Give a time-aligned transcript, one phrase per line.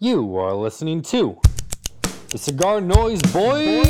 [0.00, 1.40] You are listening to
[2.30, 3.84] the Cigar Noise Boys.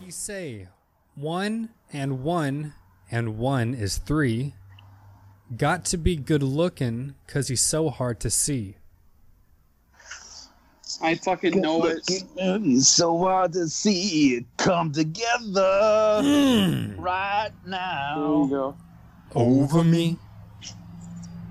[0.00, 0.68] He say
[1.14, 2.72] one and one
[3.10, 4.54] and one is three.
[5.54, 8.76] Got to be good looking because he's so hard to see.
[11.02, 12.02] I fucking know it.
[12.08, 16.22] It's so hard to see it come together
[16.98, 18.14] right now.
[18.16, 18.46] There you now.
[18.46, 18.76] go.
[19.34, 20.18] Over me.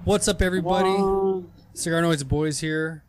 [0.04, 0.90] What's up, everybody?
[0.90, 1.52] One.
[1.74, 3.04] Cigar Noise Boys here.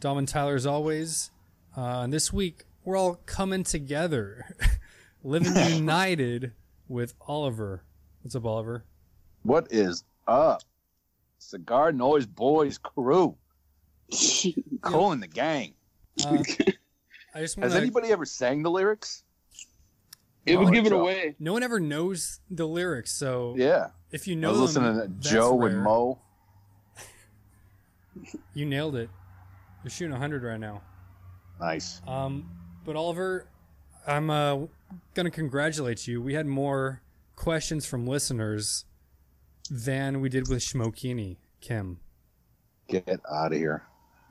[0.00, 1.30] Dom and Tyler, as always.
[1.76, 4.56] Uh, and this week, we're all coming together,
[5.22, 6.52] living united
[6.88, 7.84] with Oliver.
[8.22, 8.84] What's up, Oliver?
[9.42, 10.62] What is up?
[11.38, 13.36] Cigar Noise Boys crew.
[14.80, 15.74] Calling the gang.
[16.24, 16.38] Uh,
[17.34, 19.24] I just want Has anybody ever sang the lyrics?
[20.46, 21.36] It would give it away.
[21.38, 23.88] No one ever knows the lyrics, so Yeah.
[24.10, 25.68] if you know, I know was them, listening to that's Joe rare.
[25.70, 26.18] and Mo.
[28.54, 29.08] You nailed it.
[29.84, 30.82] You're shooting 100 right now.
[31.60, 32.00] Nice.
[32.06, 32.50] Um,
[32.84, 33.46] but Oliver,
[34.06, 34.66] I'm uh,
[35.14, 36.20] gonna congratulate you.
[36.20, 37.02] We had more
[37.36, 38.84] questions from listeners
[39.70, 42.00] than we did with Schmokini Kim.
[42.88, 43.84] Get out of here.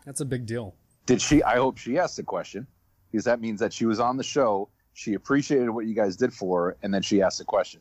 [0.09, 0.73] That's a big deal.
[1.05, 1.43] Did she?
[1.43, 2.65] I hope she asked the question
[3.11, 4.67] because that means that she was on the show.
[4.93, 7.79] She appreciated what you guys did for her, and then she asked the question.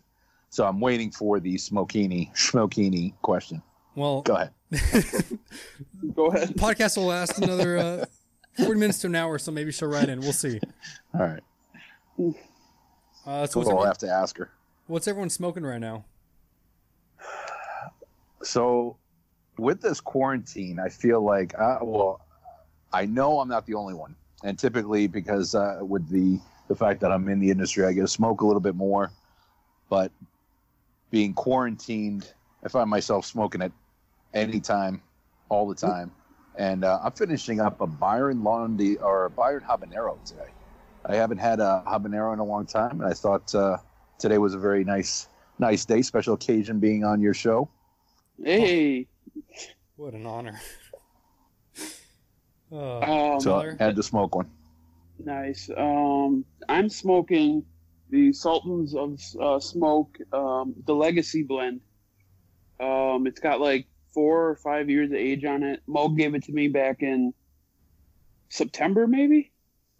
[0.50, 3.62] So I'm waiting for the Smokini, Schmokini question.
[3.94, 4.50] Well, Go ahead.
[6.14, 6.50] Go ahead.
[6.50, 8.04] podcast will last another uh,
[8.58, 10.20] 40 minutes to an hour, so maybe she'll write in.
[10.20, 10.60] We'll see.
[11.14, 11.42] All right.
[12.18, 12.32] Uh, so
[13.24, 14.50] So what's I'll everyone, have to ask her.
[14.86, 16.04] what's everyone smoking right now?
[18.42, 18.98] So,
[19.59, 22.20] with this quarantine, I feel like, uh, well,
[22.92, 24.14] I know I'm not the only one,
[24.45, 28.03] and typically because uh, with the the fact that I'm in the industry, I get
[28.03, 29.11] to smoke a little bit more.
[29.89, 30.12] But
[31.11, 32.33] being quarantined,
[32.64, 33.73] I find myself smoking it
[34.34, 35.02] anytime,
[35.48, 36.13] all the time,
[36.57, 40.51] and uh, I'm finishing up a Byron Londi or a Byron Habanero today.
[41.05, 43.79] I haven't had a habanero in a long time, and I thought uh,
[44.18, 46.02] today was a very nice, nice day.
[46.02, 47.68] Special occasion being on your show.
[48.42, 49.07] Hey.
[49.98, 50.61] What an honor.
[52.70, 54.51] Uh, Um, So I had to smoke one.
[55.19, 55.70] nice.
[55.75, 57.64] Um, I'm smoking
[58.11, 61.81] the Sultans of uh, Smoke, um, the Legacy blend.
[62.79, 65.81] Um, it's got like four or five years of age on it.
[65.86, 67.33] Mo gave it to me back in
[68.51, 69.51] September, maybe,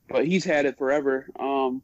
[0.07, 1.27] but he's had it forever.
[1.41, 1.81] Um,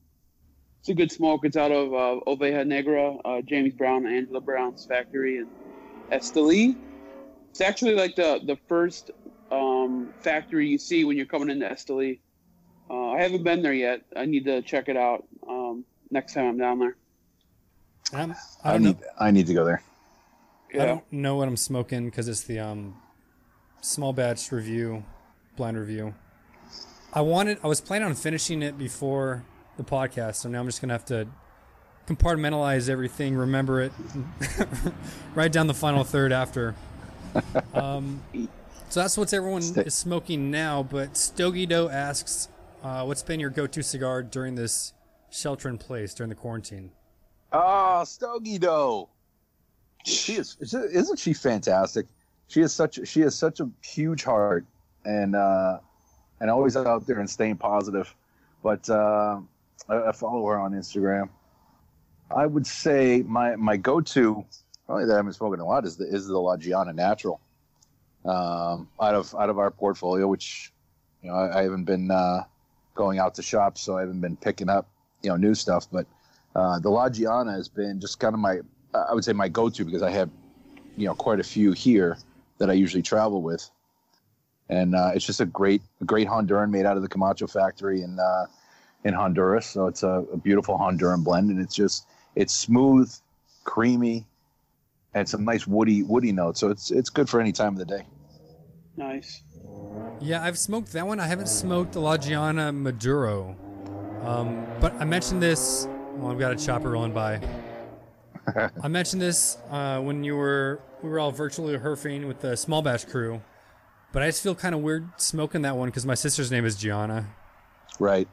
[0.81, 1.47] it's a good smoke.
[1.47, 5.47] It's out of uh, Oveja Negra, uh, James Brown, Angela Brown's factory in
[6.13, 6.77] Esteli.
[7.54, 9.12] It's actually like the the first
[9.53, 12.19] um, factory you see when you're coming into Esteli.
[12.91, 14.00] Uh, I haven't been there yet.
[14.16, 16.97] I need to check it out um, next time I'm down there.
[18.12, 18.34] I'm,
[18.65, 19.06] I I, need know.
[19.20, 19.84] I need to go there.
[20.75, 22.97] I don't know what I'm smoking because it's the um,
[23.82, 25.04] small batch review,
[25.56, 26.12] blind review.
[27.12, 29.44] I wanted, I was planning on finishing it before
[29.76, 31.28] the podcast, so now I'm just gonna have to
[32.09, 33.92] compartmentalize everything, remember it,
[35.36, 36.75] write down the final third after.
[37.75, 38.22] Um,
[38.89, 40.83] so that's what everyone is smoking now.
[40.83, 42.49] But Stogie Doe asks,
[42.83, 44.93] uh, "What's been your go-to cigar during this
[45.31, 46.93] shelter in place during the quarantine?"
[47.53, 49.09] Oh, Stogie Doe.
[50.05, 52.06] She is isn't she fantastic?
[52.49, 54.66] She is such she has such a huge heart
[55.05, 55.78] and uh
[56.41, 58.15] and always out there and staying positive.
[58.62, 59.41] But uh
[59.89, 61.31] I, I follow her on Instagram.
[62.34, 64.45] I would say my my go to
[64.87, 67.41] probably that I haven't spoken a lot is the is the La Gianna Natural.
[68.25, 70.72] Um out of out of our portfolio, which
[71.22, 72.45] you know, I, I haven't been uh
[72.95, 74.87] going out to shops, so I haven't been picking up,
[75.22, 76.06] you know, new stuff, but
[76.55, 78.61] uh, the La Gianna has been just kind of my,
[78.95, 80.31] I would say my go-to because I have,
[80.97, 82.16] you know, quite a few here
[82.59, 83.69] that I usually travel with,
[84.69, 88.19] and uh, it's just a great, great Honduran made out of the Camacho factory in
[88.19, 88.47] uh,
[89.03, 89.66] in Honduras.
[89.66, 93.13] So it's a, a beautiful Honduran blend, and it's just it's smooth,
[93.65, 94.25] creamy,
[95.15, 96.61] and some nice woody woody notes.
[96.61, 98.07] So it's it's good for any time of the day.
[98.97, 99.43] Nice.
[100.21, 101.21] Yeah, I've smoked that one.
[101.21, 103.57] I haven't smoked the La Gianna Maduro.
[104.22, 105.87] Um, but I mentioned this.
[106.16, 107.41] Well, I've got a chopper rolling by.
[108.83, 112.83] I mentioned this uh, when you were we were all virtually herfing with the small
[112.83, 113.43] batch crew,
[114.13, 116.77] but I just feel kind of weird smoking that one because my sister's name is
[116.77, 117.27] Gianna.
[117.99, 118.28] Right.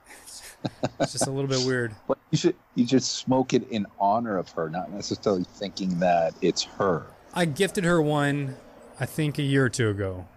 [0.99, 1.95] It's just a little bit weird.
[2.07, 6.33] But you should you should smoke it in honor of her, not necessarily thinking that
[6.41, 7.05] it's her.
[7.33, 8.55] I gifted her one,
[8.99, 10.27] I think a year or two ago.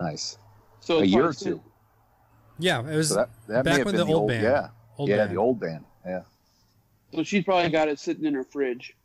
[0.00, 0.38] Nice.
[0.80, 1.60] So a year or two.
[2.58, 4.42] Yeah, it was So that, that back may when been the old band.
[4.42, 4.68] Yeah,
[4.98, 5.30] Old yeah, band.
[5.30, 5.84] the old band.
[6.06, 6.22] Yeah.
[7.14, 8.96] So she's probably got it sitting in her fridge.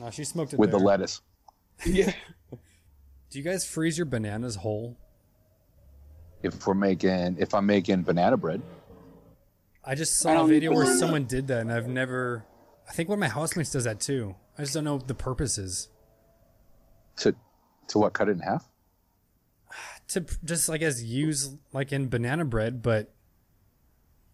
[0.00, 1.20] No, she smoked it with the lettuce.
[1.86, 2.12] Yeah.
[2.50, 4.98] Do you guys freeze your bananas whole?
[6.42, 8.62] If we're making, if I'm making banana bread,
[9.84, 12.44] I just saw a video where someone did that, and I've never.
[12.88, 14.34] I think one of my housemates does that too.
[14.58, 15.88] I just don't know what the purpose is.
[17.18, 17.34] to
[17.88, 18.12] to what?
[18.12, 18.68] Cut it in half.
[20.08, 23.14] To just, I guess, use like in banana bread, but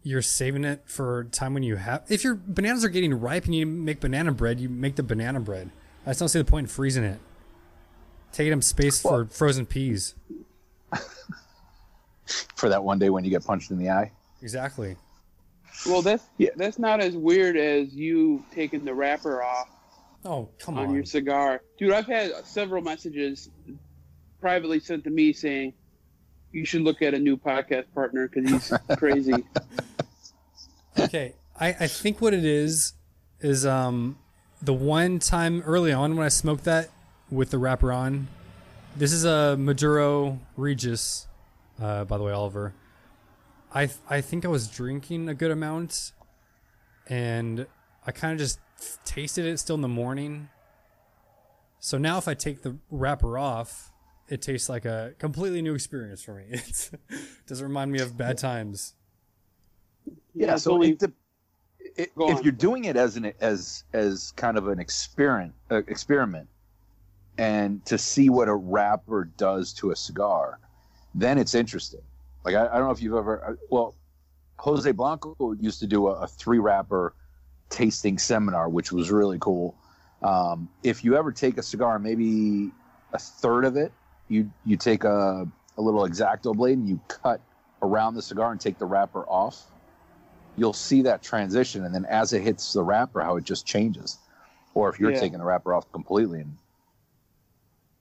[0.02, 2.05] you're saving it for time when you have.
[2.08, 5.40] If your bananas are getting ripe and you make banana bread, you make the banana
[5.40, 5.70] bread.
[6.05, 7.20] I just don't see the point in freezing it.
[8.32, 10.14] Taking up space for frozen peas.
[12.56, 14.10] for that one day when you get punched in the eye.
[14.42, 14.96] Exactly.
[15.86, 16.50] Well, that's Yeah.
[16.56, 19.69] that's not as weird as you taking the wrapper off
[20.25, 20.94] Oh, come on on.
[20.94, 21.92] your cigar, dude.
[21.92, 23.48] I've had several messages
[24.40, 25.72] privately sent to me saying
[26.52, 29.44] you should look at a new podcast partner because he's crazy.
[30.98, 32.94] okay I, I think what it is
[33.40, 34.19] is um
[34.60, 36.90] the one time early on when i smoked that
[37.31, 38.26] with the wrapper on
[38.96, 41.27] this is a maduro regis
[41.80, 42.75] uh, by the way oliver
[43.72, 46.12] i i think i was drinking a good amount
[47.08, 47.66] and
[48.06, 48.60] i kind of just
[49.04, 50.48] tasted it still in the morning.
[51.80, 53.92] So now if i take the wrapper off
[54.28, 56.44] it tastes like a completely new experience for me.
[56.50, 58.94] It doesn't remind me of bad times.
[60.34, 61.12] Yeah, it's so only- it, it,
[61.96, 62.42] if on.
[62.42, 66.48] you're doing it as an as as kind of an experiment uh, experiment,
[67.38, 70.58] and to see what a wrapper does to a cigar,
[71.14, 72.00] then it's interesting.
[72.44, 73.94] Like I, I don't know if you've ever uh, well,
[74.58, 77.14] Jose Blanco used to do a, a three wrapper
[77.70, 79.75] tasting seminar, which was really cool.
[80.22, 82.72] Um, if you ever take a cigar, maybe
[83.12, 83.93] a third of it,
[84.28, 85.46] you you take a
[85.76, 87.40] a little exacto blade and you cut
[87.82, 89.64] around the cigar and take the wrapper off
[90.56, 94.19] you'll see that transition and then as it hits the wrapper how it just changes
[94.75, 95.20] or if you're Yeah.
[95.20, 96.56] taking the wrapper off completely and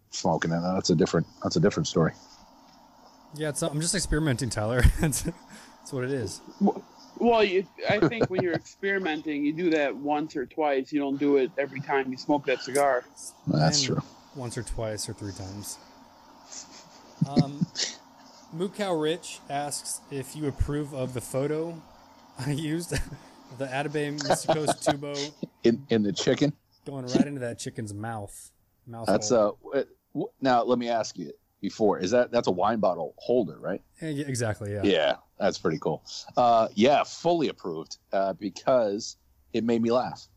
[0.10, 2.14] smoking it that's a different that's a different story
[3.36, 4.82] Yeah, it's, I'm just experimenting, Tyler.
[5.00, 6.42] that's, that's what it is.
[7.20, 10.92] Well, you, I think when you're experimenting, you do that once or twice.
[10.92, 13.04] You don't do it every time you smoke that cigar.
[13.48, 14.04] that's And true
[14.36, 15.78] Once or twice or three times.
[17.28, 17.66] Um,
[18.54, 21.82] Moo Cow Rich asks if you approve of the photo
[22.40, 23.02] I used, of
[23.58, 25.34] the Atabey Mysticos tubo
[25.64, 26.54] in in the chicken
[26.86, 28.52] going right into that chicken's mouth.
[28.86, 29.58] mouth that's hole.
[29.74, 29.84] uh
[30.42, 31.32] now let me ask you
[31.62, 34.74] before is that that's a wine bottle holder right Yeah, yeah, exactly.
[34.74, 34.82] Yeah.
[34.84, 36.04] yeah that's pretty cool
[36.36, 39.18] uh yeah fully approved uh because
[39.54, 40.28] it made me laugh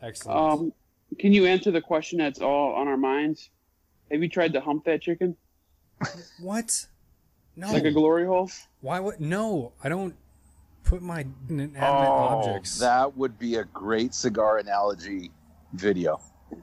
[0.00, 0.38] Excellent.
[0.60, 0.72] Um,
[1.18, 3.50] can you answer the question that's all on our minds?
[4.12, 5.36] Have you tried to hump that chicken
[6.40, 6.86] what?
[7.56, 7.72] No.
[7.72, 8.48] like a glory hole?
[8.80, 9.72] Why would no?
[9.82, 10.14] I don't
[10.84, 12.78] put my inanimate Oh, objects.
[12.78, 15.32] That would be a great cigar analogy
[15.72, 16.20] video.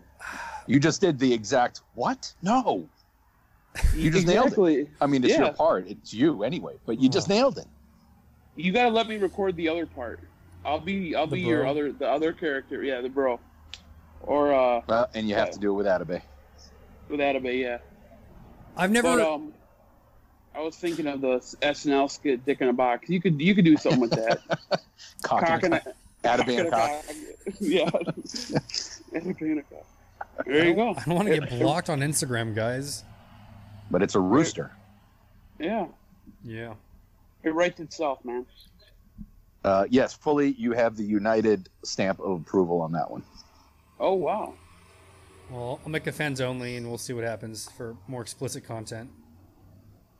[0.67, 2.33] You just did the exact what?
[2.41, 2.89] No.
[3.95, 4.89] You just nailed it.
[5.01, 5.45] I mean, it's Yeah.
[5.45, 5.87] your part.
[5.87, 7.33] It's you anyway, but you just Oh.
[7.33, 7.65] nailed it.
[8.55, 10.19] You gotta let me record the other part.
[10.63, 12.83] I'll be I'll The be your other the other character.
[12.83, 13.39] Yeah, the bro.
[14.21, 16.21] Or uh Uh, and you have to do it with Atabey.
[17.09, 17.77] with Atabey, yeah.
[18.77, 19.15] I've never.
[19.17, 19.53] But um,
[20.55, 23.65] I was thinking of the SNL skit "Dick in a Box." You could you could
[23.65, 24.39] do something with that.
[25.21, 25.89] Cock, Cock and and a,
[26.29, 27.05] a, and a cock.
[27.59, 27.89] yeah.
[27.89, 29.85] Atabey and a cock.
[30.45, 30.91] There you go.
[30.95, 33.03] I don't want to get blocked on Instagram, guys.
[33.91, 34.71] But it's a rooster.
[35.59, 35.87] Yeah,
[36.43, 36.73] Yeah.
[37.43, 38.45] it writes itself, man.
[39.63, 40.51] Uh, yes, fully.
[40.51, 43.23] You have the United stamp of approval on that one.
[43.99, 44.53] Oh wow.
[45.49, 49.09] Well, I'll make a fans only, and we'll see what happens for more explicit content.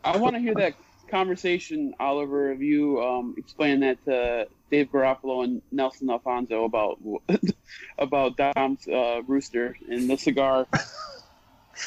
[0.03, 0.75] I want to hear that
[1.09, 6.99] conversation, Oliver, of you um, explaining that to Dave Garofalo and Nelson Alfonso about
[7.97, 10.67] about Dom's uh, rooster and the cigar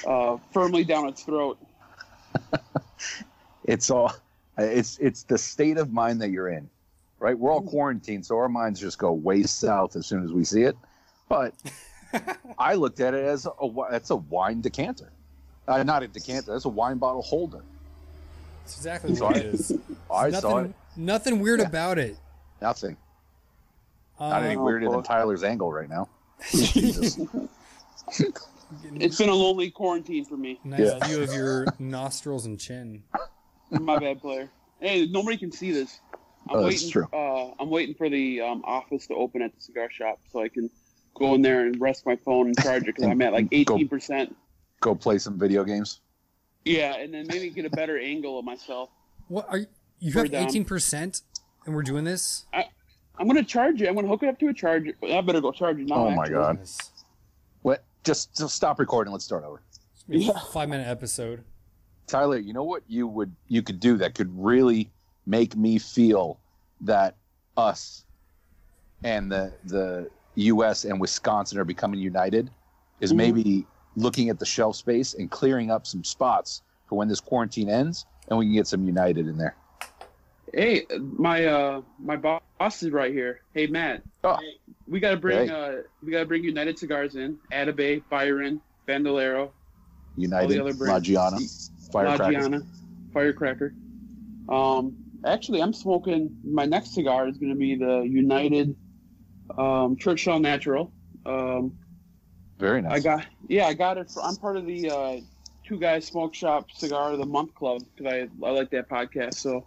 [0.06, 1.58] uh, firmly down its throat.
[3.64, 4.12] It's all.
[4.56, 6.68] It's it's the state of mind that you're in,
[7.18, 7.38] right?
[7.38, 10.62] We're all quarantined, so our minds just go way south as soon as we see
[10.62, 10.76] it.
[11.28, 11.54] But
[12.58, 13.50] I looked at it as a
[13.90, 15.12] that's a wine decanter,
[15.68, 16.52] uh, not a decanter.
[16.52, 17.60] That's a wine bottle holder.
[18.64, 19.72] That's exactly So what I- it is.
[20.10, 20.74] I nothing, saw it.
[20.96, 21.66] Nothing weird Yeah.
[21.66, 22.16] about it.
[22.62, 22.96] Nothing.
[24.18, 25.02] Not any Um, weirder than.
[25.02, 26.08] Tyler's angle right now.
[26.50, 27.18] Jesus.
[28.94, 30.60] It's been a lonely quarantine for me.
[30.64, 31.06] nice Yeah.
[31.06, 33.02] view of your nostrils and chin.
[33.70, 34.50] My bad, player.
[34.80, 36.00] Hey, nobody can see this.
[36.48, 36.90] I'm Oh, that's waiting.
[36.90, 37.06] true.
[37.12, 40.48] Uh, I'm waiting for the um, office to open at the cigar shop so I
[40.48, 40.70] can
[41.14, 43.88] go in there and rest my phone and charge it because I'm at like 18
[43.88, 44.34] percent.
[44.80, 46.00] Go play some video games.
[46.64, 48.90] Yeah, and then maybe get a better angle of myself.
[49.28, 49.66] What are you?
[50.00, 51.22] You have eighteen percent,
[51.66, 52.44] and we're doing this.
[52.52, 53.88] I'm gonna charge it.
[53.88, 54.92] I'm gonna hook it up to a charger.
[55.02, 55.96] I better go charge it now.
[55.96, 56.34] Oh my actually.
[56.34, 56.50] God.
[56.52, 56.78] Goodness.
[58.08, 58.14] What?
[58.14, 59.12] Just, just stop recording.
[59.12, 59.60] Let's start over.
[59.68, 60.40] It's gonna be a Yeah.
[60.52, 61.44] Five minute episode.
[62.06, 64.90] Tyler, you know what you would you could do that could really
[65.26, 66.40] make me feel
[66.80, 67.16] that
[67.58, 68.06] us
[69.04, 70.84] and the the U.S.
[70.86, 72.50] and Wisconsin are becoming united
[73.00, 73.16] is Mhm.
[73.16, 77.68] maybe looking at the shelf space and clearing up some spots for when this quarantine
[77.68, 79.54] ends, and we can get some united in there.
[80.54, 83.40] Hey, my uh, my boss is right here.
[83.54, 84.02] Hey, Matt.
[84.24, 84.36] Oh.
[84.36, 85.54] Hey, we gotta bring Hey.
[85.54, 87.38] uh, we gotta bring United Cigars in.
[87.52, 89.52] Atabey, Byron, Bandolero,
[90.16, 90.60] United.
[90.60, 92.32] Magiana, Firecracker.
[92.32, 92.60] La Gianna,
[93.12, 93.74] Firecracker.
[94.48, 96.36] Um, actually, I'm smoking.
[96.44, 98.76] My next cigar is gonna be the United
[99.56, 100.92] um, Churchill Natural.
[101.26, 101.78] Um,
[102.58, 102.92] Very nice.
[102.92, 104.10] I got yeah, I got it.
[104.10, 105.16] For, I'm part of the uh,
[105.66, 109.34] Two Guys Smoke Shop Cigar of the Month Club because I I like that podcast.
[109.34, 109.66] So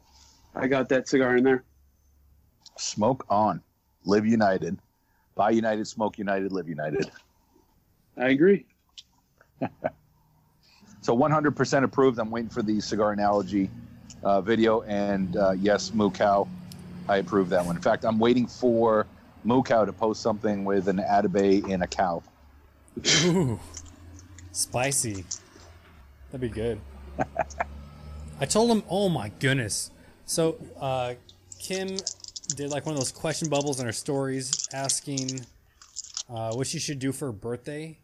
[0.55, 1.63] I got that cigar in there.
[2.77, 3.61] Smoke on,
[4.05, 4.77] live united,
[5.35, 7.09] buy united, smoke united, live united.
[8.17, 8.65] I agree.
[11.01, 12.19] So 100% approved.
[12.19, 13.71] I'm waiting for the cigar analogy
[14.23, 16.47] uh, video, and uh, yes, Moo Cow,
[17.09, 17.75] I approve that one.
[17.75, 19.07] In fact, I'm waiting for
[19.43, 22.21] Moo Cow to post something with an Atabey and a cow.
[23.25, 23.59] Ooh,
[24.51, 25.25] spicy.
[26.31, 26.79] That'd be good.
[28.39, 29.89] I told him, oh my goodness.
[30.25, 31.15] So, uh,
[31.59, 31.97] Kim
[32.55, 35.45] did like one of those question bubbles in her stories asking
[36.29, 37.97] uh, what she should do for her birthday.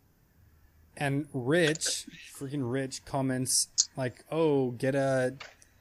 [0.95, 2.05] And Rich,
[2.35, 5.35] freaking Rich, comments like, oh, get a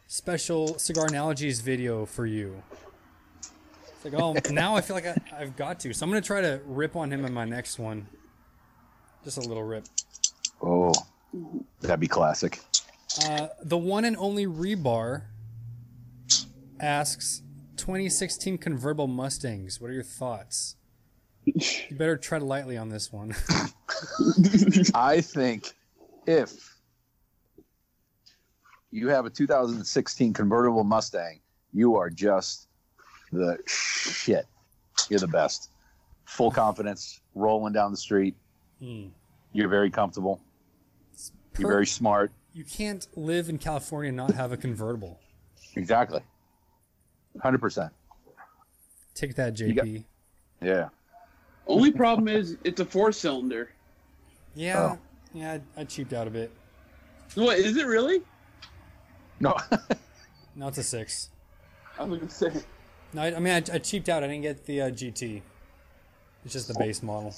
[0.07, 2.63] special cigar analogies video for you.
[3.95, 5.93] It's like, oh, now I feel like I, I've got to.
[5.93, 8.07] So I'm going to try to rip on him in my next one.
[9.25, 9.85] Just a little rip.
[10.63, 10.93] Oh,
[11.81, 12.61] that'd be classic.
[13.25, 15.23] Uh, the one and only Rebar
[16.81, 17.43] asks
[17.77, 19.81] 2016 convertible Mustangs.
[19.81, 20.77] What are your thoughts?
[21.89, 23.33] You better tread lightly on this one.
[24.95, 25.73] I think
[26.27, 26.77] if
[28.91, 31.41] you have a 2016 convertible Mustang,
[31.73, 32.67] you are just
[33.31, 34.47] the shit.
[35.09, 35.71] You're the best.
[36.25, 38.35] Full confidence, rolling down the street.
[38.81, 39.07] Hmm.
[39.53, 40.41] You're very comfortable.
[41.59, 42.33] You're very smart.
[42.53, 45.21] you can't live in California and not have a convertible.
[45.77, 46.21] Exactly.
[47.43, 47.91] 100%.
[49.15, 50.05] Take that, You got- JP.
[50.63, 50.89] Yeah.
[51.67, 53.71] Only problem is it's a four cylinder.
[54.55, 54.99] Yeah, Oh.
[55.35, 56.51] yeah, I, I cheaped out a bit.
[57.35, 58.23] What is it really?
[59.41, 59.57] No.
[60.59, 61.29] Now it's a six.
[61.99, 62.51] I was gonna say.
[63.13, 64.25] No, I, I mean I, I cheaped out.
[64.25, 65.43] I didn't get the uh, GT.
[66.47, 67.35] It's just the base model.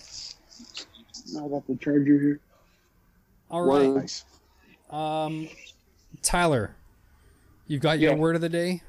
[1.37, 2.41] I got the charger here.
[3.51, 4.25] All right, nice.
[4.91, 5.49] um,
[6.23, 6.77] Tyler,
[7.67, 8.19] you got your Yeah.
[8.19, 8.83] word of the day.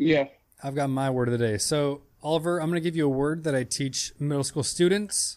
[0.00, 0.28] Yeah.
[0.62, 1.58] I've got my word of the day.
[1.58, 5.36] So, Oliver, I'm going to give you a word that I teach middle school students.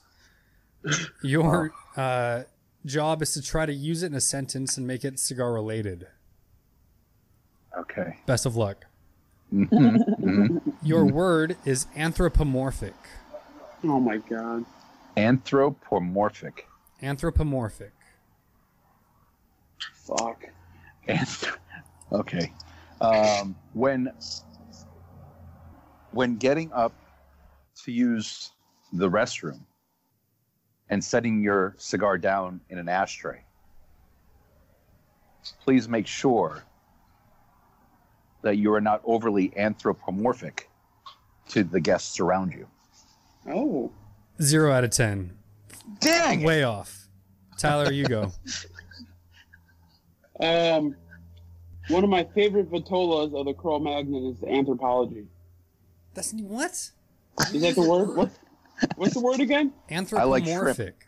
[1.24, 2.44] Your uh,
[2.86, 6.08] job is to try to use it in a sentence and make it cigar related.
[7.78, 8.18] Okay.
[8.26, 8.86] Best of luck.
[9.54, 10.74] Mhm.
[10.82, 12.96] Your word is anthropomorphic.
[13.84, 14.66] Oh my god.
[15.18, 16.68] Anthropomorphic.
[17.02, 17.92] Anthropomorphic.
[19.94, 20.46] Fuck.
[21.08, 21.56] Anth-
[22.12, 22.52] okay.
[23.02, 24.12] Um, when
[26.14, 26.94] when getting up
[27.84, 28.52] to use
[28.94, 29.60] the restroom
[30.90, 33.44] and setting your cigar down in an ashtray,
[35.64, 36.64] please make sure
[38.44, 40.70] that you are not overly anthropomorphic
[41.50, 42.68] to the guests around you.
[43.50, 43.92] Oh.
[44.42, 45.32] Zero out of ten.
[46.00, 46.42] Dang!
[46.42, 46.46] it!
[46.46, 47.08] Way off.
[47.58, 48.32] Tyler, you go.
[50.40, 50.96] Um,
[51.90, 55.28] one of my favorite vitolas of the Cro Magnon is anthropology.
[56.14, 56.72] That's what?
[56.72, 58.16] Is that the word?
[58.16, 58.32] What?
[58.96, 59.74] What's the word again?
[60.24, 60.80] like shrimp.
[60.80, 61.06] Anthropomorphic.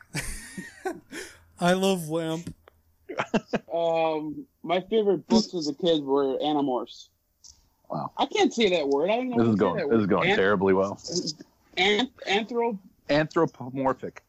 [1.59, 2.53] I love lamp.
[3.73, 7.09] Um, my favorite books as a kid were Animorphs.
[7.89, 8.11] Wow.
[8.17, 9.09] I can't say that word.
[9.09, 9.37] I don't know.
[9.37, 9.89] This is going.
[9.89, 10.99] This is going An- terribly well.
[11.77, 12.77] an- anthrop
[13.09, 14.23] Anthropomorphic.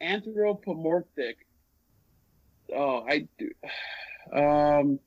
[0.00, 1.46] anthropomorphic.
[2.74, 3.50] Oh, I do.
[4.32, 4.98] Um,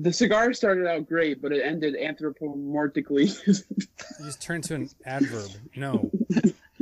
[0.00, 3.36] the cigar started out great, but it ended anthropomorphically.
[3.46, 5.50] You just turn to an adverb.
[5.76, 6.10] No.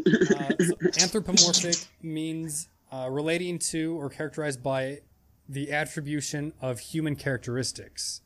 [0.07, 5.01] Uh, so anthropomorphic means uh, relating to or characterized by
[5.49, 8.23] the attribution of human characteristics.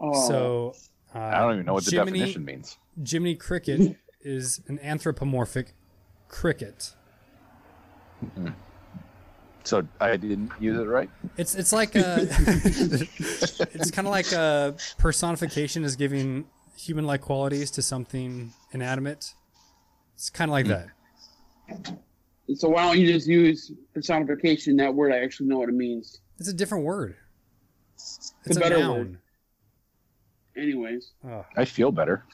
[0.00, 0.74] oh, So,
[1.14, 2.78] uh, I don't even know what the Jiminy, definition means.
[3.04, 5.74] Jiminy Cricket is an anthropomorphic
[6.28, 6.94] cricket.
[9.64, 11.10] So I didn't use it right.
[11.36, 17.82] It's it's like a, it's kind of like a personification is giving human-like qualities to
[17.82, 19.34] something inanimate.
[20.14, 20.88] It's kind of like that.
[22.54, 24.76] So why don't you just use personification?
[24.76, 26.20] That word I actually know what it means.
[26.38, 27.16] It's a different word.
[28.46, 28.96] It's a better noun.
[28.96, 29.18] word.
[30.56, 31.44] Anyways, Oh.
[31.56, 32.24] I feel better.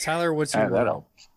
[0.00, 0.86] Tyler, what's your Ah, that word?
[0.86, 1.28] helps.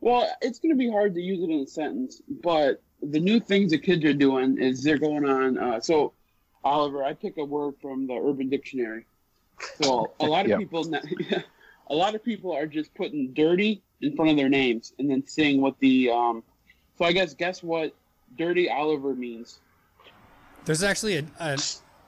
[0.00, 3.70] well, it's gonna be hard to use it in a sentence, but the new things
[3.70, 5.58] the kids are doing is they're going on.
[5.58, 6.12] Uh, so,
[6.62, 9.06] Oliver, I pick a word from the Urban Dictionary.
[9.82, 10.58] So a lot of Yep.
[10.58, 11.00] people, now-
[11.90, 15.26] a lot of people are just putting "dirty" in front of their names and then
[15.26, 16.10] saying what the.
[16.10, 16.42] Um,
[16.98, 17.94] so I guess guess what
[18.36, 19.60] "dirty Oliver" means.
[20.64, 21.58] There's actually a, a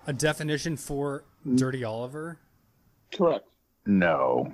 [0.09, 1.25] a definition for
[1.55, 2.39] dirty Oliver.
[3.15, 3.47] Correct.
[3.87, 4.53] No.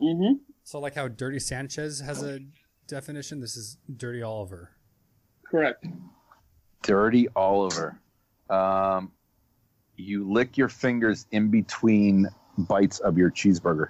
[0.00, 0.34] Mm-hmm.
[0.64, 2.40] So like how Dirty Sanchez has a
[2.86, 4.70] definition, this is Dirty Oliver.
[5.50, 5.84] Correct.
[6.82, 7.98] Dirty Oliver.
[8.48, 9.10] Um,
[9.96, 13.88] you lick your fingers in between bites of your cheeseburger.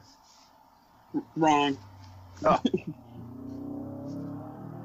[1.36, 1.76] Wrong.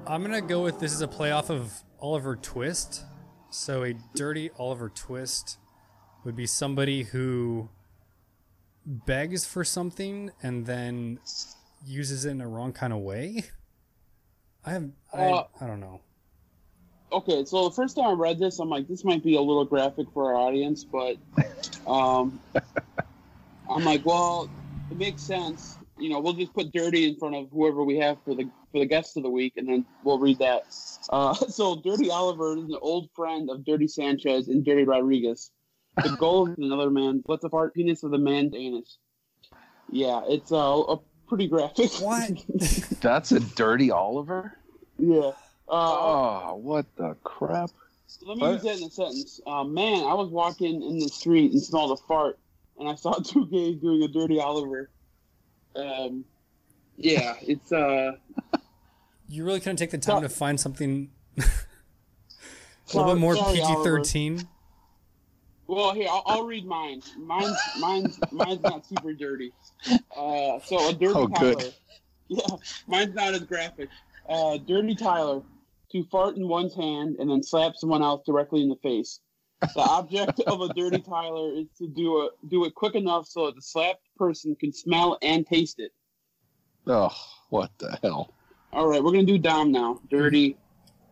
[0.07, 3.03] I'm gonna go with this is a playoff of Oliver Twist.
[3.49, 5.57] So a dirty Oliver Twist
[6.25, 7.69] would be somebody who
[8.85, 11.19] begs for something and then
[11.85, 13.45] uses it in a wrong kind of way.
[14.65, 16.01] I have I, Uh, I don't know.
[17.15, 19.63] Okay, so the first time I read this, I'm like, this might be a little
[19.63, 21.15] graphic for our audience, but
[21.87, 22.41] um,
[23.69, 24.49] I'm like, well,
[24.91, 25.77] it makes sense.
[25.97, 28.79] You know, we'll just put "dirty" in front of whoever we have for the for
[28.79, 30.63] the guest of the week, and then we'll read that.
[31.09, 35.51] Uh, so, Dirty Oliver is an old friend of Dirty Sanchez and Dirty Rodriguez.
[36.03, 38.97] The goal of another man, but the part penis of the man's anus.
[39.89, 41.93] Yeah, it's uh, a pretty graphic.
[41.93, 42.43] What?
[42.99, 44.57] That's a dirty Oliver?
[44.99, 45.31] yeah.
[45.67, 45.71] Uh,
[46.51, 47.71] Oh, what the crap?
[48.21, 48.53] Let me What?
[48.53, 49.39] use that in a sentence.
[49.45, 52.37] Uh, man, I was walking in the street and smelled a fart,
[52.79, 54.89] and I saw two gays doing a dirty Oliver.
[55.75, 56.23] Um,
[56.97, 58.13] yeah, it's uh,
[59.27, 61.43] You really couldn't take the time to find something a
[62.93, 64.47] little bit more PG thirteen.
[65.67, 67.01] Well, here I'll, I'll read mine.
[67.17, 69.51] Mine's mine's mine's not super dirty.
[70.15, 71.55] Uh, so a dirty Oh, Tyler.
[71.55, 71.73] good.
[72.27, 72.55] Yeah,
[72.87, 73.89] mine's not as graphic.
[74.29, 75.41] Uh, dirty Tyler
[75.91, 79.19] to fart in one's hand and then slap someone else directly in the face.
[79.61, 83.45] The object of a dirty Tyler is to do a do it quick enough so
[83.45, 85.91] that the slapped person can smell and taste it.
[86.87, 87.15] Oh,
[87.49, 88.33] what the hell?
[88.73, 90.01] All right, we're gonna do Dom now.
[90.09, 90.57] Dirty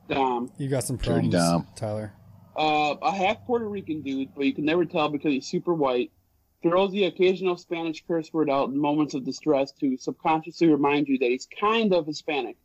[0.09, 0.51] Dom.
[0.57, 1.67] You got some Dirty problems, Dom.
[1.75, 2.13] Tyler.
[2.55, 6.11] Uh, a half Puerto Rican dude, but you can never tell because he's super white.
[6.61, 11.17] Throws the occasional Spanish curse word out in moments of distress to subconsciously remind you
[11.17, 12.57] that he's kind of Hispanic.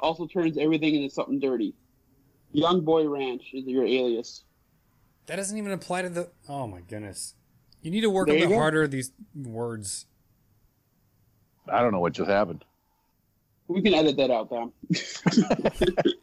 [0.00, 1.74] Also turns everything into something dirty.
[2.52, 4.44] Young Boy Ranch is your alias.
[5.26, 6.30] That doesn't even apply to the.
[6.48, 7.34] Oh my goodness!
[7.82, 10.06] You need to work There a you bit harder these words.
[11.68, 12.64] I don't know what just happened.
[13.68, 14.72] We can edit that out, Dom.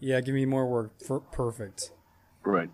[0.00, 0.92] Yeah, give me more work.
[1.04, 1.92] For, perfect.
[2.44, 2.70] Right.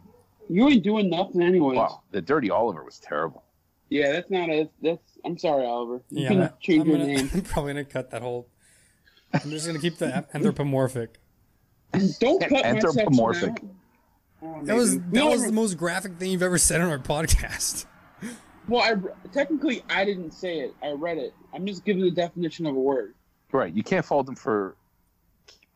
[0.48, 1.76] You ain't doing nothing anyway.
[1.76, 2.02] Wow.
[2.10, 3.43] The dirty Oliver was terrible.
[3.90, 4.68] Yeah, that's not a.
[4.82, 5.18] That's.
[5.24, 6.02] I'm sorry, Oliver.
[6.10, 7.30] You Yeah, can I'm, change I'm your gonna, name.
[7.34, 8.48] I'm probably gonna cut that whole.
[9.32, 11.18] I'm just gonna keep the anthropomorphic.
[12.20, 13.62] Don't cut Anthropomorphic.
[14.42, 16.98] Oh, That was that No, was the most graphic thing you've ever said on our
[16.98, 17.86] podcast.
[18.66, 18.94] Well, I,
[19.32, 20.74] technically, I didn't say it.
[20.82, 21.34] I read it.
[21.52, 23.14] I'm just giving the definition of a word.
[23.52, 23.72] Right.
[23.74, 24.76] You can't fault them for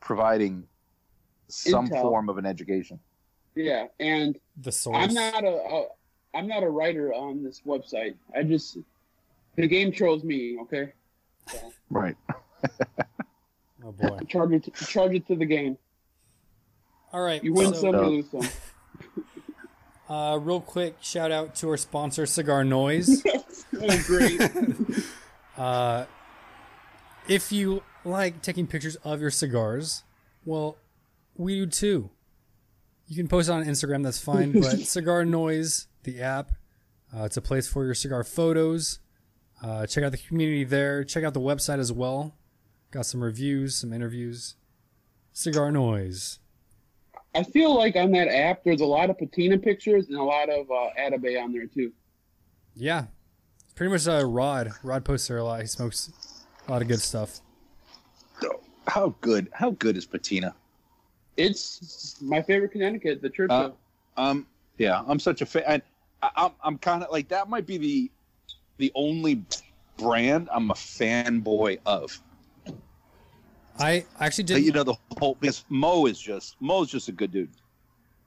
[0.00, 0.64] providing
[1.48, 2.02] some Intel.
[2.02, 2.98] form of an education.
[3.54, 4.96] Yeah, and The source.
[4.98, 5.86] I'm not a, a
[6.38, 8.14] I'm not a writer on this website.
[8.34, 8.78] I just
[9.56, 10.56] the game chose me.
[10.62, 10.92] Okay,
[11.90, 12.16] Right.
[13.84, 14.18] Oh boy.
[14.28, 15.78] charge it charge it to the game.
[17.12, 17.42] All right.
[17.42, 18.48] You win so, some, you Uh, lose some.
[20.14, 23.22] uh, real quick, shout out to our sponsor, Cigar Noise.
[23.80, 24.40] oh, great.
[25.56, 26.04] Uh,
[27.28, 30.02] if you like taking pictures of your cigars,
[30.44, 30.76] well,
[31.36, 32.10] we do too.
[33.06, 34.52] You can post it on Instagram, that's fine.
[34.60, 36.52] But Cigar Noise, the app,
[37.16, 39.00] uh, it's a place for your cigar photos.
[39.62, 41.04] Uh, check out the community there.
[41.04, 42.34] Check out the website as well.
[42.90, 44.54] Got some reviews, some interviews.
[45.32, 46.38] Cigar Noise.
[47.34, 50.48] I feel like on that app, there's a lot of patina pictures and a lot
[50.48, 51.92] of uh, Atabey on there too.
[52.74, 53.06] Yeah,
[53.74, 54.70] pretty much uh, Rod.
[54.82, 55.60] Rod posts there a lot.
[55.60, 56.10] He smokes
[56.66, 57.40] a lot of good stuff.
[58.86, 59.48] How good?
[59.52, 60.54] How good is patina?
[61.36, 63.76] It's my favorite Connecticut, the Churchill.
[64.16, 64.46] Uh, Um.
[64.78, 65.82] Yeah, I'm such a fan.
[66.22, 66.52] I, I'm.
[66.62, 67.48] I'm kind of like that.
[67.48, 68.10] Might be the
[68.78, 69.42] the only
[69.96, 72.20] brand I'm a fanboy of.
[73.78, 74.64] I actually did.
[74.64, 77.50] you know the whole because Mo is just Mo's just a good dude.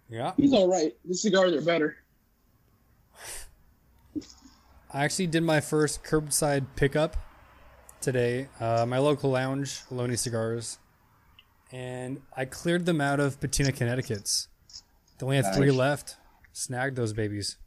[0.10, 0.96] yeah, He's all right.
[1.06, 1.98] The cigars are better.
[4.94, 7.16] I actually did my first curbside pickup
[8.02, 8.50] today.
[8.60, 10.80] Uh, my local lounge, Loney Cigars,
[11.72, 14.50] and I cleared them out of Patina, Connecticut's.
[15.18, 16.18] They only had three left.
[16.52, 17.58] Snagged those babies.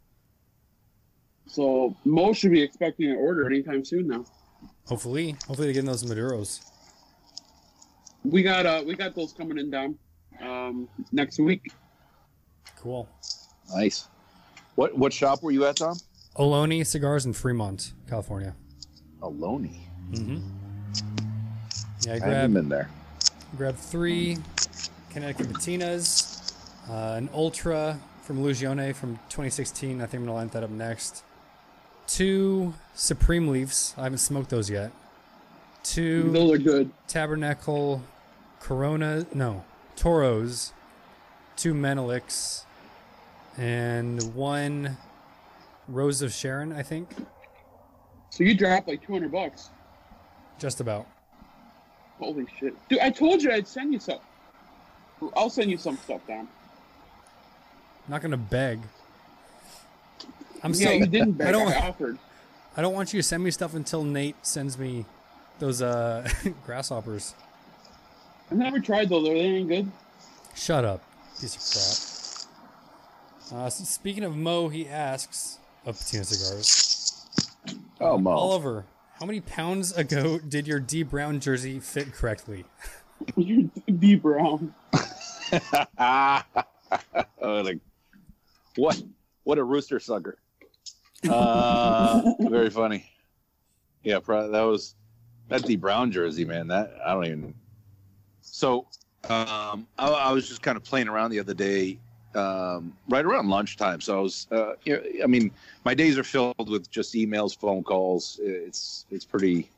[1.54, 4.24] So Mo should be expecting an order anytime soon now.
[4.86, 6.68] Hopefully, hopefully they're getting those Maduros.
[8.24, 9.96] We got uh we got those coming in down
[10.42, 11.70] um next week.
[12.80, 13.08] Cool.
[13.72, 14.08] Nice.
[14.74, 15.96] What what shop were you at, Tom?
[16.36, 18.56] Oloni Cigars in Fremont, California.
[19.20, 19.82] Aloni.
[20.10, 20.38] Mm-hmm.
[22.04, 22.90] Yeah, I I haven't been there.
[23.56, 24.38] grabbed three
[25.10, 26.52] Connecticut Patinas,
[26.90, 30.00] uh, an Ultra from Lugione from 2016.
[30.00, 31.22] I think I'm gonna line that up next.
[32.06, 33.94] Two Supreme Leafs.
[33.96, 34.92] I haven't smoked those yet.
[35.82, 36.90] Two Those are good.
[37.08, 38.02] Tabernacle
[38.60, 39.64] Corona, no,
[39.96, 40.72] Toros,
[41.56, 42.64] two Meneliks,
[43.58, 44.96] and one
[45.88, 47.08] Rose of Sharon, I think.
[48.30, 49.70] So you dropped like two hundred bucks.
[50.58, 51.06] Just about.
[52.18, 53.00] Holy shit, dude!
[53.00, 54.18] I told you I'd send you some.
[55.36, 56.48] I'll send you some stuff down.
[58.08, 58.80] not gonna beg.
[60.64, 60.92] I'm yeah, still.
[60.94, 61.32] you didn't.
[61.32, 61.46] Beg.
[61.46, 61.74] I I, don't.
[61.76, 62.18] offered.
[62.76, 65.04] I don't want you to send me stuff until Nate sends me
[65.60, 66.28] those uh
[66.66, 67.34] grasshoppers.
[68.50, 69.28] I've never tried those.
[69.28, 69.90] Are they any good?
[70.56, 71.02] Shut up,
[71.40, 71.60] piece of
[73.50, 73.60] crap.
[73.60, 77.26] Uh, so speaking of Mo, he asks of Patina Cigars.
[78.00, 78.30] Oh, Mo.
[78.30, 78.86] Oliver,
[79.20, 82.64] how many pounds ago did your D Brown jersey fit correctly?
[83.36, 84.74] You're D Brown.
[85.98, 86.42] Oh,
[87.42, 87.78] like,
[88.76, 89.02] what
[89.44, 90.38] what a rooster sucker.
[91.28, 93.10] Uh, very funny.
[94.02, 94.94] Yeah, that was
[95.48, 96.68] that D Brown jersey, man.
[96.68, 97.54] That I don't even.
[98.42, 98.86] So,
[99.30, 101.98] um, I, I was just kind of playing around the other day,
[102.34, 104.00] um, right around lunchtime.
[104.00, 105.50] So I was, uh, you know, I mean,
[105.84, 108.38] my days are filled with just emails, phone calls.
[108.42, 109.70] It's it's pretty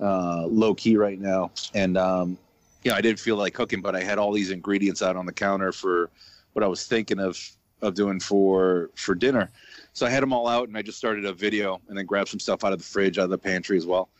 [0.00, 2.38] uh, low key right now, and um,
[2.84, 5.32] yeah, I didn't feel like cooking, but I had all these ingredients out on the
[5.32, 6.10] counter for
[6.52, 7.38] what I was thinking of
[7.82, 9.50] of doing for for dinner.
[9.94, 12.28] So I had them all out, and I just started a video, and then grabbed
[12.28, 14.10] some stuff out of the fridge, out of the pantry as well,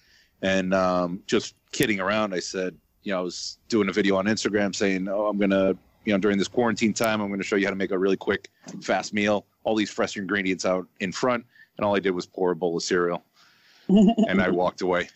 [0.40, 2.32] and um, just kidding around.
[2.32, 5.76] I said, you know, I was doing a video on Instagram saying, oh, I'm gonna,
[6.04, 8.16] you know, during this quarantine time, I'm gonna show you how to make a really
[8.16, 8.48] quick,
[8.82, 9.46] fast meal.
[9.64, 11.44] All these fresh ingredients out in front,
[11.76, 13.24] and all I did was pour a bowl of cereal,
[13.88, 15.08] and I walked away.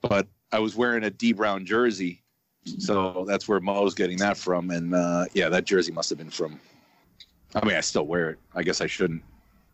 [0.00, 2.22] But I was wearing a D Brown jersey,
[2.78, 4.70] so that's where Mo's getting that from.
[4.70, 6.58] And uh, yeah, that jersey must have been from.
[7.54, 8.38] I mean, I still wear it.
[8.54, 9.22] I guess I shouldn't,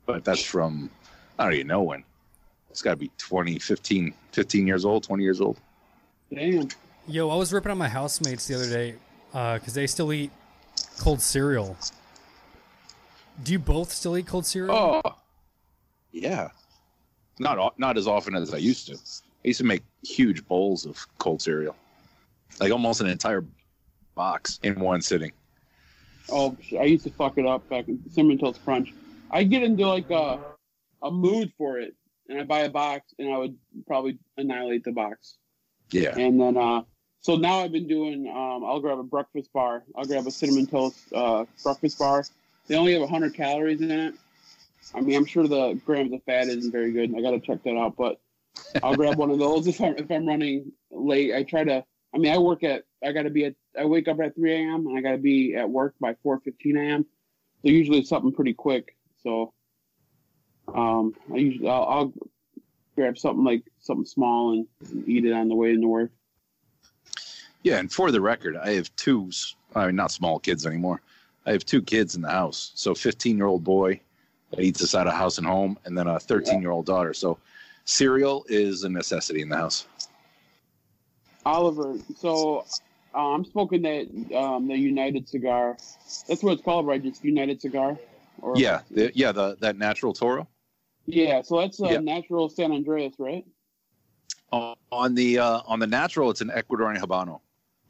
[0.07, 0.91] but that's from.
[1.39, 2.05] I don't even know when.
[2.71, 5.59] It's got to be 20, 15, 15 years old, 20 years old.
[6.33, 6.69] Damn.
[7.07, 8.95] Yo, I was ripping on my housemates the other day
[9.35, 10.31] uh, because they still eat
[10.99, 11.77] cold cereal.
[13.43, 14.75] Do you both still eat cold cereal?
[14.75, 15.15] Oh,
[16.11, 16.49] yeah.
[17.39, 18.95] Not not as often as I used to.
[18.95, 21.77] I used to make huge bowls of cold cereal,
[22.61, 23.45] like almost an entire
[24.15, 25.33] box in one sitting.
[26.31, 28.93] Oh, I used to fuck it up back in Cinnamon Toast Crunch.
[29.31, 30.41] I get into like a
[31.03, 31.95] a mood for it,
[32.29, 35.37] and I buy a box, and I would probably annihilate the box.
[35.91, 36.17] Yeah.
[36.19, 36.83] And then, uh,
[37.21, 38.29] so now I've been doing.
[38.29, 39.85] Um, I'll grab a breakfast bar.
[39.97, 42.25] I'll grab a cinnamon toast uh, breakfast bar.
[42.67, 44.15] They only have 100 calories in it.
[44.95, 47.15] I mean, I'm sure the grams of fat isn't very good.
[47.17, 48.21] I got to check that out, but
[48.83, 51.35] I'll grab one of those if I'm if I'm running late.
[51.35, 51.85] I try to.
[52.15, 52.85] I mean, I work at.
[53.05, 53.55] I got to be at.
[53.79, 54.87] I wake up at 3 a.m.
[54.87, 57.07] and I got to be at work by 4:15 a.m.
[57.63, 58.96] So usually it's something pretty quick.
[59.27, 59.53] So,
[60.73, 62.13] um, I usually I'll, I'll
[62.95, 66.13] grab something like something small and eat it on the way into work.
[67.65, 69.33] Yeah, and for the record, I have two.
[69.75, 71.01] I mean, not small kids anymore.
[71.45, 72.71] I have two kids in the house.
[72.77, 74.01] So, 15 year old boy
[74.51, 77.13] that eats us out of house and home, and then a 13 year old daughter.
[77.13, 77.37] So,
[77.85, 79.89] cereal is a necessity in the house.
[81.45, 82.65] Oliver, so
[83.13, 85.77] uh, I'm smoking that um, the United cigar.
[86.29, 87.03] That's what it's called, right?
[87.03, 87.99] Just United cigar.
[88.41, 90.47] Or, Yeah, the, yeah, the that natural Toro
[91.07, 91.43] Yeah.
[91.43, 91.99] So that's a Yeah.
[91.99, 93.45] natural San Andrés, right?
[94.53, 96.31] Uh, on the uh, on the natural.
[96.31, 97.41] It's an Ecuadorian Habano.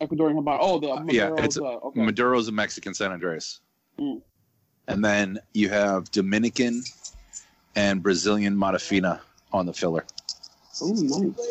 [0.01, 0.59] Ecuadorian Habano.
[0.61, 2.01] Oh, the yeah, it's- uh, okay.
[2.01, 3.61] Maduro's a Mexican San Andrés,
[3.99, 4.21] Mm.
[4.89, 6.83] and then you have Dominican
[7.75, 9.21] and Brazilian Matafina
[9.53, 10.05] on the filler.
[10.83, 11.51] Oh, nice.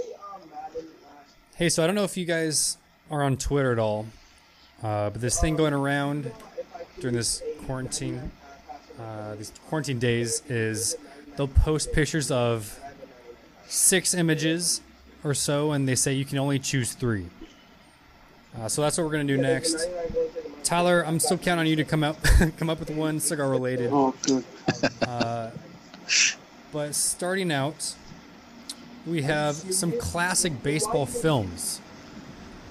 [1.55, 2.77] Hey, so I don't know if you guys
[3.09, 4.07] are on Twitter at all,
[4.83, 6.31] uh, but this thing going around
[6.99, 8.31] during this quarantine,
[8.99, 10.95] uh, these quarantine days, is
[11.35, 12.79] they'll post pictures of
[13.67, 14.81] six images
[15.23, 17.25] or so, and they say you can only choose three.
[18.57, 19.87] Uh, so that's what we're gonna do next.
[20.63, 22.17] Tyler, I'm still counting on you to come out,
[22.57, 23.89] come up with one cigar related.
[23.91, 24.43] Oh, good.
[25.05, 25.51] Uh,
[26.71, 27.95] but starting out,
[29.05, 31.81] we have some classic baseball films.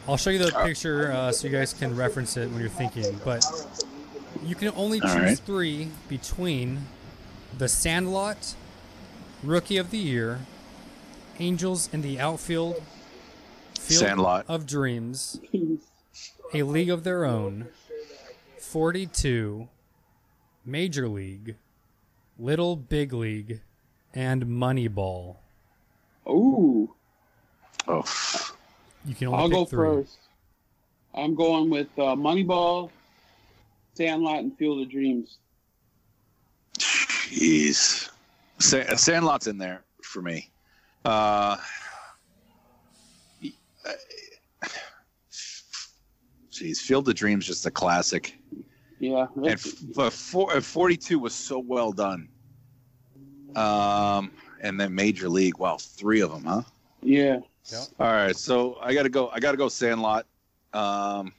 [0.08, 3.18] I'll show you the picture uh, so you guys can reference it when you're thinking.
[3.24, 3.44] But
[4.44, 5.38] you can only All choose right.
[5.38, 6.86] three between
[7.56, 8.54] The Sandlot,
[9.42, 10.40] Rookie of the Year,
[11.38, 12.82] Angels in the Outfield,
[13.78, 14.44] Field Sandlot.
[14.48, 15.40] of Dreams,
[16.52, 17.68] A League of Their Own,
[18.58, 19.68] 42,
[20.64, 21.56] Major League,
[22.38, 23.60] Little Big League,
[24.14, 25.36] and Moneyball.
[26.28, 26.90] Ooh,
[27.86, 28.02] Oh,
[29.04, 29.86] You can only I'll pick go three.
[30.02, 30.16] first.
[31.14, 32.90] I'm going with uh, Moneyball,
[33.94, 35.38] Sandlot, and Field of Dreams.
[36.78, 38.10] jeez.
[38.58, 40.50] Sa- Sandlot's in there for me.
[41.04, 41.56] Uh,
[46.50, 48.38] Jeez, Field of Dreams just a classic.
[49.00, 52.28] Yeah, And f- but four, uh, 42 was so well done.
[53.56, 54.30] Um,
[54.60, 56.62] and then Major League, wow, three of them, huh?
[57.02, 57.40] yeah.
[57.98, 59.30] All right, so I gotta go.
[59.30, 60.26] I gotta go Sandlot.
[60.72, 61.32] Um,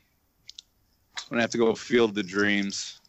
[1.25, 3.01] I'm gonna have to go Field the Dreams.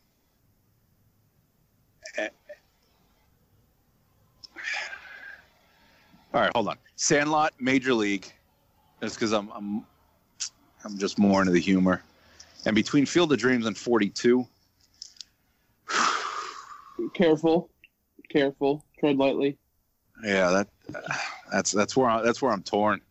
[6.32, 6.76] All right, hold on.
[6.96, 8.32] Sandlot, Major League.
[9.00, 9.84] That's because I'm I'm
[10.84, 12.02] I'm just more into the humor.
[12.64, 14.46] And between Field of Dreams and 42,
[17.14, 17.70] Careful,
[18.30, 18.84] careful.
[18.98, 19.58] Tread lightly.
[20.24, 20.68] yeah, that
[21.52, 23.02] that's that's where I, that's where I'm torn.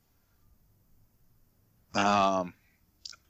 [1.94, 2.55] Um,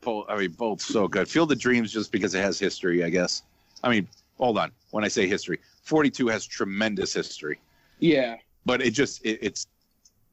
[0.06, 1.28] both, I mean, both so good.
[1.28, 3.44] Field of Dreams just because it has history, I guess.
[3.84, 4.72] I mean, hold on.
[4.92, 7.60] When I say history, 42 has tremendous history,
[8.00, 9.68] Yeah, but it just it, it's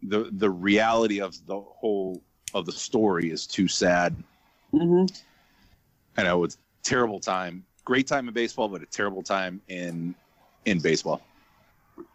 [0.03, 2.23] the the reality of the whole
[2.55, 4.15] of the story is too sad.
[4.73, 5.07] Mm-hmm.
[6.17, 10.15] I know it's terrible time, great time in baseball, but a terrible time in
[10.67, 11.23] in baseball.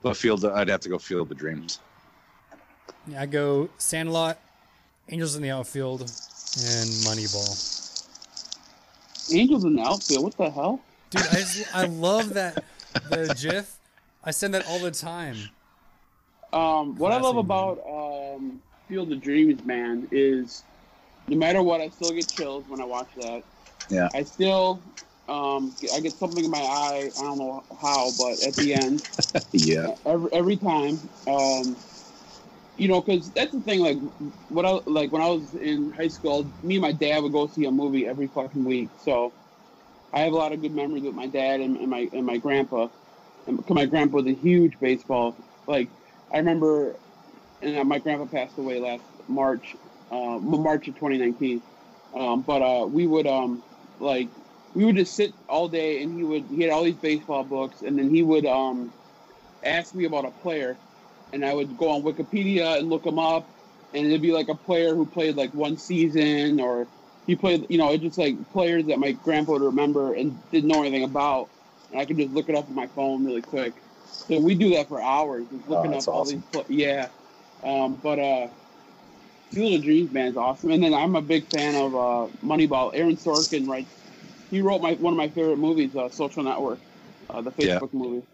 [0.01, 1.79] But Field, I'd have to go Field the Dreams.
[3.07, 4.39] Yeah, I go Sandlot,
[5.09, 6.11] Angels in the Outfield,
[6.55, 7.73] and Moneyball.
[9.33, 10.23] Angels in the outfield.
[10.23, 10.79] What the hell?
[11.09, 12.63] Dude, I, just, I love that
[13.09, 13.77] the GIF.
[14.23, 15.37] I send that all the time.
[16.53, 20.63] Um, what I love Classic, about um, Field of Dreams, man, is
[21.27, 23.43] no matter what, I still get chills when I watch that.
[23.89, 24.09] Yeah.
[24.13, 24.81] I still,
[25.29, 27.09] um, I get something in my eye.
[27.17, 29.03] I don't know how, but at the end,
[29.51, 29.95] Yeah.
[30.05, 31.75] every every time, um,
[32.77, 33.81] you know, because that's the thing.
[33.81, 33.97] Like,
[34.47, 37.47] what I like when I was in high school, me and my dad would go
[37.47, 38.93] see a movie every fucking week.
[38.97, 39.35] So,
[40.13, 42.37] I have a lot of good memories with my dad and, and my and my
[42.37, 42.89] grandpa.
[43.47, 45.37] And my grandpa was a huge baseball.
[45.67, 45.93] Like,
[46.31, 46.99] I remember,
[47.61, 49.75] and my grandpa passed away last March,
[50.11, 51.63] uh, March of 2019.
[52.13, 53.63] Um, but uh, we would um,
[53.99, 54.31] like
[54.73, 57.81] we would just sit all day, and he would he had all these baseball books,
[57.81, 58.93] and then he would um,
[59.63, 60.81] ask me about a player,
[61.33, 63.47] and I would go on Wikipedia and look him up,
[63.93, 66.87] and it'd be like a player who played like one season, or
[67.25, 70.67] he played, you know, it's just like players that my grandpa would remember and didn't
[70.69, 71.49] know anything about,
[71.91, 73.73] and I could just look it up on my phone really quick.
[74.27, 76.41] So we do that for hours, just looking Oh, up all these.
[76.51, 77.07] Pl- yeah,
[77.63, 78.47] um, but uh,
[79.51, 80.71] Field of Dreams, man, is awesome.
[80.71, 82.91] And then I'm a big fan of uh, Moneyball.
[82.93, 83.89] Aaron Sorkin writes.
[84.49, 86.79] He wrote my one of my favorite movies, uh, Social Network,
[87.29, 87.79] uh, the Yeah.
[87.79, 88.25] Facebook movie.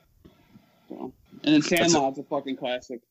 [0.90, 1.12] So,
[1.44, 3.02] and then That's a- Sandlot's a fucking classic.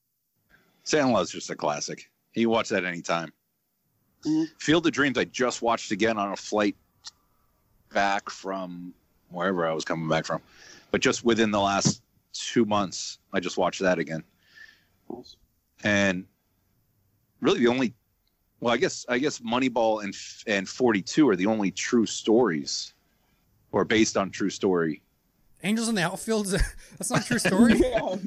[0.84, 2.10] Sandlot's just a classic.
[2.34, 3.32] You watch that anytime.
[4.24, 4.46] Mhm.
[4.58, 6.76] Field of Dreams, I just watched again on a flight
[7.92, 8.94] back from
[9.30, 10.40] wherever I was coming back from.
[10.90, 14.24] But just within the last two months, I just watched that again.
[15.84, 16.26] And
[17.40, 17.94] really the only
[18.60, 20.14] well, I guess I guess Moneyball and
[20.46, 22.94] and 42 are the only true stories
[23.72, 25.02] or based on true story.
[25.62, 26.46] Angels in the Outfield?
[26.98, 27.74] That's not a true story?
[27.74, 28.00] Yeah.
[28.00, 28.18] What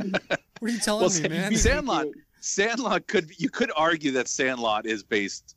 [0.61, 1.55] are you telling Well, me, Sa- man?
[1.55, 2.07] Sandlot
[2.41, 5.55] Sandlot could you could argue that Sandlot is based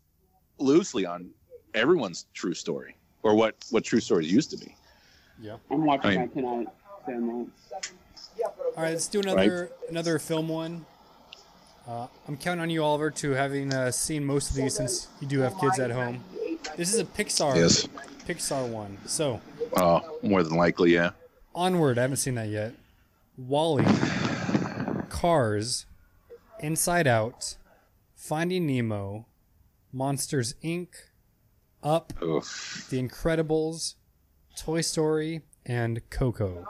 [0.59, 1.31] loosely on
[1.75, 4.75] everyone's true story or what what true stories used to be.
[5.41, 5.57] Yeah.
[5.71, 6.67] I'm watching I mean- that tonight.
[7.07, 7.47] Sandlot.
[8.77, 10.87] All right, let's do another another film one.
[11.87, 15.27] Uh, I'm counting on you, Oliver, to having uh, seen most of these since you
[15.27, 16.23] do have kids at home.
[16.77, 17.89] This is a Pixar Yes.
[18.27, 18.99] Pixar one.
[19.07, 19.41] So
[19.77, 21.11] Oh, more than likely, yeah.
[21.59, 22.73] Onward, I haven't seen that yet.
[23.37, 23.85] WALL-E,
[25.09, 25.87] Cars,
[26.61, 27.57] Inside Out,
[28.15, 29.27] Finding Nemo,
[29.93, 30.87] Monsters Inc.,
[31.83, 32.87] Up, Oof.
[32.91, 33.97] The Incredibles,
[34.57, 36.65] Toy Story, and Coco.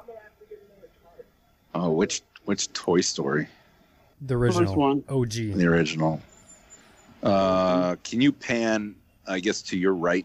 [1.74, 3.46] Oh, which which Toy Story?
[4.22, 5.04] The original one.
[5.10, 5.32] OG.
[5.32, 6.22] The original.
[7.22, 8.94] Uh, can you pan,
[9.26, 10.24] I guess, to your right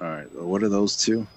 [0.00, 0.34] All right.
[0.34, 1.28] What are those two?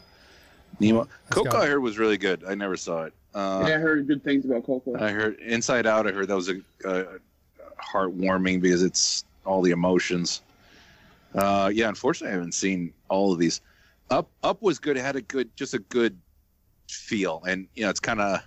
[0.80, 1.00] Nemo.
[1.00, 1.58] Let's Coco, go.
[1.60, 2.44] I heard was really good.
[2.48, 3.14] I never saw it.
[3.34, 4.96] Uh, yeah, I heard good things about Coco.
[4.98, 6.08] I heard Inside Out.
[6.08, 7.06] I heard that was a, a
[7.82, 10.42] heartwarming because it's all the emotions.
[11.34, 13.62] Uh, yeah, unfortunately, I haven't seen all of these.
[14.10, 14.98] Up, Up was good.
[14.98, 16.18] It had a good, just a good
[16.90, 18.42] feel, and you know, it's kind of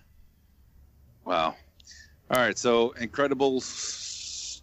[1.24, 1.54] wow.
[2.30, 4.62] All right, so Incredibles,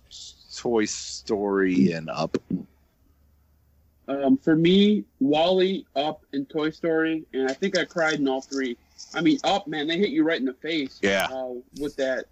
[0.57, 2.37] Toy Story, and Up.
[4.07, 8.41] Um, for me, WALL-E, Up, and Toy Story, and I think I cried in all
[8.41, 8.77] three.
[9.13, 10.99] I mean, Up, man, they hit you right in the face.
[11.01, 11.27] Yeah.
[11.31, 12.25] Uh, with that,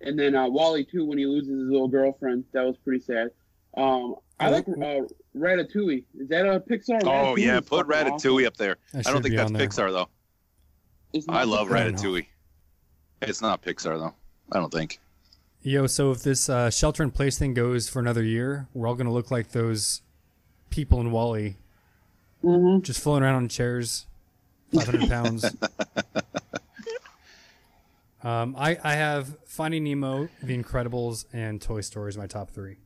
[0.00, 2.44] and then uh, WALL-E too when he loses his little girlfriend.
[2.52, 3.30] That was pretty sad.
[3.76, 5.02] Um, I like uh,
[5.36, 6.04] Ratatouille.
[6.18, 7.02] Is that a Pixar?
[7.04, 8.46] Oh yeah, put Ratatouille awesome.
[8.46, 8.76] up there.
[8.94, 9.66] I don't think that's there.
[9.66, 10.08] Pixar though.
[11.28, 11.76] I love Pixar.
[11.76, 11.90] I.
[11.90, 12.26] Ratatouille.
[13.22, 14.14] It's not Pixar though.
[14.52, 15.00] I don't think.
[15.62, 18.94] Yo, so if this uh, shelter in place thing goes for another year, we're all
[18.94, 20.02] gonna look like those
[20.74, 21.54] people in WALL-E,
[22.42, 22.82] Mhm.
[22.82, 24.06] just floating around on chairs,
[24.74, 25.44] five hundred pounds.
[28.24, 32.76] um, I I have Finding Nemo, The Incredibles, and Toy Story as my top three.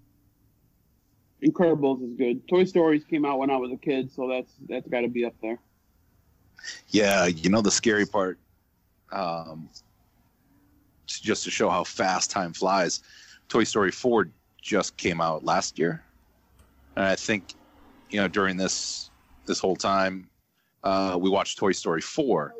[1.43, 2.47] Incredibles is good.
[2.49, 5.25] Toy Stories came out when I was a kid, so that's that's got to be
[5.25, 5.59] up there.
[6.89, 8.39] Yeah, you know the scary part,
[9.13, 9.71] um,
[11.07, 13.03] just to show how fast time flies.
[13.49, 14.29] Toy Story Four
[14.61, 16.03] just came out last year,
[16.97, 17.55] and I think,
[18.11, 19.11] you know, during this
[19.47, 20.29] this whole time,
[20.85, 22.55] uh, we watched Toy Story Four,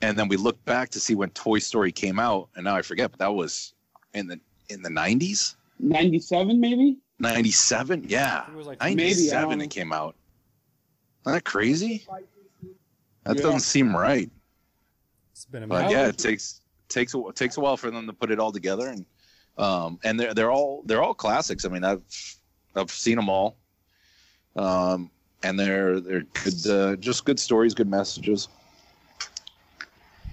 [0.00, 2.82] and then we looked back to see when Toy Story came out, and now I
[2.82, 3.74] forget, but that was
[4.14, 6.98] in the in the nineties, Ninety-seven, maybe.
[7.18, 9.50] ninety seven, yeah, think it was like Maybe, ninety I seven.
[9.58, 10.14] don't It came out.
[11.26, 12.06] Isn't that crazy?
[13.24, 13.42] That Yeah.
[13.42, 14.30] doesn't seem right.
[15.32, 18.12] It's been a But yeah, it takes takes a takes a while for them to
[18.12, 19.04] put it all together, and
[19.58, 21.64] um, and they're they're all they're all classics.
[21.64, 22.02] I mean, I've
[22.76, 23.56] I've seen them all,
[24.56, 25.10] um,
[25.42, 28.48] and they're they're good, uh, just good stories, good messages.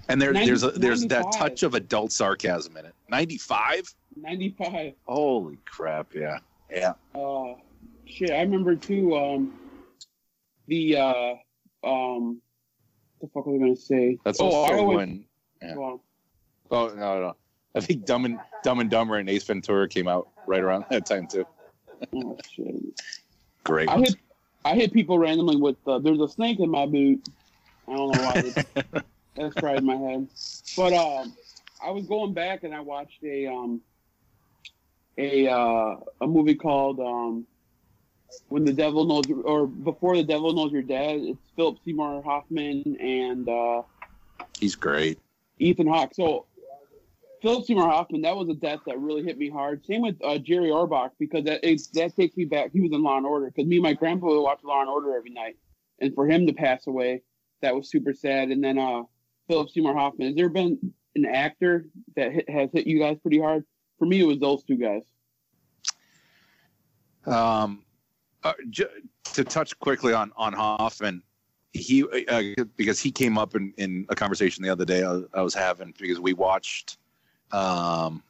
[0.08, 2.94] And there Ninety- there's a, there's that touch of adult sarcasm in it.
[3.08, 3.82] Ninety five.
[4.14, 4.92] Ninety-five.
[5.06, 6.14] Holy crap!
[6.14, 6.38] Yeah,
[6.70, 6.92] yeah.
[7.14, 7.54] Uh,
[8.04, 9.16] shit, I remember too.
[9.16, 9.58] Um,
[10.66, 11.34] the uh,
[11.82, 12.42] um,
[13.20, 14.18] the fuck was I gonna say?
[14.24, 15.24] That's oh, also I always, when.
[15.62, 15.76] yeah.
[15.76, 16.02] well,
[16.70, 17.36] Oh no no.
[17.74, 21.06] I think Dumb and Dumb and Dumber and Ace Ventura came out right around that
[21.06, 21.46] time too.
[22.14, 22.66] oh shit.
[23.64, 23.88] Great.
[23.88, 24.16] I hit
[24.64, 27.28] I hit people randomly with uh, there's a snake in my boot.
[27.88, 29.02] I don't know why.
[29.36, 30.28] That's, right in my head.
[30.76, 31.34] But um,
[31.82, 33.80] I was going back and I watched a um
[35.18, 37.46] a uh, a movie called um
[38.48, 41.20] when the devil knows or before the devil knows you're dead.
[41.22, 43.82] It's Philip Seymour Hoffman and uh,
[44.58, 45.18] He's great.
[45.58, 46.14] Ethan Hawke.
[46.14, 46.46] So
[47.42, 49.84] Philip Seymour Hoffman, that was a death that really hit me hard.
[49.84, 52.70] Same with uh, Jerry Orbach because that it, that takes me back.
[52.72, 54.88] He was in Law and Order because me and my grandpa would watch Law and
[54.88, 55.56] Order every night,
[56.00, 57.22] and for him to pass away,
[57.60, 58.50] that was super sad.
[58.50, 59.02] And then uh,
[59.48, 60.28] Philip Seymour Hoffman.
[60.28, 63.64] Has there been an actor that hit, has hit you guys pretty hard?
[63.98, 65.02] For me, it was those two guys.
[67.26, 67.84] Um,
[68.44, 68.86] uh, j-
[69.32, 71.24] to touch quickly on on Hoffman,
[71.72, 75.42] he uh, because he came up in, in a conversation the other day I, I
[75.42, 76.98] was having because we watched
[77.52, 78.22] um,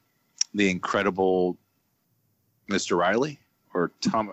[0.55, 1.57] the incredible
[2.71, 2.97] Mr.
[2.97, 3.39] Riley
[3.75, 4.31] or Tom.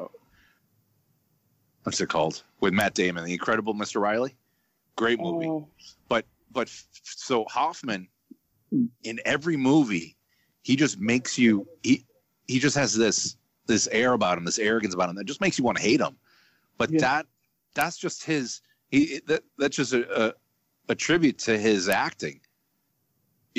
[1.83, 3.23] What's it called with Matt Damon?
[3.23, 4.01] The Incredible Mr.
[4.01, 4.35] Riley,
[4.95, 5.47] great movie.
[5.47, 5.67] Oh,
[6.07, 6.69] but but
[7.03, 8.07] so Hoffman
[9.03, 10.15] in every movie
[10.61, 12.05] he just makes you he
[12.47, 15.57] he just has this this air about him this arrogance about him that just makes
[15.57, 16.15] you want to hate him
[16.77, 16.99] but Yeah.
[16.99, 17.25] that
[17.73, 20.33] that's just his he that, that's just a, a
[20.89, 22.39] a tribute to his acting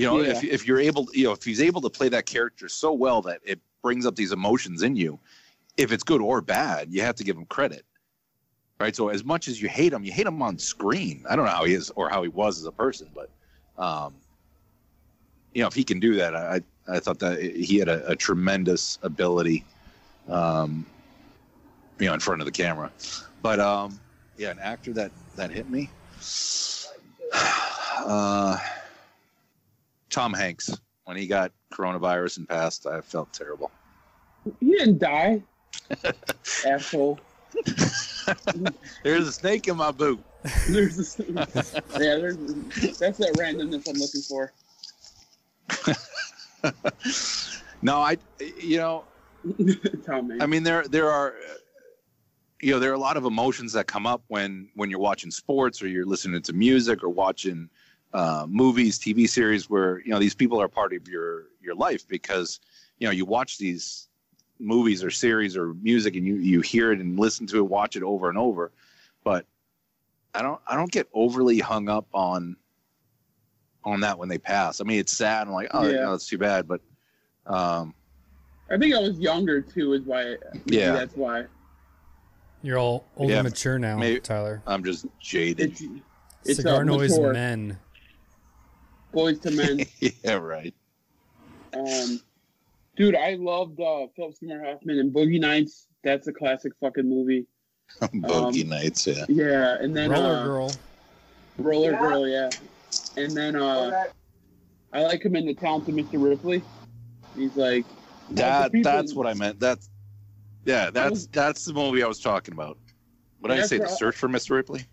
[0.01, 0.53] you know if Yeah.
[0.53, 3.41] if you're able you know if he's able to play that character so well that
[3.45, 5.19] it brings up these emotions in you
[5.77, 7.85] if it's good or bad you have to give him credit.
[8.79, 8.97] Right?
[8.97, 11.25] So as much as you hate him you hate him on screen.
[11.29, 13.31] I don't know how he is or how he was as a person but
[13.77, 14.15] um
[15.53, 18.17] you know if he can do that i i thought that he had a, a
[18.17, 19.65] tremendous ability
[20.29, 20.87] um
[21.99, 22.91] you know in front of the camera.
[23.43, 24.01] But um
[24.37, 25.91] yeah an actor that that hit me
[27.35, 28.57] uh
[30.11, 33.71] tom hanks when he got coronavirus and passed i felt terrible
[34.59, 35.43] he didn't die,
[36.67, 37.21] asshole.
[39.05, 40.19] there's a snake in my boot
[40.69, 41.45] There's this, yeah,
[42.17, 42.37] there's,
[42.99, 44.53] that's that randomness I'm looking for.
[47.83, 48.17] no i
[48.59, 49.05] you know
[50.07, 50.33] Tom.
[50.41, 51.35] I mean, there there are,
[52.61, 55.31] you know, there are a lot of emotions that come up when when you're watching
[55.31, 57.69] sports or you're listening to music or watching
[58.13, 62.07] uh, movies, TV series, where you know these people are part of your your life
[62.09, 62.61] because
[62.99, 64.09] you know you watch these
[64.59, 67.97] movies or series or music and you you hear it and listen to it, watch
[67.97, 68.73] it over and over.
[69.25, 69.47] but
[70.35, 72.57] I don't I don't get overly hung up on
[73.85, 74.81] on that when they pass.
[74.81, 75.47] I mean, it's sad.
[75.47, 76.03] I'm like, oh, Yeah.
[76.03, 76.69] no, that's too bad.
[76.69, 76.81] But
[77.47, 77.95] um,
[78.71, 80.37] I think I was younger too, is why.
[80.67, 80.93] maybe Yeah.
[80.93, 81.47] that's why.
[82.63, 84.63] You're all old Yeah, and mature now, maybe- Tyler.
[84.67, 85.71] I'm just jaded.
[85.73, 85.83] It's
[86.45, 87.33] it's Cigar noise mature.
[87.33, 87.79] men.
[89.13, 89.81] Boys to men.
[90.01, 90.75] yeah, right.
[91.73, 92.21] Um,
[92.97, 95.87] dude, I loved uh, Philip Seymour Hoffman and Boogie Nights.
[96.03, 97.47] That's a classic fucking movie.
[98.15, 99.07] Bogey nights.
[99.07, 99.25] Yeah.
[99.29, 100.73] Yeah, and then Roller uh, girl.
[101.59, 102.49] Roller Girl, yeah.
[103.17, 104.05] And then uh,
[104.93, 106.23] I like him in The Talented Mr.
[106.23, 106.63] Ripley.
[107.37, 107.85] He's like,
[108.31, 109.61] That that's what I meant.
[109.61, 109.91] That's
[110.65, 110.91] yeah.
[110.91, 112.79] That's was- that's the movie I was talking about.
[113.41, 113.79] What did I say?
[113.79, 114.51] The search for Mr.
[114.51, 114.85] Ripley.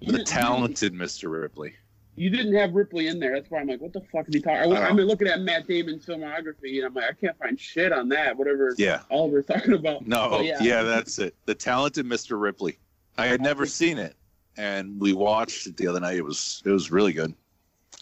[0.00, 1.30] The talented Mr.
[1.30, 1.74] Ripley.
[2.16, 3.32] You didn't have Ripley in there.
[3.34, 4.56] That's why I'm like, what the fuck is he talking?
[4.62, 4.86] I, went- Oh.
[4.88, 8.08] I've been looking at Matt Damon's filmography, and I'm like, I can't find shit on
[8.10, 8.36] that.
[8.36, 9.00] Whatever Yeah.
[9.10, 10.06] Oliver's talking about.
[10.06, 10.28] No.
[10.30, 10.82] But yeah.
[10.82, 11.34] that's it.
[11.46, 12.40] The talented Mr.
[12.40, 12.78] Ripley.
[13.18, 14.14] I had never seen it,
[14.56, 16.16] and we watched it the other night.
[16.16, 17.32] It was it was really good.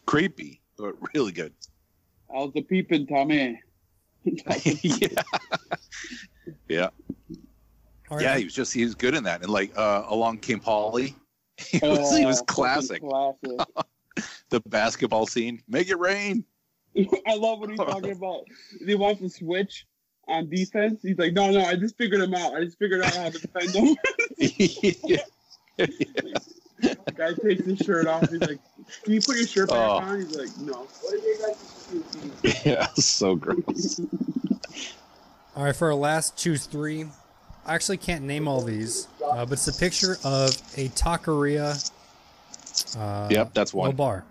[0.06, 1.52] Creepy, but really good.
[2.32, 3.60] How's the peeping, Tommy?
[4.24, 5.08] yeah.
[6.68, 6.88] Yeah.
[8.10, 8.22] All right.
[8.22, 8.38] Yeah.
[8.38, 11.14] He was just he was good in that, and like uh, along came Polly.
[11.58, 13.02] He was, he was Oh, classic.
[13.02, 13.60] Classic.
[14.50, 15.62] The basketball scene.
[15.68, 16.44] Make it rain.
[17.26, 18.44] I love what he's talking about.
[18.84, 19.86] He wants to switch
[20.28, 21.00] on defense.
[21.02, 22.54] He's like, no, no, I just figured him out.
[22.54, 23.96] I just figured out how to defend him.
[24.38, 25.22] the
[27.16, 28.28] guy takes his shirt off.
[28.30, 28.58] He's like,
[29.04, 29.92] can you put your shirt back Oh.
[29.98, 30.20] on?
[30.20, 30.86] He's like, no.
[31.00, 32.70] What did you guys do?
[32.70, 34.00] Yeah, so gross.
[35.56, 37.04] All right, for our last choose three,
[37.66, 41.90] I actually can't name all these, uh, but it's a picture of a taqueria.
[42.96, 43.94] Uh, Yep, that's one.
[43.96, 44.24] bar.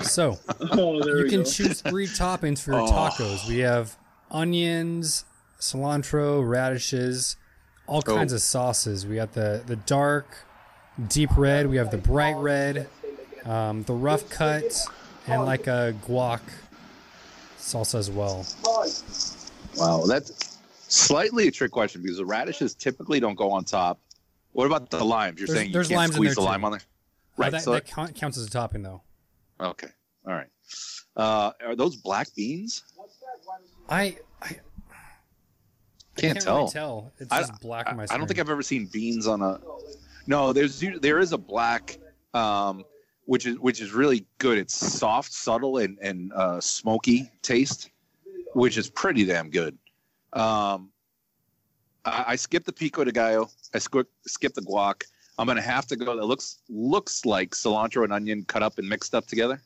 [0.00, 0.38] So
[0.72, 1.44] Oh, you can go.
[1.44, 2.86] choose three toppings for your Oh.
[2.90, 3.46] tacos.
[3.48, 3.96] We have
[4.30, 5.24] onions,
[5.60, 7.36] cilantro, radishes,
[7.86, 8.16] all Oh.
[8.16, 9.06] kinds of sauces.
[9.06, 10.26] We got the the dark,
[11.08, 11.68] deep red.
[11.68, 12.88] We have the bright red,
[13.44, 14.84] um, the rough cut,
[15.26, 16.40] and like a guac
[17.58, 18.44] salsa as well.
[19.76, 20.58] Wow, that's
[20.88, 23.98] slightly a trick question because the radishes typically don't go on top.
[24.52, 25.38] What about the limes?
[25.38, 26.46] You're There's- saying you there's can't limes in squeeze the too.
[26.46, 26.80] lime on there?
[27.42, 27.52] Right.
[27.52, 29.02] that, so that count- counts as a topping though.
[29.60, 29.88] okay.
[30.26, 30.46] All right.
[31.16, 32.82] Uh, are those black beans?
[33.88, 34.56] I I
[36.16, 36.58] Can't, can't tell.
[36.58, 37.12] really tell.
[37.18, 39.42] It's I, just black I, on my I don't think I've ever seen beans on
[39.42, 39.60] a.
[40.26, 41.98] No, there's there is a black,
[42.34, 42.84] um,
[43.24, 44.58] which is which is really good.
[44.58, 47.90] It's soft, subtle, and and uh, smoky taste,
[48.54, 49.76] which is pretty damn good.
[50.34, 50.90] Um,
[52.04, 53.50] I, I skipped the pico de gallo.
[53.74, 55.02] I skip skip the guac.
[55.42, 56.14] I'm gonna have to go.
[56.16, 59.60] That looks looks like cilantro and onion cut up and mixed up together.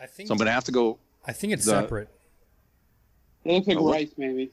[0.00, 0.98] I think So I'm gonna have to go.
[1.26, 2.08] I think it's the- separate.
[3.44, 4.52] It looks like Oh, what- rice, maybe.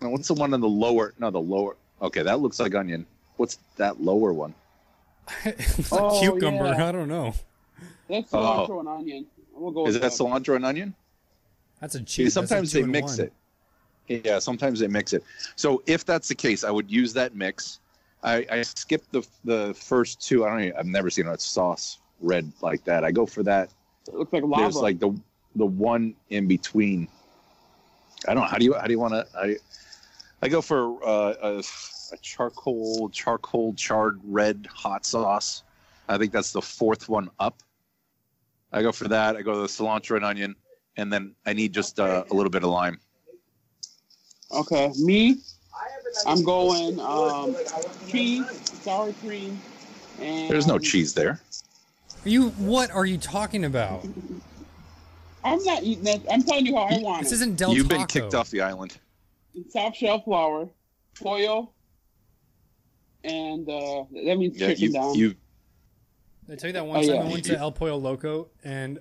[0.00, 1.12] now, What's the one in the lower?
[1.18, 1.76] No, the lower.
[2.00, 3.04] Okay, that looks like onion.
[3.36, 4.54] What's that lower one?
[5.44, 6.64] it's like Oh, cucumber.
[6.66, 6.88] yeah.
[6.88, 7.34] I don't know.
[8.08, 8.38] That's Oh.
[8.66, 9.26] cilantro and onion.
[9.52, 10.94] We'll go Is with that cilantro and onion?
[11.80, 12.32] That's a cheese.
[12.32, 13.26] that's a sometimes they mix one.
[14.08, 14.24] it.
[14.24, 15.22] Yeah, sometimes they mix it.
[15.56, 17.80] So if that's the case, I would use that mix.
[18.24, 20.44] I, I skip the the first two.
[20.44, 20.60] I don't.
[20.62, 23.04] Even, I've never seen a sauce red like that.
[23.04, 23.70] I go for that.
[24.08, 24.62] It looks like lava.
[24.62, 25.16] There's like the
[25.56, 27.06] the one in between.
[28.26, 28.48] I don't know.
[28.48, 29.26] How do you how do you want to?
[29.38, 29.56] I
[30.42, 31.62] I go for uh, a,
[32.12, 35.62] a charcoal charcoal charred red hot sauce.
[36.08, 37.62] I think that's the fourth one up.
[38.72, 39.36] I go for that.
[39.36, 40.56] I go to the cilantro and onion,
[40.96, 42.98] and then I need just uh, a little bit of lime.
[44.50, 45.36] okay, me,
[46.26, 47.56] I'm going um,
[48.08, 48.44] cheese,
[48.82, 49.60] sour cream,
[50.20, 51.40] and There's no cheese there.
[52.24, 54.06] Are you what are you talking about?
[55.44, 56.20] I'm not eating that.
[56.30, 57.36] I'm telling you how I want This it.
[57.36, 57.98] isn't Del You've Taco.
[57.98, 58.96] been kicked off the island.
[59.70, 60.68] Soft shell flour,
[61.22, 61.72] pollo,
[63.22, 65.14] and uh, that means Yeah, chicken you, down.
[65.14, 65.34] you
[66.50, 67.22] I tell you that one Oh, time yeah.
[67.22, 68.98] I went to El Pollo Loco and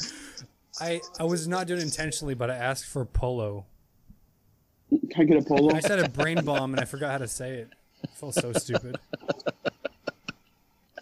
[0.80, 3.66] I I was not doing it intentionally, but I asked for polo.
[4.90, 5.74] Can I get a polo?
[5.74, 7.70] I said a brain bomb and I forgot how to say it.
[8.04, 8.96] I felt so stupid.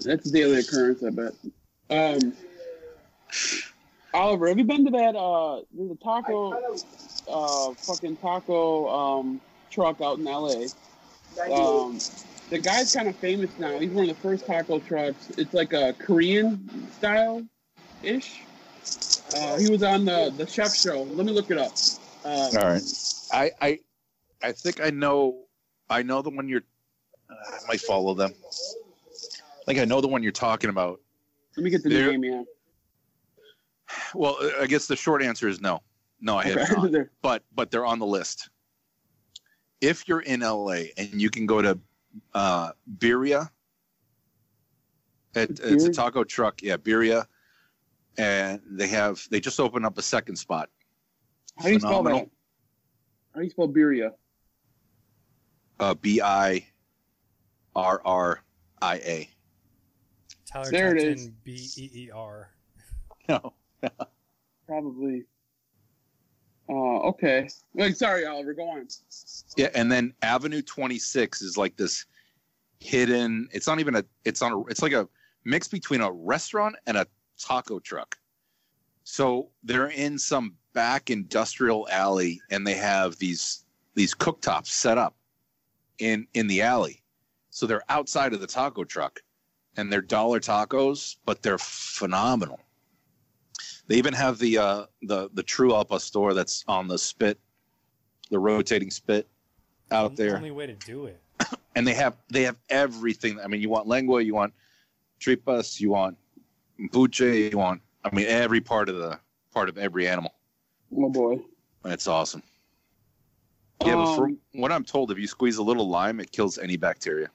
[0.01, 1.33] That's a daily occurrence, I bet.
[1.91, 2.33] Um,
[4.13, 5.17] Oliver, have you been to that?
[5.17, 6.75] Uh, there's a taco,
[7.29, 10.67] uh, fucking taco um, truck out in L.A.
[11.53, 11.99] Um,
[12.51, 13.79] the guy's kind of famous now.
[13.79, 15.31] He's one of the first taco trucks.
[15.37, 17.45] It's like a Korean style
[18.03, 18.43] ish.
[19.37, 21.03] Uh, he was on the the chef show.
[21.03, 21.73] Let me look it up.
[22.25, 22.83] Uh, all right?
[23.33, 23.79] I I
[24.43, 25.45] I think I know.
[25.91, 26.63] I know the one you're.
[27.29, 28.33] Uh, I might follow them.
[28.43, 31.01] I think I know the one you're talking about.
[31.57, 32.25] let me get the There- name.
[32.25, 32.43] Yeah.
[34.15, 35.83] Well, uh, I guess the short answer is no.
[36.21, 37.09] No, I have not.
[37.23, 38.49] But but they're on the list.
[39.81, 41.79] If you're in LA and you can go to
[42.33, 43.51] uh, Birria.
[45.35, 46.63] It, it's a taco truck.
[46.63, 47.27] Yeah, Birria.
[48.17, 50.71] And they have they just opened up a second spot.
[51.57, 52.29] How do you spell that?
[53.33, 54.13] How do you spell birria?
[55.79, 56.67] Uh, B I
[57.75, 58.43] R R
[58.81, 59.29] I A.
[60.47, 61.27] Tyler There it typed is.
[61.27, 62.51] in B E E R.
[63.27, 63.55] No.
[64.67, 65.25] Probably.
[66.69, 66.73] Uh,
[67.09, 67.49] okay.
[67.73, 68.53] Wait, sorry, Oliver.
[68.53, 68.87] Go on.
[69.57, 72.05] Yeah, and then Avenue 26 is like this
[72.81, 73.49] hidden.
[73.51, 74.05] It's not even a.
[74.27, 74.61] It's on a.
[74.65, 75.09] It's like a
[75.47, 77.07] mix between a restaurant and a
[77.41, 78.15] taco truck.
[79.05, 83.65] So they're in some back industrial alley, and they have these
[83.95, 85.17] these cooktops set up
[85.99, 87.03] in in the alley.
[87.51, 89.23] So they're outside of the taco truck,
[89.77, 92.61] and they're dollar tacos, but they're phenomenal.
[93.87, 97.39] They even have the uh, the the True al pastor that's on the spit,
[98.31, 99.29] the rotating spit
[99.91, 101.21] out there The Only way to do it.
[101.77, 103.41] and they have they have everything.
[103.41, 104.53] I mean, you want lengua, you want
[105.21, 106.17] tripas, you want
[106.91, 107.81] buche, you want.
[108.05, 109.19] I mean, every part of the
[109.53, 110.35] part of every animal.
[110.97, 111.41] Oh boy.
[111.85, 112.43] It's awesome.
[113.85, 116.59] Yeah, but for Um, what I'm told, if you squeeze a little lime, it kills
[116.59, 117.29] any bacteria.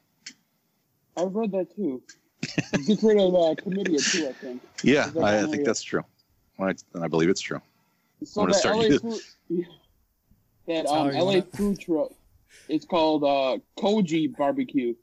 [1.18, 2.02] I've read that too.
[2.42, 4.62] It Gets rid of uh, chlamydia too, I think.
[4.84, 6.04] Yeah, I, I think that's true.
[6.60, 7.62] I, I believe it's true.
[8.24, 9.12] So I'm gonna that start LA using-
[9.50, 9.66] food,
[10.68, 12.12] that um, LA wanna- food truck,
[12.70, 14.96] it's called uh, Koji Barbecue.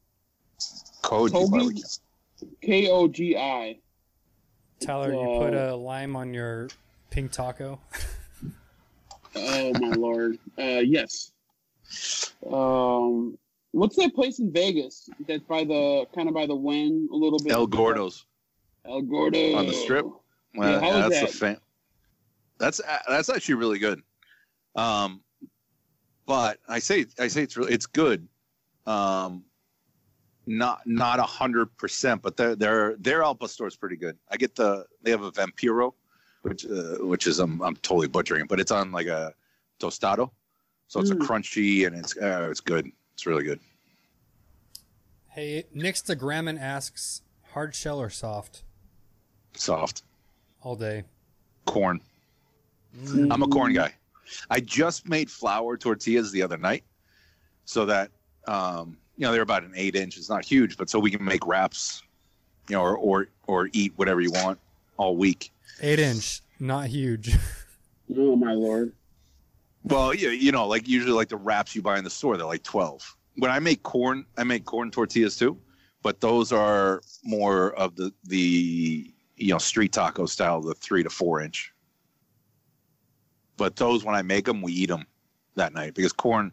[1.02, 1.50] Koji Kogi?
[1.50, 1.82] barbecue.
[2.62, 3.78] K O G I.
[4.80, 6.68] Tyler, you put Uh, a lime on your
[7.10, 7.78] pink taco.
[9.36, 10.38] Oh my lord.
[10.58, 11.32] Uh, yes.
[12.50, 13.38] Um,
[13.72, 17.38] what's that place in Vegas that's by the kind of by the Wynn a little
[17.38, 17.52] bit?
[17.52, 18.26] El Gordo's.
[18.84, 20.06] El Gordo On the strip?
[20.54, 21.60] Well, Yeah, that's that?
[22.58, 24.02] That's that's actually really good.
[24.74, 25.22] Um,
[26.26, 28.26] but I say I say it's really it's good.
[28.86, 29.44] Um,
[30.46, 34.16] not not a hundred percent, but their their their al pastor is pretty good.
[34.30, 35.94] I get the they have a Vampiro,
[36.46, 39.34] which uh, which is I'm I'm totally butchering it, but it's on like a
[39.80, 40.30] tostado,
[40.86, 41.22] so it's Mm.
[41.22, 42.90] a crunchy and it's uh, it's good.
[43.14, 43.60] It's really good.
[45.28, 47.22] Hey, next to Grammon asks,
[47.52, 48.62] hard shell or soft?
[49.54, 50.02] Soft
[50.62, 51.04] All day.
[51.66, 52.00] corn.
[52.96, 53.28] Mm.
[53.32, 53.92] I'm a corn guy.
[54.50, 56.84] I just made flour tortillas the other night,
[57.64, 58.10] so that
[58.46, 60.16] um, you know they're about an eight inch.
[60.16, 62.02] It's not huge, but so we can make wraps,
[62.68, 64.58] you know, or or or eat whatever you want
[64.96, 65.52] all week.
[65.80, 67.34] Eight inch, not huge.
[68.16, 68.92] Oh my lord.
[69.82, 72.46] Well, yeah, you know, like usually like the wraps you buy in the store, they're
[72.46, 73.16] like twelve.
[73.36, 75.58] When I make corn, I make corn tortillas too,
[76.02, 81.10] but those are more of the the you know street taco style, the three to
[81.10, 81.72] four inch.
[83.56, 85.06] But those, when I make them, we eat them
[85.54, 86.52] that night because corn.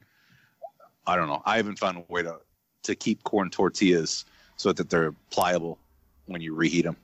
[1.06, 1.42] I don't know.
[1.46, 2.40] I haven't found a way to
[2.84, 4.26] to keep corn tortillas
[4.58, 5.80] so that they're pliable
[6.26, 6.98] when you reheat them.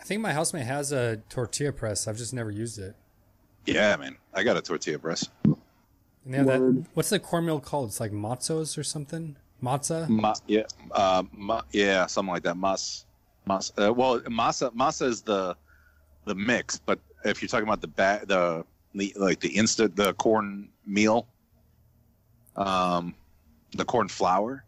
[0.00, 2.08] I think my housemate has a tortilla press.
[2.08, 2.96] I've just never used it.
[3.66, 4.16] Yeah, man.
[4.34, 5.28] I got a tortilla press.
[5.44, 5.56] And
[6.34, 6.84] they have that.
[6.94, 7.88] What's the cornmeal called?
[7.90, 9.36] It's like matzos or something.
[9.62, 10.08] Matza.
[10.08, 12.56] Ma, yeah, uh, ma, yeah, something like that.
[12.56, 13.04] Mas,
[13.44, 13.72] mas.
[13.76, 15.54] Uh, well, masa, masa is the
[16.24, 20.14] the mix, but if you're talking about the ba- the, the like the instant the
[20.14, 21.26] corn meal,
[22.56, 23.14] um,
[23.72, 24.64] the corn flour,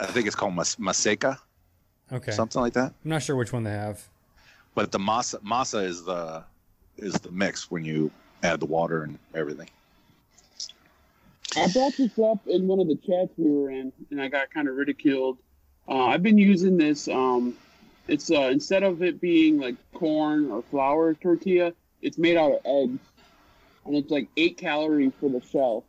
[0.00, 1.38] I think it's called mas, maseca,
[2.12, 2.32] Okay.
[2.32, 2.94] something like that.
[3.04, 4.08] I'm not sure which one they have.
[4.74, 6.44] But the masa masa is the
[6.96, 8.10] is the mix when you
[8.42, 9.68] add the water and everything.
[11.56, 14.50] I brought this up in one of the chats we were in, and I got
[14.50, 15.38] kind of ridiculed.
[15.88, 17.06] Uh, I've been using this.
[17.06, 17.54] Um,
[18.08, 21.72] it's uh, instead of it being like corn or flour tortilla,
[22.02, 22.98] it's made out of eggs,
[23.86, 25.84] and it's like eight calories for the shell.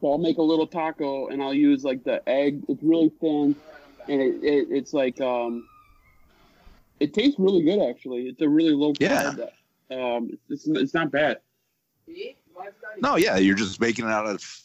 [0.00, 2.62] So I'll make a little taco, and I'll use like the egg.
[2.68, 3.54] It's really thin,
[4.08, 5.68] and it, it it's like um,
[7.00, 8.28] it tastes really good actually.
[8.28, 9.32] It's a really low Yeah.
[9.90, 10.16] carb.
[10.16, 11.40] Um, it's it's not bad.
[13.00, 14.62] No, yeah, you're just making it out of.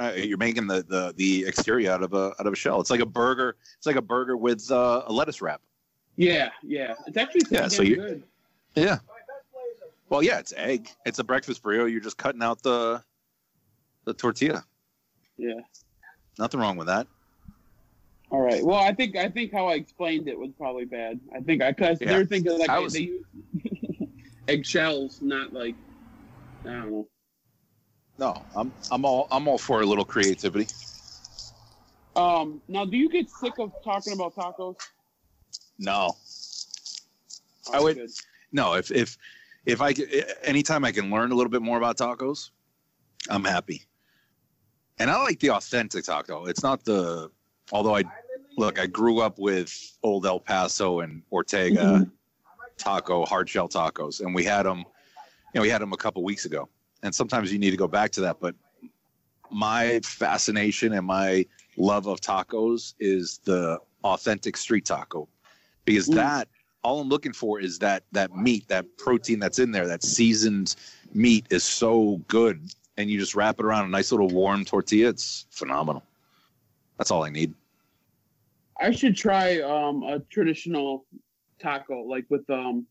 [0.00, 2.80] Uh, you're making the, the the exterior out of a out of a shell.
[2.80, 3.56] It's like a burger.
[3.76, 5.60] It's like a burger with uh, a lettuce wrap.
[6.16, 6.94] Yeah, yeah.
[7.06, 8.22] It's actually Yeah, pretty so damn you- good.
[8.74, 8.98] Yeah.
[10.08, 10.88] Well, yeah, it's egg.
[11.04, 11.90] It's a breakfast burrito.
[11.90, 13.02] You're just cutting out the
[14.04, 14.64] the tortilla.
[15.36, 15.54] Yeah.
[16.38, 17.06] Nothing wrong with that.
[18.30, 18.62] All right.
[18.64, 21.18] Well, I think I think how I explained it was probably bad.
[21.34, 22.08] I think I cause Yeah.
[22.08, 23.24] they're thinking like I was- they use
[24.48, 25.74] eggshells, not like
[26.64, 27.08] I don't know.
[28.18, 30.66] No, I'm I'm all I'm all for a little creativity.
[32.16, 34.76] Um, now, do you get sick of talking about tacos?
[35.78, 36.16] No,
[37.68, 38.10] Oh, I would- good.
[38.52, 38.74] no.
[38.74, 39.16] If if
[39.64, 39.94] if I
[40.42, 42.50] anytime I can learn a little bit more about tacos,
[43.30, 43.82] I'm happy.
[44.98, 46.46] and I like the authentic taco.
[46.46, 47.30] It's not the
[47.72, 48.04] although I
[48.56, 52.10] look, I grew up with Old El Paso and Ortega Mhm.
[52.76, 54.78] taco, hard shell tacos, and we had them.
[54.78, 54.84] You
[55.56, 56.68] know, we had them a couple weeks ago,
[57.02, 58.40] and sometimes you need to go back to that.
[58.40, 58.54] But
[59.50, 61.46] my fascination and my
[61.76, 65.28] love of tacos is the authentic street taco,
[65.84, 66.14] because Mm.
[66.16, 66.48] that
[66.84, 70.76] all I'm looking for is that that meat, that protein that's in there, that seasoned
[71.14, 75.08] meat is so good, and you just wrap it around a nice little warm tortilla.
[75.08, 76.02] It's phenomenal.
[76.98, 77.54] That's all I need.
[78.80, 81.04] I should try um, a traditional
[81.60, 82.86] taco, like with um,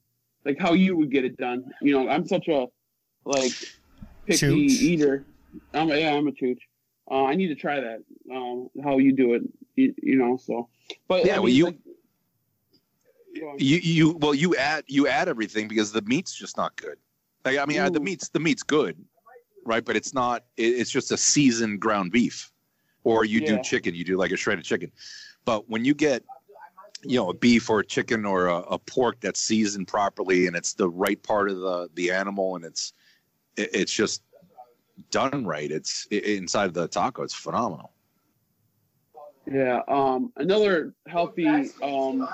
[0.45, 1.63] like how you would get it done.
[1.81, 2.67] You know, I'm such a
[3.25, 3.51] like
[4.25, 4.81] picky Chooch.
[4.81, 5.25] eater.
[5.73, 6.59] I'm yeah, I'm a chooch.
[7.09, 8.03] Uh, I need to try that.
[8.33, 9.43] Um, how you do it,
[9.75, 10.35] you, you know.
[10.37, 10.67] So,
[11.07, 11.79] but Yeah, I well, you- like-
[13.59, 16.97] you you well you add you add everything because the meat's just not good
[17.45, 18.97] like i mean uh, the meat's the meat's good
[19.63, 22.51] right but it's not it, it's just a seasoned ground beef
[23.03, 24.91] or you do chicken you do like a shredded chicken
[25.45, 26.23] but when you get
[27.03, 30.55] you know a beef or a chicken or a, a pork that's seasoned properly and
[30.55, 32.93] it's the right part of the the animal and it's
[33.55, 34.23] it, it's just
[35.11, 37.91] done right it's i inside of the taco it's phenomenal
[39.49, 39.81] Yeah.
[39.87, 41.47] Um, another healthy
[41.81, 42.27] um,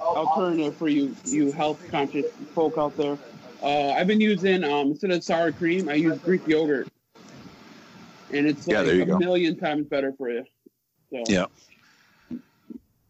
[0.00, 3.16] alternative for you you health conscious folk out there.
[3.62, 6.88] Uh, I've been using um, instead of sour cream, I use Greek yogurt,
[8.32, 9.18] and it's Yeah, like there you a go.
[9.18, 10.44] million times better for you.
[11.10, 11.46] So, Yeah.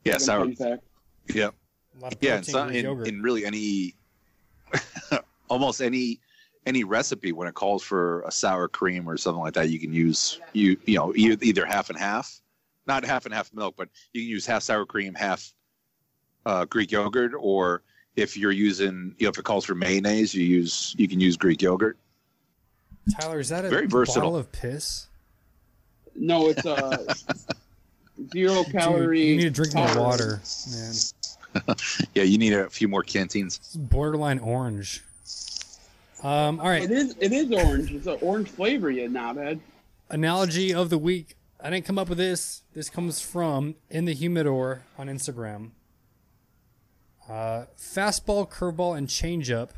[0.04, 0.82] yeah sour fun fact.
[1.34, 1.50] yeah
[1.98, 3.94] A lot of yeah protein it's not in in, really any
[5.48, 6.20] almost any
[6.66, 9.92] any recipe when it calls for a sour cream or something like that you can
[9.92, 12.40] use you you know either half and half
[12.86, 15.52] not half and half milk but you can use half sour cream half
[16.46, 17.82] uh, greek yogurt or
[18.16, 21.36] if you're using you know if it calls for mayonnaise you use you can use
[21.36, 21.98] greek yogurt
[23.14, 24.22] Tyler, is that a Very versatile.
[24.22, 25.06] bottle of piss?
[26.14, 27.06] No, it's a
[28.32, 29.26] zero Dude, calorie.
[29.26, 30.40] you need to drink more water,
[30.72, 30.92] man.
[32.14, 35.02] yeah you need a few more canteens It's borderline orange.
[36.22, 37.14] Um, all It right, is.
[37.20, 37.92] It is orange.
[37.92, 39.60] It's an orange flavor, you knobhead.
[40.10, 41.36] analogy of the week.
[41.60, 42.62] I didn't come up with this.
[42.74, 45.70] This comes from in the humidor on Instagram.
[47.28, 49.70] Uh, fastball, curveball, and changeup.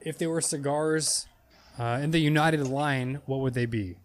[0.00, 1.26] If they were cigars
[1.80, 3.96] uh, in the United line, what would they be?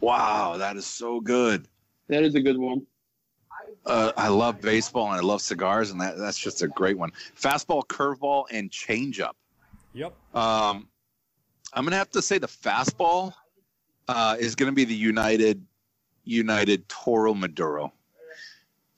[0.00, 1.68] wow that is so good
[2.08, 2.84] That is a good one.
[3.86, 7.12] uh, I love baseball and I love cigars, and that, that's just a great one.
[7.40, 9.34] Fastball, curveball, and changeup.
[9.94, 10.12] Yep.
[10.34, 10.88] Um,
[11.72, 13.32] I'm gonna have to say the fastball
[14.08, 15.64] uh, is gonna be the United
[16.24, 17.92] United Toro Maduro,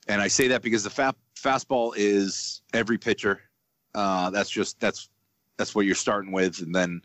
[0.09, 3.41] and I say that because the fa- fastball is every pitcher.
[3.95, 5.09] Uh, that's just that's
[5.59, 7.03] that's what you're starting with, and then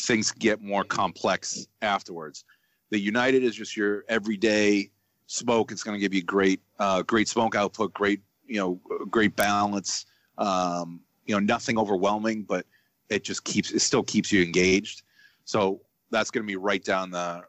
[0.00, 2.44] things get more complex afterwards.
[2.90, 4.90] The United is just your everyday
[5.26, 5.72] smoke.
[5.72, 8.80] It's going to give you great, uh, great smoke output, great, you know,
[9.10, 10.06] great balance.
[10.38, 12.66] Um, you know, nothing overwhelming, but
[13.08, 15.02] it just keeps it still keeps you engaged.
[15.44, 15.80] So
[16.10, 17.42] that's going to be right down the,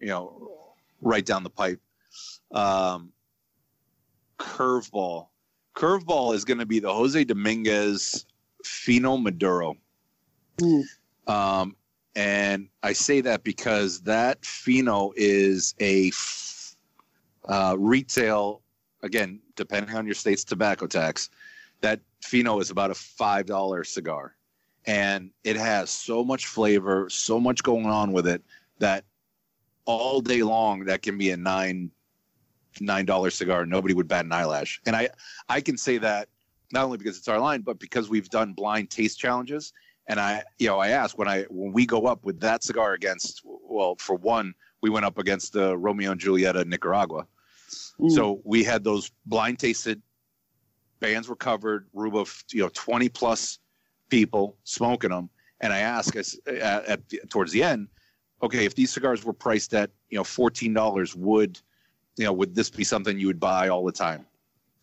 [0.00, 1.80] you know, right down the pipe.
[2.52, 3.12] Um,
[4.38, 5.28] curveball,
[5.74, 8.26] curveball is going to be the Jose Dominguez
[8.64, 9.74] Fino Maduro.
[10.62, 10.84] Ooh.
[11.26, 11.76] Um,
[12.14, 16.10] and I say that because that Fino is a
[17.46, 18.62] uh, retail,
[19.02, 21.30] again, depending on your state's tobacco tax,
[21.82, 24.34] that Fino is about a $5 cigar.
[24.86, 28.42] And it has so much flavor, so much going on with it
[28.78, 29.04] that
[29.84, 31.90] all day long, that can be a nine
[32.80, 33.64] nine dollar cigar.
[33.64, 34.80] Nobody would bat an eyelash.
[34.86, 35.08] And I
[35.48, 36.28] I can say that
[36.72, 39.72] not only because it's our line, but because we've done blind taste challenges
[40.08, 42.94] and I, you know, I ask when I when we go up with that cigar
[42.94, 47.26] against, well, for one, we went up against the Romeo and Julieta Nicaragua.
[47.98, 48.10] Mm.
[48.10, 50.00] So we had those blind tasted
[51.00, 53.58] bands were covered, room of you know twenty plus
[54.08, 55.28] people smoking them,
[55.60, 57.88] and I ask us at, at the, towards the end,
[58.42, 61.60] okay, if these cigars were priced at you know fourteen dollars, would
[62.16, 64.26] you know would this be something you would buy all the time?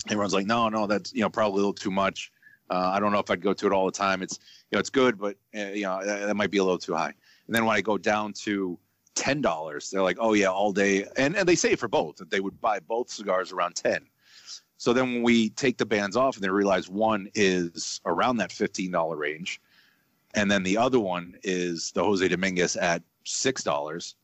[0.07, 2.31] Everyone's like, no, no, that's you know probably a little too much.
[2.69, 4.21] Uh, I don't know if I'd go to it all the time.
[4.21, 4.39] It's
[4.71, 6.93] you know it's good, but uh, you know that, that might be a little too
[6.93, 7.13] high.
[7.47, 8.79] And then when I go down to
[9.15, 12.29] ten dollars, they're like, oh yeah, all day, and and they say for both that
[12.29, 14.05] they would buy both cigars around ten.
[14.77, 18.51] So then when we take the bands off and they realize one is around that
[18.51, 19.61] fifteen dollar range,
[20.33, 24.15] and then the other one is the Jose Dominguez at six dollars,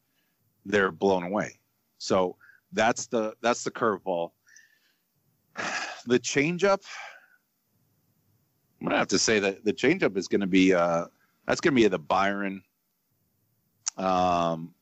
[0.65, 1.59] they're blown away.
[1.97, 2.35] So
[2.71, 4.31] that's the that's the curveball.
[6.07, 6.81] The changeup,
[8.79, 11.05] I'm gonna have to say that the changeup is gonna be uh
[11.45, 12.63] that's gonna be the Byron.
[13.97, 14.73] Um,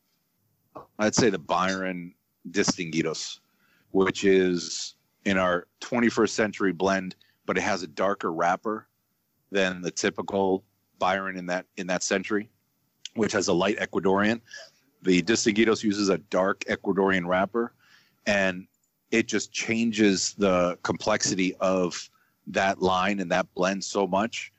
[1.00, 2.14] I'd say the Byron
[2.52, 3.40] Distinguidos,
[3.92, 4.96] which is
[5.26, 8.88] in our 21st century blend, but it has a darker wrapper
[9.52, 10.64] than the typical
[11.00, 12.50] Byron in that in that century,
[13.16, 14.42] which has a light Ecuadorian.
[15.02, 17.74] The Distinguidos uses a dark Ecuadorian wrapper,
[18.26, 18.68] and
[19.10, 22.10] it just changes the complexity of
[22.48, 24.52] that line and that blend so much.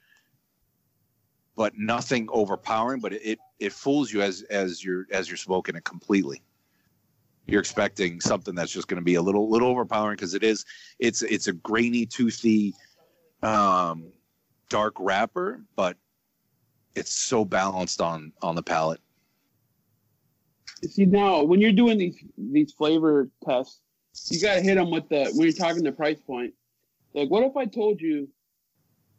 [1.56, 5.84] But nothing overpowering, but it, it, fools you as as you're as you're smoking it
[5.84, 6.42] completely.
[7.46, 10.64] You're expecting something that's just going to be a little little overpowering because it is
[11.00, 12.74] it's it's a grainy, toothy,
[13.42, 14.12] um,
[14.68, 15.96] dark wrapper, but
[16.94, 19.00] it's so balanced on on the palate.
[20.88, 23.80] See now, when you're doing these these flavor tests,
[24.30, 26.54] you gotta hit them with the when you're talking the price point.
[27.14, 28.28] Like, what if I told you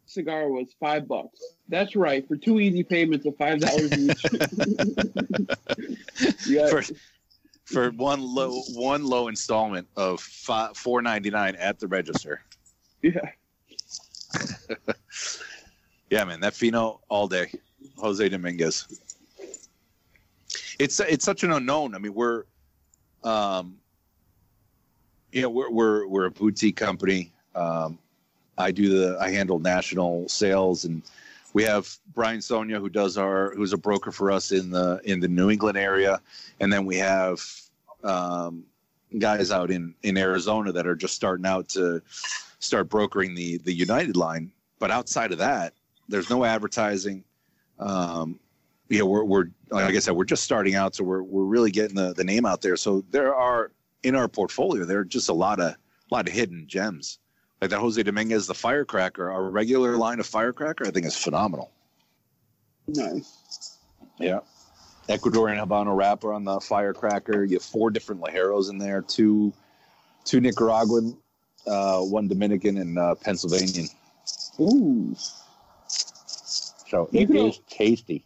[0.06, 1.40] cigar was five bucks?
[1.68, 4.24] That's right, for two easy payments of five dollars each.
[6.46, 6.82] yeah, For,
[7.64, 12.42] for one low one low installment of five, four ninety nine at the register.
[13.02, 13.30] yeah.
[16.10, 17.52] Yeah, man, that Fino all day,
[17.98, 18.88] Jose Dominguez.
[20.80, 21.94] It's it's such an unknown.
[21.94, 22.44] I mean, we're,
[23.22, 23.76] um,
[25.30, 27.32] you know, we're we're we're a boutique company.
[27.54, 27.98] Um,
[28.58, 31.02] I do the I handle national sales, and
[31.52, 35.20] we have Brian Sonia who does our who's a broker for us in the in
[35.20, 36.20] the New England area,
[36.60, 37.40] and then we have
[38.04, 38.64] um,
[39.18, 42.02] guys out in in Arizona that are just starting out to
[42.58, 44.52] start brokering the the United line.
[44.78, 45.74] But outside of that,
[46.08, 47.24] there's no advertising.
[47.78, 48.38] Um,
[48.88, 51.70] you know, we're, we're like I said, we're just starting out, so we're we're really
[51.70, 52.76] getting the, the name out there.
[52.76, 53.70] So there are
[54.02, 55.76] in our portfolio, there are just a lot of a
[56.10, 57.18] lot of hidden gems.
[57.60, 61.70] Like that Jose Dominguez, the firecracker, our regular line of firecracker, I think is phenomenal.
[62.88, 63.76] Nice.
[64.18, 64.40] Yeah.
[65.08, 67.44] Ecuadorian Habano wrapper on the firecracker.
[67.44, 69.52] You have four different ligeros in there, two
[70.24, 71.16] two Nicaraguan,
[71.66, 73.88] uh, one Dominican, and uh, Pennsylvanian.
[74.60, 75.14] Ooh.
[75.86, 78.24] So You it is tasty.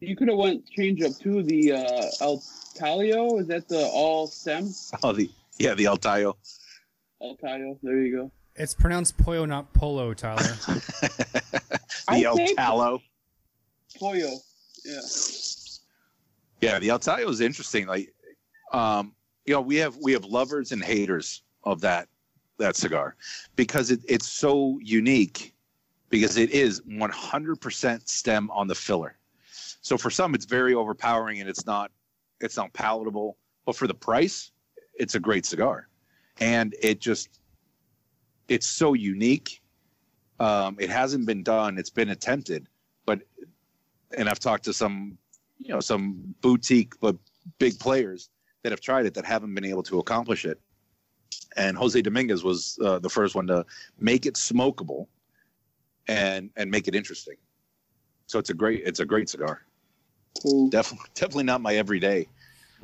[0.00, 2.42] You could have went change up to the uh, El
[2.76, 3.40] Tallo.
[3.40, 4.68] Is that the all stem?
[5.02, 6.34] Oh, the yeah, the Altayo.
[7.22, 7.78] El Tallo.
[7.82, 8.30] There you go.
[8.56, 10.40] It's pronounced pollo, not polo, Tyler.
[12.08, 13.00] I the El think- Talo.
[13.98, 14.38] Pollo.
[14.84, 15.00] Yeah.
[16.60, 17.86] Yeah, the El Tallo is interesting.
[17.86, 18.14] Like,
[18.72, 19.12] um,
[19.44, 22.08] you know, we have we have lovers and haters of that
[22.58, 23.16] that cigar
[23.56, 25.54] because it, it's so unique
[26.08, 29.16] because it is 100% stem on the filler.
[29.80, 31.90] So for some, it's very overpowering and it's not
[32.40, 33.36] it's not palatable.
[33.66, 34.50] But for the price,
[34.94, 35.88] it's a great cigar,
[36.38, 37.40] and it just
[38.48, 39.62] it's so unique.
[40.40, 41.78] Um, it hasn't been done.
[41.78, 42.68] It's been attempted,
[43.06, 43.20] but
[44.16, 45.18] and I've talked to some
[45.58, 47.16] you know some boutique but
[47.58, 48.30] big players
[48.62, 50.60] that have tried it that haven't been able to accomplish it.
[51.56, 53.64] And Jose Dominguez was uh, the first one to
[53.98, 55.06] make it smokable
[56.08, 57.36] and and make it interesting.
[58.26, 59.62] So it's a great it's a great cigar.
[60.42, 60.68] Cool.
[60.68, 62.26] Definitely definitely not my everyday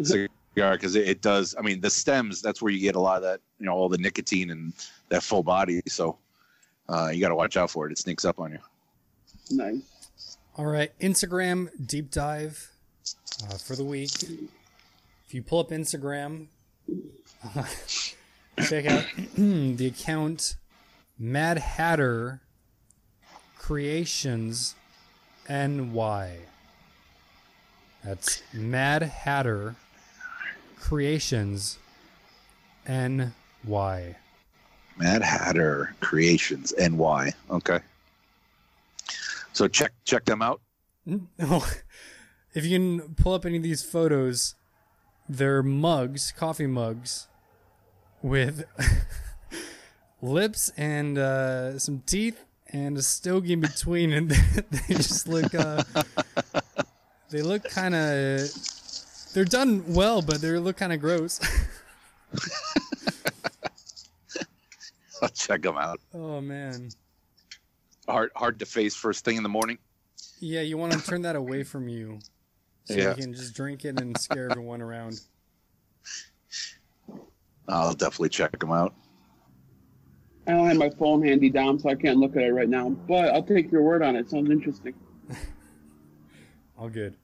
[0.02, 1.55] cigar because it, it does.
[1.59, 3.88] I mean the stems that's where you get a lot of that you know all
[3.88, 4.72] the nicotine and
[5.09, 5.80] that full body.
[5.88, 6.18] So
[6.88, 7.92] uh, you got to watch out for it.
[7.92, 8.59] It sneaks up on you.
[9.51, 10.36] Nice.
[10.57, 12.70] All right, Instagram deep dive
[13.44, 14.11] uh, for the week.
[15.26, 16.48] If you pull up Instagram,
[18.68, 19.05] check out
[19.36, 20.57] the account
[21.18, 22.40] Mad Hatter
[23.57, 24.74] Creations
[25.48, 26.38] NY.
[28.05, 29.76] That's Mad Hatter
[30.81, 31.78] Creations
[32.89, 34.16] NY.
[34.97, 37.33] Mad Hatter Creations NY.
[37.51, 37.78] Okay.
[39.53, 40.61] So check check them out.
[41.07, 41.62] No.
[42.53, 44.57] If you can pull up any of these photos,
[45.28, 47.28] they're mugs, coffee mugs,
[48.22, 48.64] with
[50.20, 54.31] lips and uh, some teeth and a stogie in between, and
[54.70, 55.55] they just look.
[55.55, 55.85] Uh,
[57.31, 58.51] they look kind of.
[59.33, 61.41] They're done well, but they look kind of gross.
[65.22, 66.01] I'll check them out.
[66.14, 66.89] oh man.
[68.09, 69.78] Hard hard to face first thing in the morning.
[70.41, 72.18] Yeah, you want to turn that away from you,
[72.85, 73.11] so Yeah.
[73.11, 75.20] you can just drink it and scare everyone around.
[77.68, 78.95] I'll definitely check them out.
[80.47, 82.89] I don't have my phone handy down, so I can't look at it right now.
[82.89, 84.28] But I'll take your word on it.
[84.31, 84.95] Sounds interesting.
[86.78, 87.14] All good.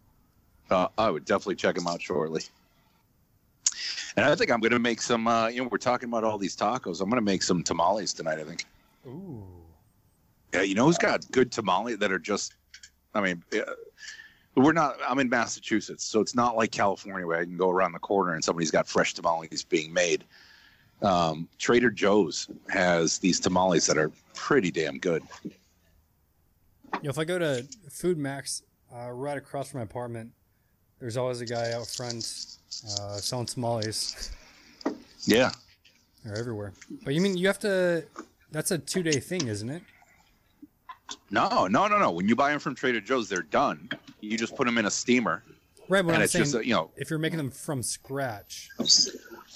[0.71, 2.43] Uh, I would definitely check them out shortly.
[4.17, 5.29] And I think I'm going to make some.
[5.29, 7.01] Uh, you know, we're talking about all these tacos.
[7.01, 8.39] I'm going to make some tamales tonight.
[8.39, 8.65] I think.
[9.07, 9.45] Ooh.
[10.55, 12.55] Yeah, you know who's got good tamales that are just.
[13.15, 13.73] I mean, uh,
[14.57, 14.97] we're not.
[15.07, 18.35] I'm in Massachusetts, so it's not like California where I can go around the corner
[18.35, 20.25] and somebody's got fresh tamales being made.
[21.03, 25.23] Um, Trader Joe's has these tamales that are pretty damn good.
[25.45, 25.51] You
[27.03, 28.63] know, if I go to Food Max,
[28.95, 30.33] uh, right across from my apartment,
[31.01, 32.57] there's always a guy out front
[33.01, 34.31] uh, selling tamales.
[35.25, 35.51] Yeah,
[36.25, 36.73] They're everywhere.
[37.05, 38.05] But you mean you have to?
[38.53, 39.83] That's a two day thing, isn't it?
[41.31, 42.11] no, no, no, no.
[42.11, 43.89] When you buy them from Trader Joe's, they're done.
[44.21, 45.43] You just put them in a steamer,
[45.89, 46.03] Right.
[46.03, 46.91] But and I'm it's saying, just a, you know.
[46.97, 48.69] if you're making them from scratch,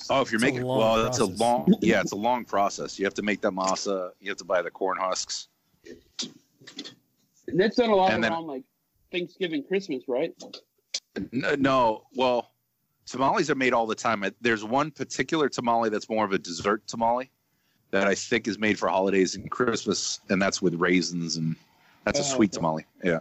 [0.09, 1.73] Oh, if you're making long well, that's a long.
[1.81, 2.99] Yeah, it's a long process.
[2.99, 4.11] You have to make that masa.
[4.21, 5.49] You have to buy the corn husks.
[7.49, 8.63] And that's done a lot And then- around like
[9.13, 10.33] Thanksgiving, Christmas, right?
[11.33, 12.53] No, no, well,
[13.07, 14.25] tamales are made all the time.
[14.41, 17.31] There's one particular tamale that's more of a dessert tamale
[17.91, 21.57] that I think is made for holidays and Christmas, and that's with raisins and
[22.05, 22.59] that's a Oh, sweet okay.
[22.59, 22.87] tamale.
[23.03, 23.19] Yeah,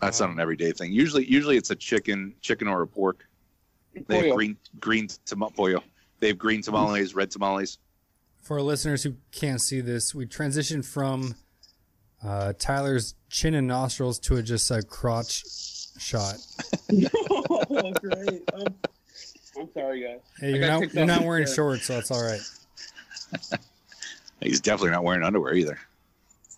[0.00, 0.92] that's not an everyday thing.
[0.92, 3.26] Usually, usually it's a chicken, chicken or a pork.
[4.08, 5.76] They have green, green tamale.
[6.18, 7.78] They have green tamales, red tamales.
[8.42, 11.36] for our listeners who can't see this, we transitioned from
[12.22, 15.44] uh, Tyler's chin and nostrils to a just a crotch
[15.98, 16.36] shot.
[17.70, 18.42] oh, great.
[18.54, 18.74] Um,
[19.56, 20.18] I'm sorry, guys.
[20.40, 21.54] Hey, you're not you're not wearing chair.
[21.54, 22.40] shorts, so that's all right.
[24.40, 25.78] He's definitely not wearing underwear either.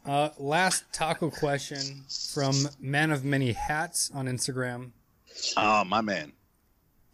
[0.07, 4.93] Uh, last taco question from Man of Many Hats on Instagram.
[5.57, 6.33] Oh, my man.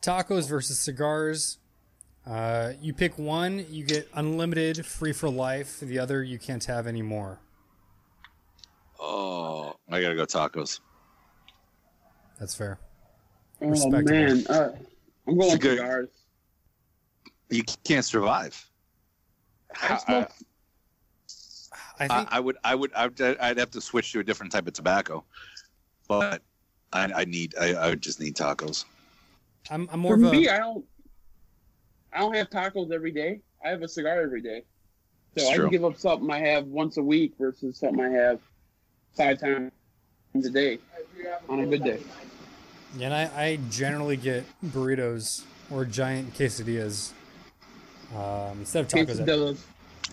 [0.02, 1.58] Tacos versus cigars.
[2.26, 5.80] Uh, you pick one, you get unlimited, free for life.
[5.80, 7.40] The other, you can't have any more.
[9.00, 10.80] Oh, I gotta go tacos.
[12.42, 12.80] That's fair.
[13.60, 14.70] Oh man, uh,
[15.28, 16.08] I'm going It's a good- cigars.
[17.50, 18.68] You can't survive.
[19.80, 20.26] I I, I
[22.00, 24.50] I, think I would, I would, I would, I'd have to switch to a different
[24.50, 25.22] type of tobacco,
[26.08, 26.42] but
[26.92, 28.86] I, I need, I, I would just need tacos.
[29.70, 30.36] I'm, I'm more for of a.
[30.36, 30.84] me, I don't.
[32.12, 33.40] I don't have tacos every day.
[33.64, 34.64] I have a cigar every day.
[35.38, 38.10] So It's I can give up something I have once a week versus something I
[38.10, 38.40] have
[39.16, 39.70] five times
[40.34, 40.80] a day
[41.48, 42.00] on a good day.
[42.96, 47.12] Yeah, and I, I generally get burritos or giant quesadillas
[48.14, 49.18] um, instead of tacos.
[49.18, 49.58] Quesadillas.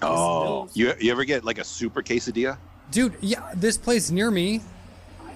[0.02, 2.58] Oh, you, you ever get like a super quesadilla?
[2.92, 4.62] Dude, yeah, this place near me,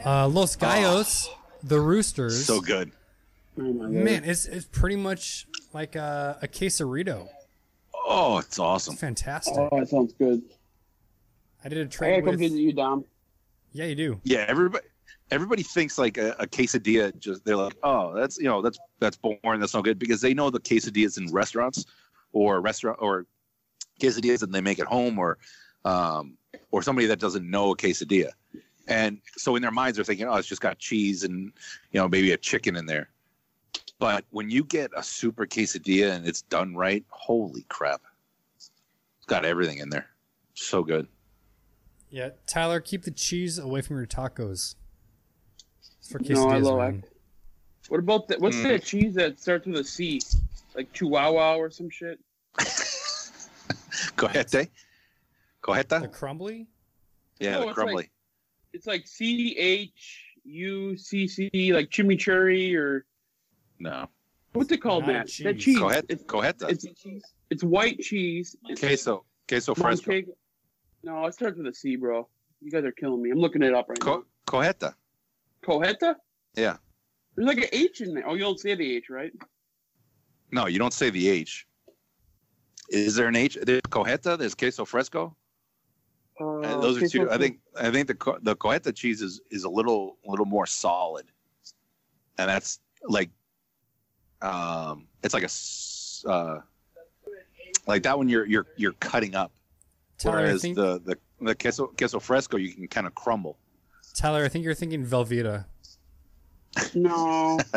[0.06, 1.28] uh, Los Gallos,
[1.64, 2.46] the Roosters.
[2.46, 2.92] So good.
[3.60, 3.92] Oh my God.
[3.92, 7.28] Man, it's it's pretty much like a, a quesarito.
[7.94, 8.94] Oh, it's awesome.
[8.94, 9.56] It's fantastic.
[9.56, 10.42] Oh, that sounds good.
[11.64, 13.06] I did a I gotta trade come visit you, Dom.
[13.74, 14.22] Yeah, you do.
[14.24, 14.86] Yeah, everybody,
[15.34, 17.18] everybody thinks like a, a quesadilla.
[17.18, 19.60] Just they're like, oh, that's you know, that's that's boring.
[19.60, 21.86] That's no good because they know the quesadillas in restaurants
[22.32, 23.26] or restaurant or
[24.00, 25.40] quesadillas that they make at home or
[25.86, 26.38] um,
[26.72, 28.30] or somebody that doesn't know a quesadilla.
[28.88, 31.52] And so in their minds they're thinking, oh, it's just got cheese and
[31.92, 33.10] you know maybe a chicken in there.
[34.00, 38.02] But when you get a super quesadilla and it's done right, holy crap!
[38.56, 38.70] It's
[39.26, 40.08] got everything in there.
[40.54, 41.08] So good.
[42.10, 44.76] Yeah, Tyler, keep the cheese away from your tacos.
[46.04, 47.04] It's for No, I love man.
[47.88, 48.42] What about that?
[48.42, 48.64] What's Mm.
[48.64, 50.20] that cheese that starts with a C?
[50.76, 52.20] Like Chihuahua or some shit?
[54.18, 54.70] Cojete.
[55.66, 56.68] The crumbly?
[57.40, 58.10] Yeah, Oh, the crumbly.
[58.74, 63.06] It's like C H U C C, like chimichurri or
[63.80, 64.10] no.
[64.52, 65.28] what's it called, Not Matt?
[65.28, 65.44] cheese.
[65.46, 65.78] That cheese.
[65.80, 66.06] Cojeta.
[66.10, 66.70] It's, Cojeta.
[66.70, 66.86] it's
[67.50, 68.56] it's white cheese.
[68.66, 69.24] It's queso.
[69.48, 70.12] Queso fresco.
[70.12, 70.32] Monte-
[71.04, 72.28] No, it starts with a C, bro.
[72.62, 73.30] You guys are killing me.
[73.32, 74.24] I'm looking it up right Co- now.
[74.48, 74.96] Cojeta?
[76.56, 76.78] Yeah.
[77.36, 78.28] There's like an H in there.
[78.28, 79.32] Oh, you don't say the H, right?
[80.52, 81.66] No, you don't say the H.
[82.90, 83.58] Is there an H?
[83.62, 84.38] There's Cojeta.
[84.38, 85.36] There's queso fresco.
[86.40, 87.32] Uh, Uh, those are queso two.
[87.32, 87.60] I think.
[87.80, 91.26] I think the co- the Cojeta cheese is is a little a little more solid,
[92.38, 93.30] and that's like,
[94.42, 96.62] um, it's like a, uh,
[97.88, 99.52] like that one you're you're you're cutting up.
[100.20, 103.58] Tyler, Whereas think, the the the queso queso fresco you can kind of crumble.
[104.14, 105.66] Tyler, I think you're thinking Velveeta.
[106.96, 107.60] No.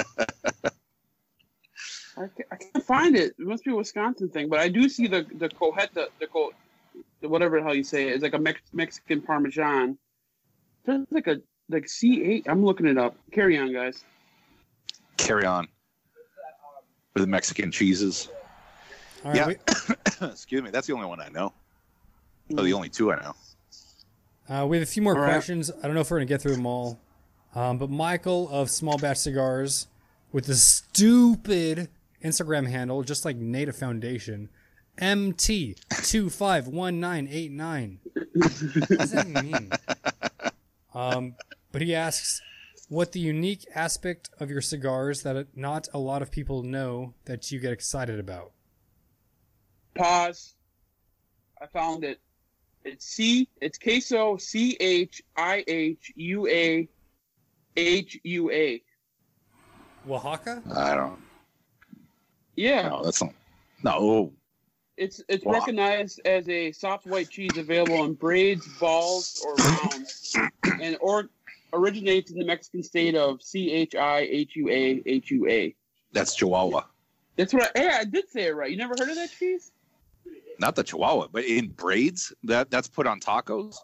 [2.18, 3.34] I can't, I can't find it.
[3.38, 6.26] It must be a Wisconsin thing, but I do see the the cojeta, the the
[6.26, 6.50] co,
[7.20, 8.08] the whatever the hell you say.
[8.08, 8.14] it.
[8.14, 9.98] It's like a Mex- Mexican Parmesan.
[10.84, 12.46] There's like a like C eight.
[12.48, 13.16] I'm looking it up.
[13.32, 14.02] Carry on, guys.
[15.18, 15.68] Carry on.
[17.14, 18.28] With the Mexican cheeses.
[19.24, 19.46] All right, Yeah.
[20.20, 20.70] we, Excuse me.
[20.70, 21.52] That's the only one I know.
[22.56, 22.74] Oh, the mm.
[22.74, 23.34] only two I know.
[24.48, 25.30] Uh, we have a few more All right.
[25.32, 25.70] questions.
[25.70, 27.00] I don't know if we're going to get through them all.
[27.54, 29.86] Um, but Michael of Small Batch Cigars
[30.32, 31.88] with the stupid
[32.22, 34.48] Instagram handle, just like Native Foundation,
[34.98, 37.98] MT251989.
[38.14, 39.70] What does that mean?
[40.94, 41.34] Um,
[41.72, 42.40] but he asks,
[42.88, 47.50] what the unique aspect of your cigars that not a lot of people know that
[47.50, 48.52] you get excited about.
[49.94, 50.54] Pause.
[51.60, 52.20] I found it.
[52.86, 53.48] It's C.
[53.60, 54.36] It's queso.
[54.36, 56.88] C H I H U A
[57.76, 58.80] H U A.
[60.08, 60.62] Oaxaca?
[60.74, 61.18] I don't.
[62.54, 63.34] Yeah, No, that's not.
[63.82, 64.32] No.
[64.96, 65.52] it's it's Wow.
[65.54, 70.36] recognized as a soft white cheese available in braids, balls, or rounds,
[70.80, 71.28] and or
[71.72, 75.74] originates in the Mexican state of C H I H U A H U A.
[76.12, 76.84] That's Chihuahua.
[77.34, 77.70] That's what.
[77.76, 78.70] I, hey, I did say it right.
[78.70, 79.72] You never heard of that cheese?
[80.58, 82.32] Not the Chihuahua, but in braids.
[82.44, 83.76] That that's put on tacos.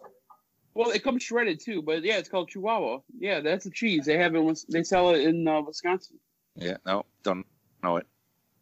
[0.74, 3.00] Well, it comes shredded too, but yeah, it's called Chihuahua.
[3.18, 4.06] Yeah, that's a cheese.
[4.06, 4.38] They have it.
[4.38, 6.18] in—they sell it in uh, Wisconsin.
[6.56, 6.76] Yeah.
[6.86, 7.46] No, don't
[7.82, 8.06] know it.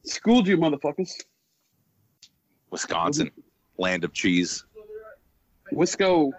[0.05, 1.13] Schooled you, motherfuckers.
[2.71, 3.31] Wisconsin,
[3.79, 4.65] land of cheese.
[5.73, 6.33] Wisco.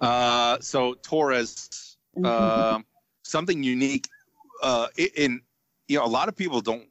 [0.00, 2.84] Uh, so Torres, um,
[3.22, 4.08] something unique.
[4.62, 5.40] Uh, in
[5.88, 6.86] you know, a lot of people don't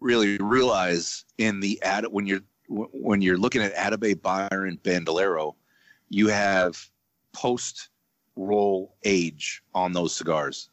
[0.00, 5.56] really realize in the ad when you're when you're looking at Atabey, Byron, Bandolero,
[6.08, 6.78] you have
[7.32, 7.88] post
[8.36, 10.70] roll age on those cigars.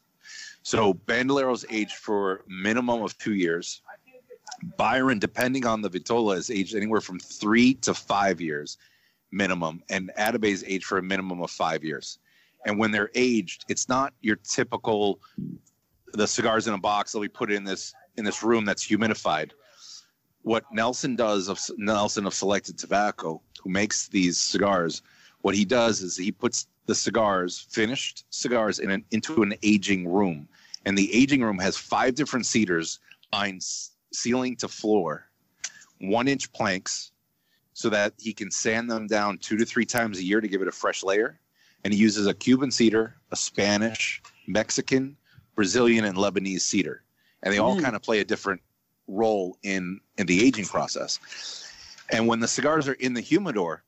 [0.62, 3.82] So Bandolero's aged for minimum of two years.
[4.76, 8.78] Byron, depending on the Vitola, is aged anywhere from three to five years
[9.30, 12.18] minimum, and Atabey's aged for a minimum of five years.
[12.66, 15.20] And when they're aged, it's not your typical
[16.14, 19.50] the cigars in a box that we put in this in this room that's humidified.
[20.48, 25.02] What Nelson does of Nelson of Selected Tobacco, who makes these cigars,
[25.42, 30.08] what he does is he puts the cigars, finished cigars, in an, into an aging
[30.08, 30.48] room,
[30.86, 32.98] and the aging room has five different cedars
[33.30, 33.62] lined
[34.14, 35.26] ceiling to floor,
[36.00, 37.12] one inch planks,
[37.74, 40.62] so that he can sand them down two to three times a year to give
[40.62, 41.38] it a fresh layer.
[41.84, 45.18] And he uses a Cuban cedar, a Spanish, Mexican,
[45.54, 47.02] Brazilian, and Lebanese cedar,
[47.42, 47.82] and they all Mm.
[47.82, 48.62] kind of play a different
[49.08, 51.18] role in in the aging process.
[52.10, 53.82] And when the cigars are in the humidor,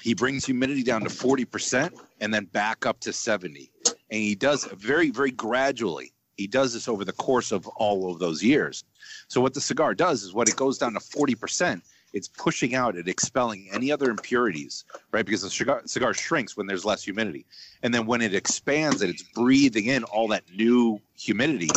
[0.00, 3.70] he brings humidity down to 40% and then back up to 70.
[3.86, 6.12] And he does very, very gradually.
[6.36, 8.84] He does this over the course of all of those years.
[9.26, 11.82] So what the cigar does is when it goes down to 40%,
[12.12, 15.26] it's pushing out and expelling any other impurities, right?
[15.26, 17.44] Because the cigar, cigar shrinks when there's less humidity.
[17.82, 21.68] And then when it expands it, it's breathing in all that new humidity.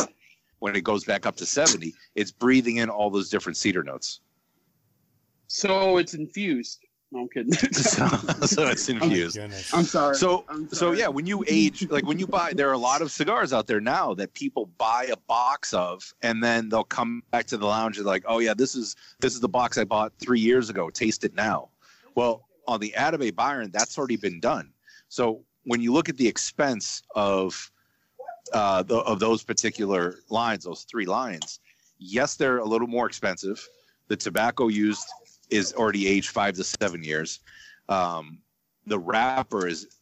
[0.62, 4.20] When it goes back up to 70, it's breathing in all those different cedar notes.
[5.48, 6.78] So it's infused.
[7.10, 7.52] No, I'm kidding.
[7.72, 8.06] so,
[8.46, 9.38] so it's infused.
[9.38, 9.74] Oh, goodness.
[9.74, 10.14] I'm sorry.
[10.14, 13.02] So I'm so yeah, when you age, like when you buy, there are a lot
[13.02, 17.24] of cigars out there now that people buy a box of, and then they'll come
[17.32, 19.82] back to the lounge and like, oh yeah, this is this is the box I
[19.84, 20.90] bought three years ago.
[20.90, 21.70] Taste it now.
[22.14, 24.72] Well, on the Atabey Byron, that's already been done.
[25.08, 27.71] So when you look at the expense of
[28.52, 31.60] uh, the, of those particular lines, those three lines,
[31.98, 33.66] yes, they're a little more expensive.
[34.08, 35.06] The tobacco used
[35.50, 37.40] is already aged five to seven years.
[37.88, 38.38] Um,
[38.86, 39.98] the wrapper is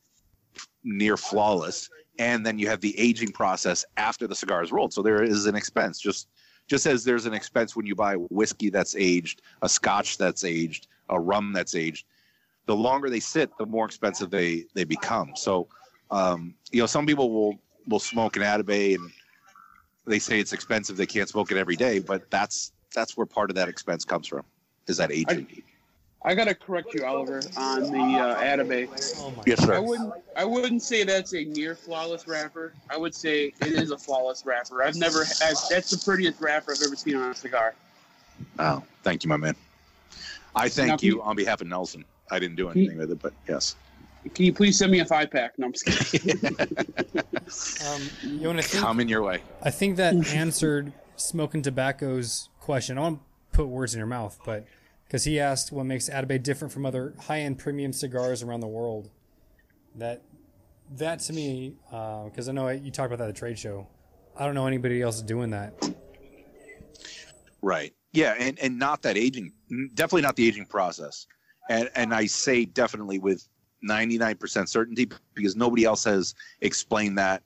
[0.84, 1.88] near flawless,
[2.18, 4.92] and then you have the aging process after the cigar is rolled.
[4.92, 6.28] So there is an expense, just
[6.66, 10.86] just as there's an expense when you buy whiskey that's aged, a Scotch that's aged,
[11.08, 12.06] a rum that's aged.
[12.66, 15.32] The longer they sit, the more expensive they they become.
[15.34, 15.68] So,
[16.10, 17.58] um, you know, some people will
[17.90, 19.10] will smoke an Atabey and
[20.06, 20.96] they say it's expensive.
[20.96, 24.26] They can't smoke it every day, but that's that's where part of that expense comes
[24.26, 24.44] from.
[24.86, 25.46] Is that aging?
[26.22, 28.88] I gotta correct you, Oliver, on the uh, Atabey.
[29.18, 30.12] Oh my yes, I wouldn't.
[30.36, 32.74] I wouldn't say that's a near flawless wrapper.
[32.90, 34.82] I would say it is a flawless wrapper.
[34.82, 35.20] I've never.
[35.20, 37.74] I've, that's the prettiest wrapper I've ever seen on a cigar.
[38.58, 39.54] Oh, thank you, my man.
[40.54, 42.04] I thank Now, you on behalf of Nelson.
[42.30, 43.76] I didn't do anything with it, but yes.
[44.34, 45.58] Can you please send me a five pack?
[45.58, 46.40] No, I'm just kidding.
[47.84, 48.80] Um, you want to think?
[48.80, 49.42] Coming your way.
[49.60, 52.96] I think that answered smoking tobacco's question.
[52.96, 54.66] I don't put words in your mouth, but
[55.04, 59.10] because he asked what makes Atabey different from other high-end premium cigars around the world.
[59.96, 60.22] That
[60.92, 63.88] that to me, because I know you talked about that at the trade show.
[64.36, 65.74] I don't know anybody else doing that.
[67.62, 67.92] Right.
[68.12, 69.52] Yeah, and and not that aging.
[69.94, 71.26] Definitely not the aging process.
[71.68, 73.48] And and I say definitely with
[73.88, 77.42] 99% certainty because nobody else has explained that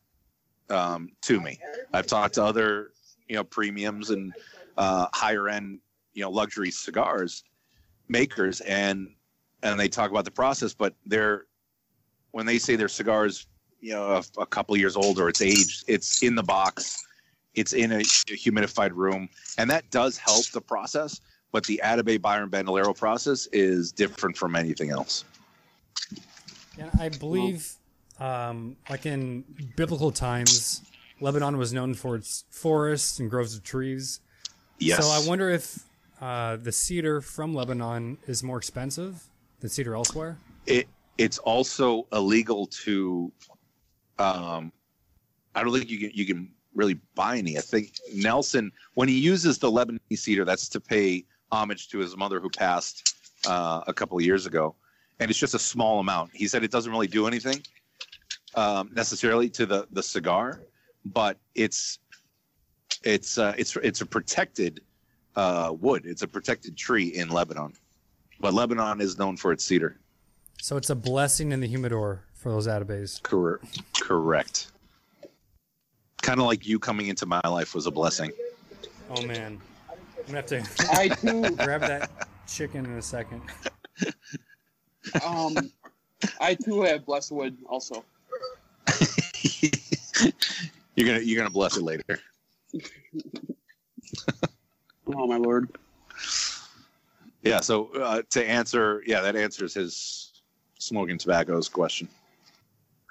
[0.71, 1.59] um, to me.
[1.93, 2.91] I've talked to other,
[3.29, 4.33] you know, premiums and
[4.77, 5.81] uh, higher end,
[6.13, 7.45] you know, luxury cigars
[8.09, 9.15] makers, and
[9.63, 11.47] and they talk about the process, but they're
[12.33, 13.47] when they say their cigars,
[13.81, 17.07] you know, a, a couple years old or it's aged, it's in the box,
[17.55, 19.29] it's in a, a humidified room,
[19.59, 21.21] and that does help the process.
[21.53, 25.25] But the Atabey Byron Bandolero process is different from anything else.
[26.79, 27.75] And I believe
[28.19, 29.45] um, like in
[29.77, 30.83] biblical times,
[31.21, 34.21] Lebanon was known for its forests and groves of trees.
[34.79, 35.05] Yes.
[35.05, 35.85] So I wonder if
[36.21, 39.25] uh, the cedar from Lebanon is more expensive
[39.61, 40.39] than cedar elsewhere.
[40.67, 43.33] it it's also illegal to
[44.19, 44.73] um
[45.55, 49.19] i don't think you can you can really buy any i think nelson when he
[49.19, 53.15] uses the lebanese cedar that's to pay homage to his mother who passed
[53.47, 54.75] uh, a couple of years ago
[55.21, 57.63] and it's just a small amount he said it doesn't really do anything
[58.55, 60.61] um, necessarily to the the cigar
[61.05, 61.99] but it's
[63.03, 64.81] it's uh, it's it's a protected
[65.37, 67.73] uh, wood it's a protected tree in lebanon
[68.41, 69.99] but lebanon is known for its cedar
[70.61, 73.23] So it's a blessing in the humidor for those Atabeys.
[73.23, 73.83] Correct.
[74.01, 74.73] Correct.
[76.23, 78.31] Kind of like you coming into my life was a blessing.
[79.11, 79.61] Oh man,
[79.91, 80.63] I'm gonna have to
[80.93, 82.11] I too, grab that
[82.47, 83.43] chicken in a second.
[85.25, 85.71] um,
[86.41, 88.05] I too have blessed wood also.
[90.95, 92.21] you're gonna you're gonna bless it later.
[95.07, 95.71] Oh my lord.
[97.43, 97.61] Yeah.
[97.61, 100.43] So uh, to answer, yeah, that answers his
[100.79, 102.09] smoking tobacco's question.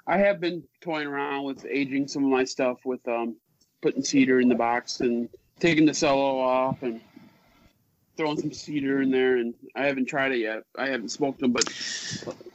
[0.06, 3.36] I have been toying around with aging some of my stuff with um,
[3.80, 5.28] putting cedar in the box and
[5.60, 7.00] taking the cello off and
[8.16, 9.36] throwing some cedar in there.
[9.36, 10.64] And I haven't tried it yet.
[10.76, 11.68] I haven't smoked them, but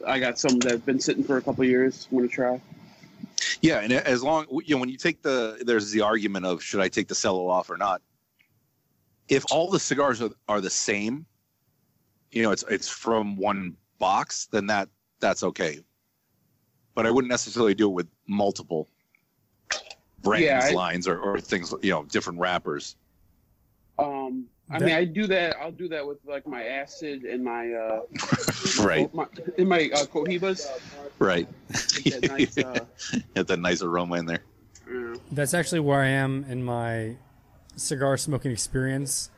[0.05, 2.07] I got some that have been sitting for a couple of years.
[2.12, 2.62] I'm gonna try.
[3.62, 6.80] Yeah, and as long you know when you take the there's the argument of should
[6.80, 8.01] I take the cello off or not.
[9.28, 11.26] If all the cigars are, are the same,
[12.32, 14.89] you know, it's it's from one box, then that
[15.20, 15.80] that's okay.
[16.95, 18.88] But I wouldn't necessarily do it with multiple
[20.24, 22.95] brands, Yeah, I- lines, or, or things, you know, different wrappers.
[23.99, 25.55] Um, I That- mean, I do that.
[25.59, 28.01] I'll do that with like my acid and my uh,
[28.82, 29.26] Right, my,
[29.57, 30.67] in my uh, cohibas.
[31.17, 31.47] right.
[32.03, 32.86] Get that nice, uh,
[33.36, 34.43] Get that nice aroma in there.
[35.32, 37.15] That's actually where I am in my
[37.76, 39.30] cigar smoking experience.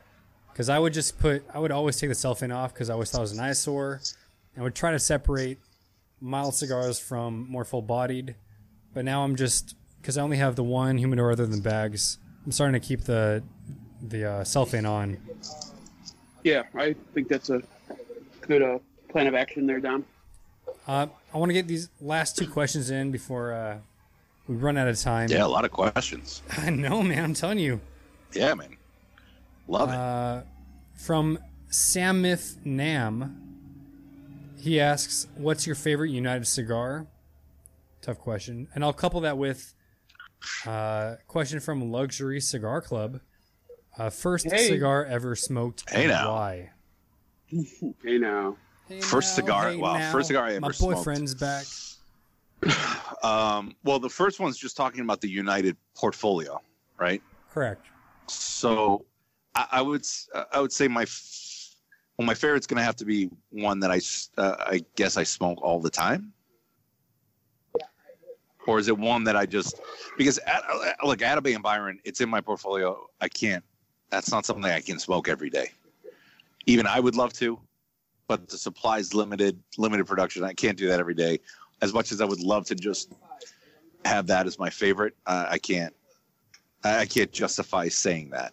[0.52, 3.10] Because I would just put, I would always take the cellophane off because I always
[3.10, 4.00] thought it was an eyesore.
[4.56, 5.58] I would try to separate
[6.20, 8.34] mild cigars from more full bodied.
[8.92, 12.52] But now I'm just, because I only have the one humidor other than bags, I'm
[12.52, 13.42] starting to keep the
[14.02, 15.16] the uh, cellophane on.
[16.42, 17.62] yeah, I think that's a
[18.42, 18.78] good uh,
[19.08, 20.04] plan of action there, Don.
[20.86, 23.78] Uh, I want to get these last two questions in before uh,
[24.48, 25.28] we run out of time.
[25.30, 26.42] Yeah, a lot of questions.
[26.58, 27.24] I know, man.
[27.24, 27.80] I'm telling you.
[28.32, 28.76] Yeah, man.
[29.68, 29.94] Love it.
[29.94, 30.42] Uh,
[30.96, 31.38] from
[31.70, 33.40] Samith Nam,
[34.60, 37.06] he asks, "What's your favorite United cigar?"
[38.00, 39.72] Tough question, and I'll couple that with
[40.66, 43.20] uh, question from Luxury Cigar Club.
[43.98, 44.68] Uh, first Hey.
[44.68, 45.88] cigar ever smoked.
[45.90, 46.32] Hey and now.
[46.32, 46.70] Why?
[48.02, 48.56] Hey now,
[48.88, 50.96] Hey First cigar- wow, first cigar I ever My smoked.
[50.96, 51.66] boyfriend's back.
[53.22, 56.60] Um, well, the first one's just talking about the United portfolio,
[56.98, 57.22] right?
[57.52, 57.86] Correct.
[58.26, 59.04] So
[59.54, 61.76] I, I would s- I would say my f-
[62.18, 65.16] well my favorite's going to have to be one that I s- uh, I guess
[65.16, 66.32] I smoke all the time.
[68.66, 69.80] Or is it one that I just
[70.18, 70.62] because at,
[71.04, 73.06] look Atabey and Byron, it's in my portfolio.
[73.20, 73.62] I can't.
[74.12, 75.72] That's not something I can smoke every day.
[76.66, 77.58] Even I would love to,
[78.28, 80.44] but the supply is limited, limited production.
[80.44, 81.40] I can't do that every day.
[81.80, 83.14] As much as I would love to just
[84.04, 85.94] have that as my favorite, uh, I can't.
[86.84, 88.52] I can't justify saying that.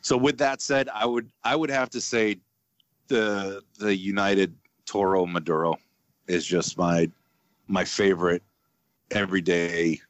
[0.00, 2.38] So with that said, I would I would have to say
[3.08, 4.54] the the United
[4.86, 5.76] Toro Maduro
[6.28, 7.10] is just my
[7.68, 8.42] my favorite
[9.10, 10.00] everyday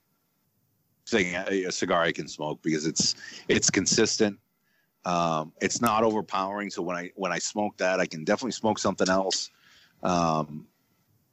[1.06, 3.16] thing a cigar I can smoke because it's
[3.48, 4.38] it's consistent.
[5.04, 6.70] Um, it's not overpowering.
[6.70, 9.50] So when I when I smoke that, I can definitely smoke something else.
[10.02, 10.66] Um,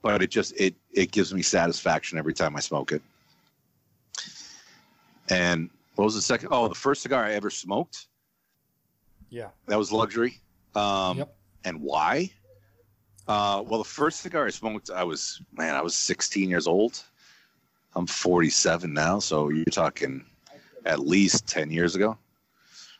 [0.02, 3.02] but it just it it gives me satisfaction every time I smoke it.
[5.30, 6.50] And what was the second?
[6.52, 8.08] Oh, the first cigar I ever smoked.
[9.30, 9.50] Yeah.
[9.68, 10.40] That was luxury.
[10.76, 11.36] Um, Yep.
[11.66, 12.32] And why?
[13.28, 17.04] Uh, well, the first cigar I smoked, I was man, I was 16 years old.
[17.96, 20.26] I'm 47 now, so you're talking
[20.86, 22.18] at least 10 years ago.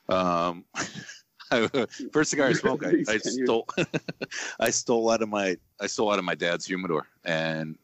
[0.10, 0.66] Um,
[2.12, 3.68] first cigar I smoked, I, I stole,
[4.60, 7.78] I stole out of my, I stole out of my dad's humidor, and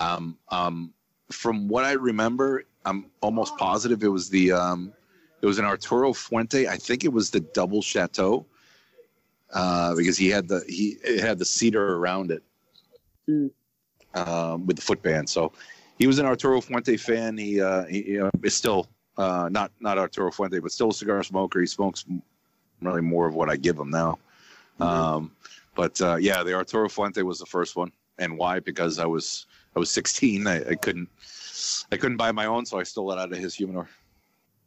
[0.00, 0.92] um, um,
[1.30, 4.92] from what I remember, I'm almost positive it was the, um,
[5.42, 6.66] it was an Arturo Fuente.
[6.66, 8.46] I think it was the double chateau,
[9.52, 12.42] uh, because he had the he it had the cedar around it,
[13.28, 13.50] Mm.
[14.14, 15.28] um, with the footband.
[15.28, 15.52] So
[15.98, 17.36] he was an Arturo Fuente fan.
[17.36, 18.88] He uh, he uh, is still
[19.20, 21.60] uh, not not Arturo Fuente, but still a cigar smoker.
[21.60, 22.06] He smokes
[22.80, 24.18] really more of what I give him now.
[24.80, 25.32] Um,
[25.74, 28.60] but uh, yeah, the Arturo Fuente was the first one, and why?
[28.60, 30.46] Because I was I was 16.
[30.46, 31.08] I, I couldn't
[31.92, 33.88] I couldn't buy my own, so I stole it out of his humidor.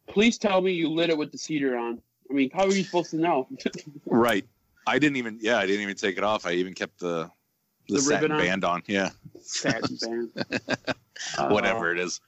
[0.08, 2.00] Please tell me you lit it with the cedar on.
[2.30, 3.48] I mean, how are you supposed to know?
[4.06, 4.46] Right.
[4.86, 5.40] I didn't even.
[5.42, 6.46] Yeah, I didn't even take it off.
[6.46, 7.32] I even kept the
[7.88, 8.38] the, The satin ribbon on?
[8.46, 8.84] band on.
[8.86, 9.10] Yeah,
[9.42, 10.46] Satin band.
[11.38, 12.20] Uh, whatever it is.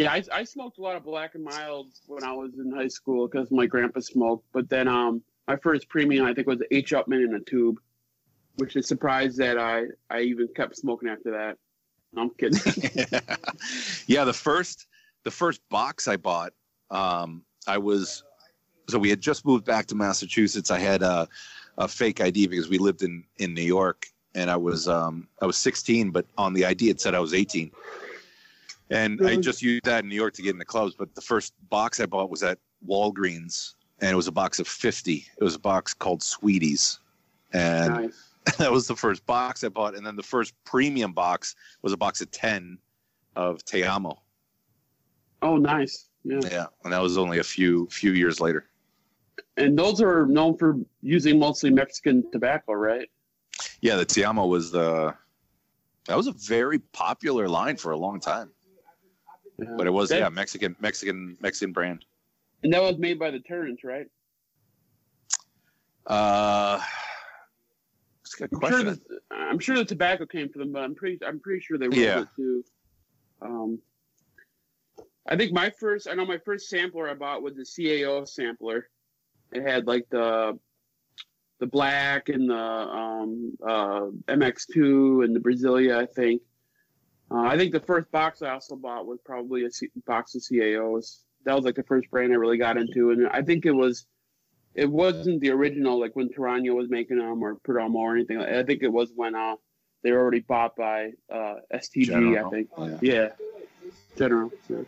[0.00, 2.88] Yeah, I, I smoked a lot of black and milds when I was in high
[2.88, 4.46] school because my grandpa smoked.
[4.50, 7.78] But then um, my first premium I think was H Upmann in a tube,
[8.56, 11.58] which is surprised that I I even kept smoking after that.
[12.14, 12.60] No, I'm kidding.
[14.06, 14.86] yeah, the first
[15.24, 16.54] the first box I bought,
[16.90, 18.24] um, I was
[18.88, 20.70] so we had just moved back to Massachusetts.
[20.70, 21.28] I had a,
[21.76, 25.46] a fake ID because we lived in in New York, and I was um, I
[25.46, 27.70] was 16, but on the ID it said I was 18.
[28.90, 30.94] And I just used that in New York to get into clubs.
[30.96, 34.66] But the first box I bought was at Walgreens, and it was a box of
[34.66, 35.26] 50.
[35.38, 36.98] It was a box called Sweeties,
[37.52, 38.30] and nice.
[38.58, 41.96] that was the first box I bought, and then the first premium box was a
[41.96, 42.78] box of ten
[43.36, 44.20] of Te Amo.
[45.42, 46.08] Oh, nice.
[46.24, 46.40] Yeah.
[46.50, 48.66] Yeah, and that was only a few few years later.
[49.56, 53.08] And those are known for using mostly Mexican tobacco, right?
[53.80, 55.14] Yeah, the Te Amo was the
[56.06, 58.50] that was a very popular line for a long time,
[59.76, 62.04] But it was yeah Mexican Mexican Mexican brand.
[62.62, 64.06] And that was made by the Turrents, right?
[66.06, 66.80] Uh,
[68.22, 69.02] it's a good I'm sure, question.
[69.08, 71.86] the, I'm sure the tobacco came from them, but I'm pretty I'm pretty sure they
[71.86, 72.22] rolled Yeah.
[72.22, 72.64] it too.
[73.42, 73.78] Um,
[75.28, 78.88] I think my first I know my first sampler I bought was the CAO sampler.
[79.52, 80.58] It had like the
[81.58, 85.96] the black and the um, uh, MX2 and the Brazilia.
[85.96, 86.42] I think.
[87.30, 90.42] Uh, I think the first box I also bought was probably a C- box of
[90.42, 91.20] CAOs.
[91.44, 94.06] That was like the first brand I really got into, and I think it was
[94.74, 98.38] it wasn't the original like when Torano was making them or Perdomo or anything.
[98.38, 99.56] I think it was when uh
[100.02, 102.06] they were already bought by uh STG.
[102.06, 102.46] General.
[102.46, 102.68] I think.
[102.78, 102.98] Yeah.
[103.00, 103.28] Yeah.
[104.16, 104.52] General.
[104.68, 104.82] Yeah.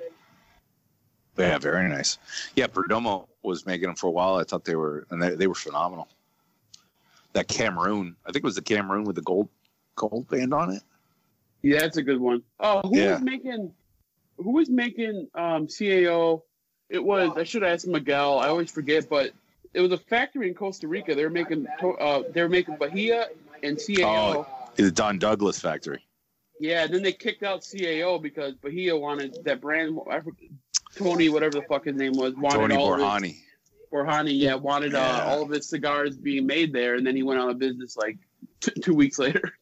[1.39, 2.19] Yeah, very nice.
[2.55, 4.37] Yeah, Perdomo was making them for a while.
[4.37, 6.09] I thought they were and they, they were phenomenal.
[7.33, 9.49] That Cameroon, I think it was the Cameroon with the gold
[9.95, 10.83] gold band on it.
[11.63, 12.43] Yeah, that's a good one.
[12.61, 13.13] Oh, who Yeah.
[13.15, 13.73] was making?
[14.39, 16.43] Who was making um, CAO?
[16.89, 17.31] It was.
[17.37, 18.39] I should ask Miguel.
[18.39, 19.33] I always forget, but
[19.73, 21.15] it was a factory in Costa Rica.
[21.15, 21.67] They were making.
[21.83, 23.29] Uh, they were making Bahia
[23.63, 24.47] and CAO.
[24.47, 26.03] Oh, The Don Douglas factory.
[26.61, 29.99] Yeah, then they kicked out CAO because Bahia wanted that brand.
[30.97, 33.37] Tony, whatever the fuck his name was, wanted Tony all of his, Borhani.
[33.93, 35.01] Borhani, yeah, wanted Yeah.
[35.01, 37.97] Uh, all of his cigars being made there, and then he went out of business
[37.97, 38.19] like
[38.61, 39.53] t- two weeks later.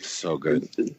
[0.00, 0.68] So good.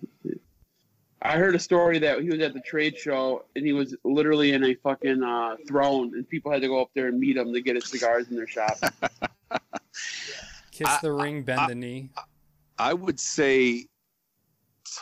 [1.28, 4.54] I heard a story that he was at the trade show and he was literally
[4.54, 7.52] in a fucking uh, throne, and people had to go up there and meet him
[7.54, 8.78] to get his cigars in their shop.
[10.72, 12.10] Kiss I- the ring, bend I- the knee.
[12.80, 13.88] I would say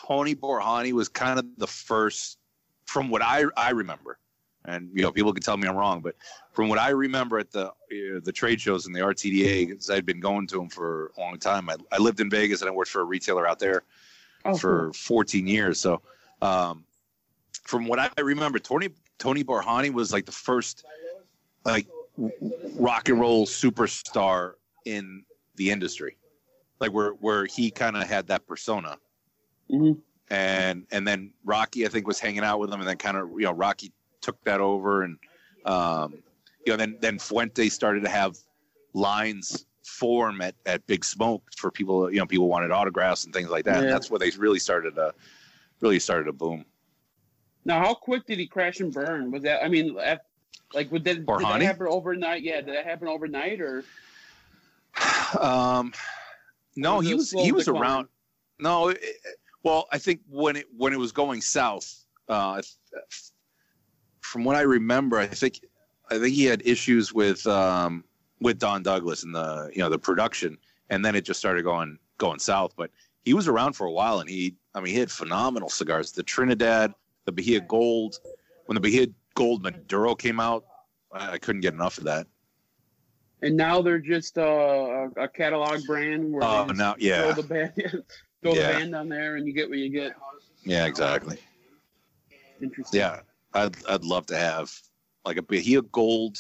[0.08, 2.38] Tony Borhani was kind of the first,
[2.86, 4.18] from what I I remember,
[4.64, 6.16] and you know people can tell me I'm wrong, but
[6.54, 7.72] from what I remember at the uh,
[8.24, 11.38] the trade shows and the RTDA, because I'd been going to them for a long
[11.38, 11.70] time.
[11.70, 13.84] I, I lived in Vegas and I worked for a retailer out there
[14.46, 15.80] Oh, for 14 years.
[15.80, 16.02] So,
[16.42, 16.86] um,
[17.64, 20.86] from what I remember, Tony Tony Borhani was like the first
[21.64, 21.88] like
[22.78, 24.54] rock and roll superstar
[24.86, 25.24] in
[25.56, 26.18] the industry,
[26.80, 28.98] like where where he kind of had that persona,
[29.72, 29.98] Mhm.
[30.30, 33.32] and and then Rocky I think was hanging out with him, and then kind of
[33.32, 33.92] you know Rocky
[34.22, 35.18] took that over, and
[35.66, 36.14] um,
[36.66, 38.38] you know then then Fuente started to have
[38.94, 43.50] lines form at, at Big Smoke for people you know people wanted autographs and things
[43.50, 43.84] like that.
[43.84, 45.14] And that's where they really started to
[45.82, 46.66] really started to boom.
[47.66, 49.32] Now, how quick did he crash and burn?
[49.32, 49.64] Was that?
[49.64, 49.96] I mean,
[50.74, 52.44] like, would that, did that happen overnight?
[52.44, 53.84] Yeah, did that happen overnight or?
[55.40, 55.92] Um,
[56.78, 57.82] no, was he was he was decline?
[57.82, 58.08] around.
[58.60, 59.02] No, it-
[59.64, 62.62] well, I think when it when it was going south, uh,
[64.22, 65.60] from what I remember, I think
[66.12, 68.04] I think he had issues with um,
[68.40, 70.58] with Don Douglas and the you know the production,
[70.92, 72.74] and then it just started going going south.
[72.78, 72.92] But
[73.26, 76.12] he was around for a while, and he I mean he had phenomenal cigars.
[76.12, 76.94] The Trinidad,
[77.26, 78.20] the Bahia Gold.
[78.68, 80.64] When the Bahia Gold Maduro came out,
[81.12, 82.26] I, couldn't get enough of that.
[83.42, 84.42] And now they're just uh,
[85.18, 87.74] a, a catalog brand where they just now yeah, throw the band,
[88.42, 88.72] throw Yeah.
[88.72, 90.16] the band on there, and you get what you get.
[90.64, 91.38] yeah, exactly.
[92.62, 93.00] Interesting.
[93.00, 93.20] Yeah,
[93.54, 94.72] I'd I'd love to have
[95.26, 96.38] like a Bahia Gold.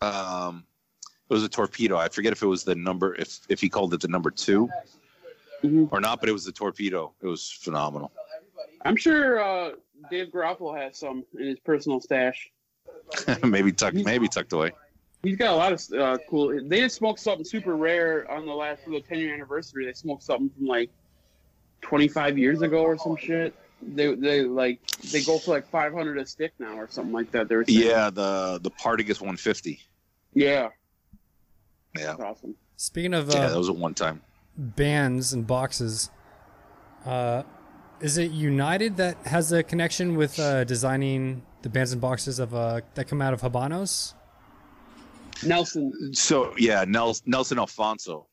[0.00, 0.64] Um,
[1.28, 1.96] it was a torpedo.
[1.96, 4.68] I forget if it was the number if if he called it the number 2
[5.62, 5.88] Mhm.
[5.92, 7.14] or not, but it was the torpedo.
[7.22, 8.12] It was phenomenal.
[8.84, 9.72] I'm sure uh,
[10.10, 12.50] Dave Garofalo has some in his personal stash.
[13.44, 14.72] maybe tucked maybe tucked away.
[15.22, 16.60] He's got a lot of uh, cool.
[16.64, 19.84] They just smoked something super rare on the last for the 10 year anniversary.
[19.86, 20.90] They smoked something from like
[21.82, 23.54] 25 years ago or some shit.
[23.82, 24.80] They they like
[25.12, 27.48] they go for like 500 a stick now or something like that.
[27.48, 27.80] They were saying.
[27.80, 29.80] Yeah, the the party gets 150.
[30.34, 30.68] yeah,
[31.96, 32.54] Yeah, that's awesome.
[32.76, 34.22] Speaking of yeah, uh, that was a one time.
[34.56, 36.10] Bands and boxes,
[37.04, 37.42] uh,
[38.00, 42.54] is it United that has a connection with uh, designing the bands and boxes of
[42.54, 44.14] uh, that come out of Habanos?
[45.44, 48.28] Nelson, So yeah, Nelson, Nelson Alfonso,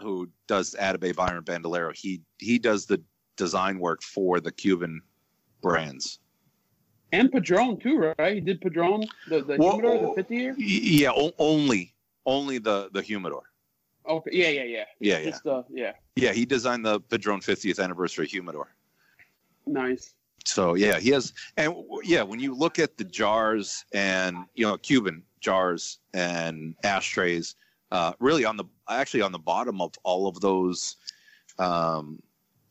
[0.00, 3.02] who does Atabey, Byron Bandolero, he he does the
[3.36, 5.00] design work for the Cuban
[5.60, 6.20] brands.
[7.12, 8.34] and Padron too, right?
[8.34, 10.54] He did Padron, the the Well, humidor, the 50 year.
[10.58, 11.94] Yeah, o- only
[12.24, 13.42] only the the humidor.
[14.08, 14.84] Okay, yeah, yeah, yeah.
[15.00, 16.32] Yeah, yeah, Just uh, yeah, yeah.
[16.32, 18.74] He designed the Padron 50th anniversary humidor.
[19.66, 20.14] nice.
[20.44, 24.76] So yeah, he has, and yeah, when you look at the jars and you know
[24.76, 27.56] Cuban jars and ashtrays,
[27.90, 30.96] uh, really on the actually on the bottom of all of those
[31.58, 32.20] um,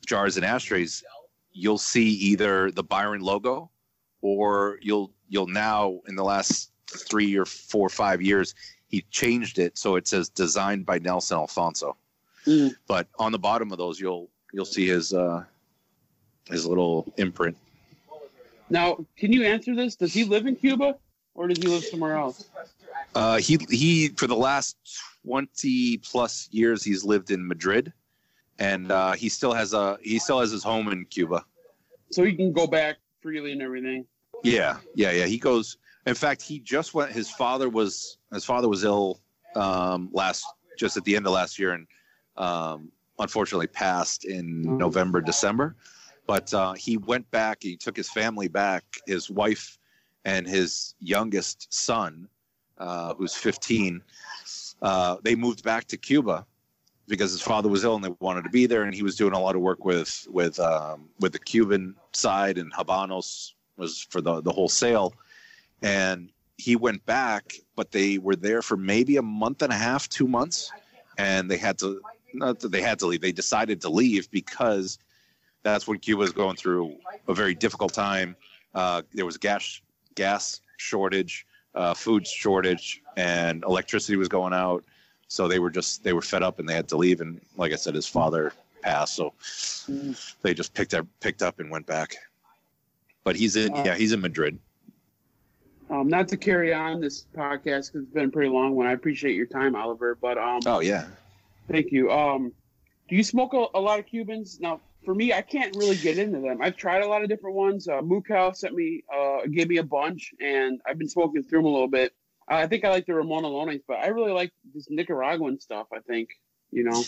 [0.06, 1.04] jars and ashtrays,
[1.52, 3.72] you'll see either the Byron logo,
[4.22, 8.54] or you'll you'll now in the last three or four or five years
[8.94, 11.98] he changed it so it says designed by Nelson Alfonso.
[12.46, 12.76] Mm.
[12.88, 15.44] But on the bottom of those, you'll you'll see his uh,
[16.48, 17.58] his little imprint.
[18.70, 19.96] Now, can you answer this?
[19.96, 20.96] Does he live in Cuba
[21.34, 22.46] or does he live somewhere else?
[23.16, 24.78] Uh, he he for the last
[25.26, 27.92] twenty plus years he's lived in Madrid,
[28.60, 31.44] and uh, he still has a he still has his home in Cuba.
[32.12, 34.06] So he can go back freely and everything.
[34.44, 35.26] Yeah, yeah, yeah.
[35.26, 35.78] He goes.
[36.06, 37.12] In fact, he just went.
[37.12, 39.20] His father was his father was ill
[39.56, 40.46] um, last
[40.78, 41.88] just at the end of last year, and
[42.38, 45.76] um, unfortunately passed in November December.
[46.28, 47.60] But uh, he went back.
[47.62, 48.84] He took his family back.
[49.08, 49.78] His wife
[50.26, 52.28] and his youngest son,
[52.78, 54.02] uh, who's 15,
[54.82, 56.46] uh, they moved back to Cuba
[57.08, 58.84] because his father was ill and they wanted to be there.
[58.84, 62.58] And he was doing a lot of work with with um, with the Cuban side
[62.58, 65.14] and Habanos was for the the whole sale.
[65.84, 70.10] And he went back, but they were there for maybe a month and a half,
[70.10, 70.72] two months,
[71.18, 72.02] and they had to
[72.34, 73.22] not that they had to leave.
[73.22, 74.98] They decided to leave because
[75.62, 76.96] that's when Cuba was going through
[77.28, 78.36] a very difficult time.
[78.74, 79.82] Uh, there was gas
[80.16, 81.46] gas shortage,
[81.76, 84.84] uh, food shortage, and electricity was going out.
[85.28, 87.22] So they were just they were fed up and they had to leave.
[87.22, 89.34] And like I said, his father passed, so
[90.42, 92.16] they just picked up picked up and went back.
[93.24, 94.60] But he's in yeah he's in Madrid.
[95.90, 98.88] Um, not to carry on this podcast because it's been a pretty long one.
[98.88, 100.18] I appreciate your time, Oliver.
[100.22, 101.06] But um, Oh yeah.
[101.70, 102.10] thank you.
[102.12, 102.52] Um,
[103.10, 104.60] do you smoke a, a lot of Cubans?
[104.60, 106.62] Now, for me, I can't really get into them.
[106.62, 107.88] I've tried a lot of different ones.
[107.88, 111.66] Uh, Mukau sent me, uh, gave me a bunch, and I've been smoking through them
[111.66, 112.14] a little bit.
[112.50, 115.88] Uh, I think I like the Ramon Allones, but I really like this Nicaraguan stuff.
[115.94, 116.30] I think
[116.72, 117.04] you know.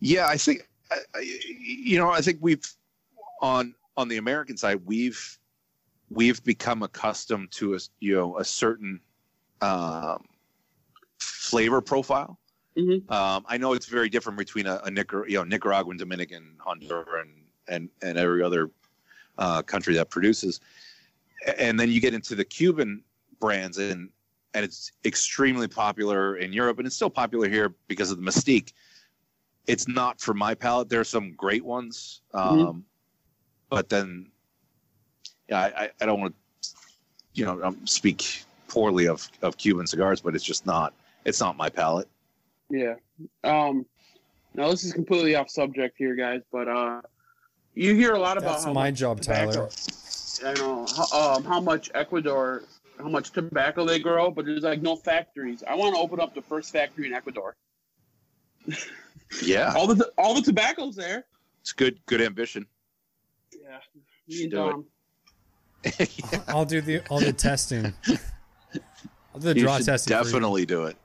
[0.00, 2.10] Yeah, I think I, I- you know.
[2.10, 2.64] I think we've
[3.40, 5.38] on on the American side we've
[6.10, 9.00] we've become accustomed to a you know a certain
[9.62, 10.24] um,
[11.18, 12.38] flavor profile.
[12.76, 13.10] Mhm.
[13.10, 17.28] Um, I know it's very different between a, a Nicar- you know Nicaraguan, Dominican, Honduran,
[17.68, 18.70] and and every other
[19.38, 20.60] uh, country that produces.
[21.58, 23.02] And then you get into the Cuban
[23.40, 24.10] brands, and
[24.54, 28.72] and it's extremely popular in Europe, and it's still popular here because of the mystique
[29.66, 30.88] it's not for my palate.
[30.88, 32.82] There are some great ones, um, Mhm.
[33.68, 34.29] but then,
[35.50, 36.70] yeah, I, I, I don't want to,
[37.34, 40.94] you know, um, speak poorly of, of Cuban cigars, but it's just not.
[41.24, 42.08] It's not my palate.
[42.70, 42.94] Yeah.
[43.44, 43.84] Um,
[44.54, 47.02] now this is completely off subject here, guys, but uh,
[47.74, 49.70] you hear a lot about That's how my job, tobacco- Tyler.
[50.46, 52.62] I know how, um, how much Ecuador,
[52.98, 55.62] how much tobacco they grow, but there's like no factories.
[55.68, 57.56] I want to open up the first factory in Ecuador.
[59.42, 61.24] Yeah, All the all the tobacco's there.
[61.60, 61.98] it's good.
[62.06, 62.66] Good ambition.
[63.52, 63.78] Yeah.
[64.28, 64.86] Me Should and do
[65.84, 66.10] it.
[66.30, 66.42] Dom.
[66.48, 67.92] I'll do the all the testing.
[69.34, 70.10] I'll do the you draw should testing.
[70.16, 70.96] definitely do it.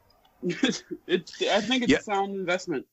[1.08, 2.00] it, I think it's Yeah.
[2.00, 2.86] a sound investment.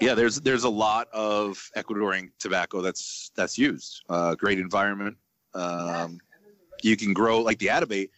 [0.00, 4.02] Yeah, there's there's a lot of Ecuadorian tobacco that's that's used.
[4.08, 5.16] Uh, great environment.
[5.54, 6.18] Um,
[6.82, 8.08] you can grow like the Atabey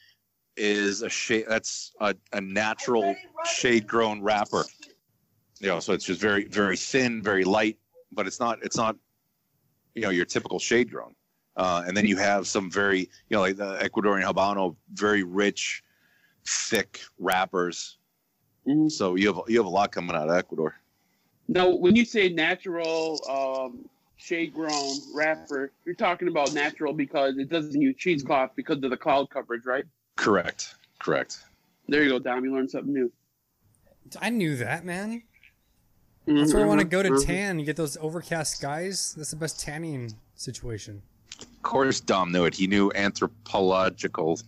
[0.57, 3.15] is a shade that's a, a natural
[3.45, 4.65] shade grown wrapper.
[5.61, 7.79] You know, so it's just very very thin, very light,
[8.13, 8.97] but it's not it's not
[9.95, 11.15] you know your typical shade grown.
[11.57, 15.83] Uh, and then you have some very you know like the Ecuadorian Habano, very rich,
[16.47, 17.99] thick wrappers.
[18.67, 18.91] Mhm.
[18.91, 20.75] So you have you have a lot coming out of Ecuador.
[21.49, 27.49] Now, when you say natural, um, shade grown wrapper, you're talking about natural because it
[27.49, 29.85] doesn't use cheesecloth because of the cloud coverage, right?
[30.17, 30.75] Correct.
[30.99, 31.45] Correct.
[31.89, 32.45] There you go, Dom.
[32.45, 33.13] You learned something new.
[34.21, 35.23] I knew that, man.
[36.27, 37.25] That's where I want to go to mhm.
[37.25, 37.59] tan.
[37.61, 39.15] You get those overcast skies.
[39.17, 41.03] That's the best tanning situation.
[41.41, 42.55] Of course, Dom knew it.
[42.55, 44.39] He knew anthropological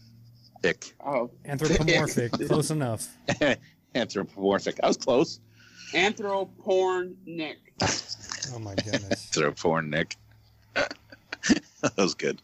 [0.64, 0.94] ick.
[1.04, 3.08] Oh, Anthropomorphic, close enough.
[3.94, 4.78] anthropomorphic.
[4.82, 5.40] I was close.
[5.92, 7.58] anthro porn Nick.
[8.54, 9.28] Oh my goodness.
[9.30, 10.16] Anthroporn Nick.
[10.74, 10.94] that
[11.98, 12.40] was good.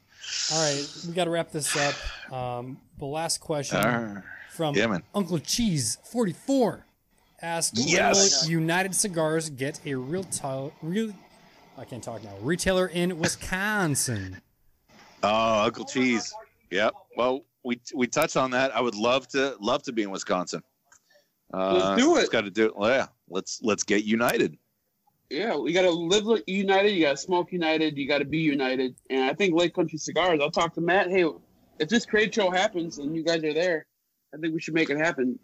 [0.52, 2.32] All right, we got to wrap this up.
[2.32, 4.98] Um, the last question Ah, from yeah.
[5.14, 6.84] Uncle Cheese forty four
[7.40, 8.42] asked, Yes.
[8.44, 11.12] "Will United Cigars get a real ti- real?
[11.76, 12.34] I can't talk now.
[12.40, 14.40] Retailer in Wisconsin."
[15.22, 16.32] Oh, Uncle Cheese.
[16.70, 16.92] Yep.
[17.16, 18.74] Well, we we touched on that.
[18.76, 20.62] I would love to love to be in Wisconsin.
[21.52, 22.30] Uh, Let's do it.
[22.30, 22.76] Got to do it.
[22.76, 23.06] Well, yeah.
[23.28, 24.56] Let's let's get united.
[25.30, 26.90] Yeah, we got to live united.
[26.90, 27.96] You got to smoke united.
[27.96, 28.94] You got to be united.
[29.10, 30.38] And I think Lake Country Cigars.
[30.42, 31.10] I'll talk to Matt.
[31.10, 31.24] Hey,
[31.78, 33.86] if this trade show happens and you guys are there,
[34.34, 35.38] I think we should make it happen.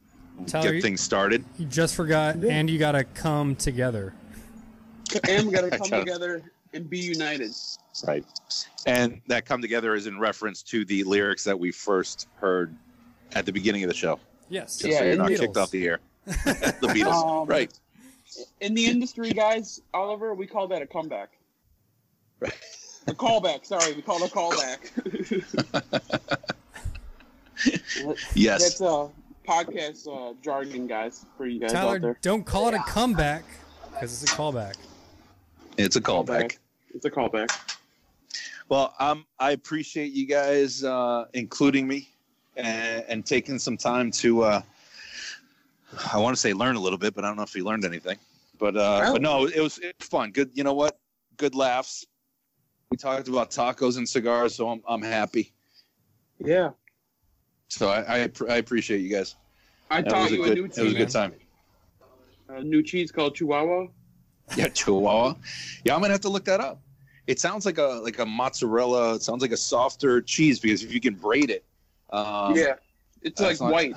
[0.47, 1.45] Tyler, get things started.
[1.59, 2.53] you just forgot, Yeah.
[2.53, 4.13] and you got to come together.
[5.29, 6.43] And we got to come together
[6.73, 7.53] and be united.
[8.07, 8.25] Right.
[8.87, 12.75] And that come together is in reference to the lyrics that we first heard
[13.33, 14.19] at the beginning of the show.
[14.49, 14.79] Yes.
[14.79, 15.39] Just Yeah, so you're not Beatles.
[15.39, 16.01] kicked off the air.
[16.27, 17.43] the Beatles.
[17.43, 17.73] Um, right.
[18.61, 21.31] In the industry, guys, Oliver, we call that a comeback.
[22.39, 22.55] Right.
[23.07, 23.67] A callback.
[23.67, 24.91] Sorry, we call it a callback.
[28.35, 28.63] Yes.
[28.63, 29.09] That's uh,
[29.47, 32.19] podcast uh, jargon, guys, for you guys out there.
[32.23, 33.45] don't call it a comeback
[33.93, 34.77] because it's a callback.
[35.85, 36.59] It's a callback.
[36.95, 37.51] It's a callback.
[38.69, 42.09] Well, um, I appreciate you guys uh, including me
[42.57, 44.43] and, and taking some time to.
[44.43, 44.63] Uh,
[46.13, 47.85] I want to say learn a little bit, but I don't know if we learned
[47.85, 48.19] anything.
[48.59, 50.31] But uh, but no, it was, it was fun.
[50.31, 50.51] Good.
[50.55, 50.99] You know what?
[51.37, 52.07] Good laughs.
[52.91, 55.53] We talked about tacos and cigars, so I'm I'm happy.
[56.39, 56.71] Yeah.
[57.69, 59.37] So I I, I appreciate you guys.
[59.91, 60.53] I That taught was a you good.
[60.53, 60.93] a new It was cheese.
[60.93, 61.33] a good time.
[62.51, 63.87] A new cheese called Chihuahua.
[64.57, 65.35] Yeah, Chihuahua.
[65.85, 66.81] Yeah, I'm gonna have to look that up.
[67.27, 69.15] It sounds like a like a mozzarella.
[69.15, 71.65] It sounds like a softer cheese because if you can braid it.
[72.11, 72.75] Um, yeah.
[73.23, 73.95] It's like not- white.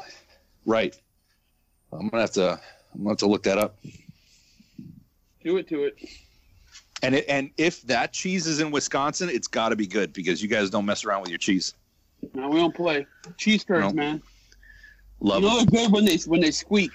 [0.65, 0.95] Right.
[1.91, 2.59] I'm gonna have to.
[2.93, 3.77] I'm gonna have to look that up.
[5.43, 5.97] Do it to it.
[7.01, 10.41] And it, and if that cheese is in Wisconsin, it's got to be good because
[10.41, 11.73] you guys don't mess around with your cheese.
[12.33, 13.05] No, we don't play.
[13.37, 14.01] Cheese curds, No.
[14.01, 14.21] man.
[15.19, 16.91] Love you know they're good when they when they squeak.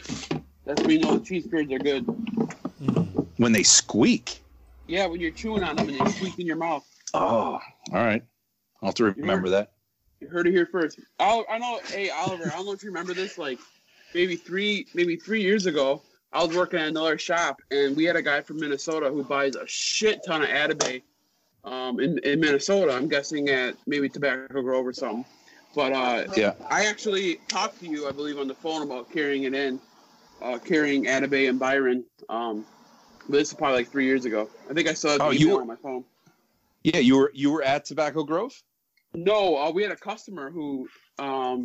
[0.64, 2.06] That's when you know the cheese curds are good.
[3.38, 4.40] When they squeak.
[4.86, 6.84] Yeah, when you're chewing on them and they squeak in your mouth.
[7.14, 7.60] Oh, all
[7.92, 8.22] right.
[8.82, 9.72] I'll have to remember that.
[10.20, 10.98] You heard it here first.
[11.18, 11.80] I'll, I know.
[11.86, 13.38] Hey, Oliver, I don't know if you remember this.
[13.38, 13.58] Like
[14.14, 16.02] maybe three, maybe three years ago,
[16.32, 19.54] I was working at another shop, and we had a guy from Minnesota who buys
[19.54, 21.02] a shit ton of Atabey
[21.64, 22.92] um, in in Minnesota.
[22.92, 25.24] I'm guessing at maybe Tobacco Grove or something.
[25.74, 26.54] But uh, Yeah.
[26.68, 29.78] I actually talked to you, I believe, on the phone about carrying it in,
[30.42, 32.04] uh, carrying Atabey and Byron.
[32.28, 32.66] Um,
[33.28, 34.48] this is probably like three years ago.
[34.70, 36.04] I think I saw it Oh, you were- on my phone.
[36.84, 38.54] Yeah, you were you were at Tobacco Grove.
[39.14, 40.88] No, uh, we had a customer who,
[41.18, 41.64] um,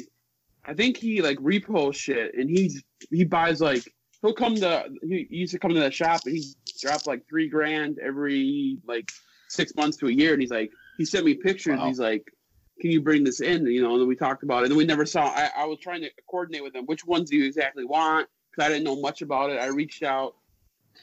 [0.65, 3.84] I think he like repo shit, and he's he buys like
[4.22, 6.44] he'll come to he used to come to the shop and he
[6.81, 9.11] dropped like three grand every like
[9.49, 11.77] six months to a year, and he's like he sent me pictures.
[11.77, 11.88] Wow.
[11.88, 12.34] He's like,
[12.81, 13.65] can you bring this in?
[13.68, 15.27] You know, and then we talked about it, and then we never saw.
[15.27, 18.65] I, I was trying to coordinate with him which ones do you exactly want because
[18.65, 19.60] I didn't know much about it.
[19.60, 20.35] I reached out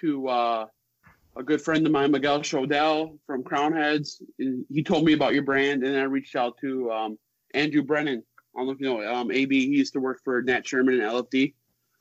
[0.00, 0.28] to.
[0.28, 0.66] uh
[1.36, 4.20] a good friend of mine, Miguel Shodell from Crowned Heads.
[4.36, 7.18] He told me about your brand, and I reached out to um,
[7.54, 8.24] Andrew Brennan.
[8.54, 9.66] I don't know if you know um, AB.
[9.68, 11.54] He used to work for Nat Sherman and LFD,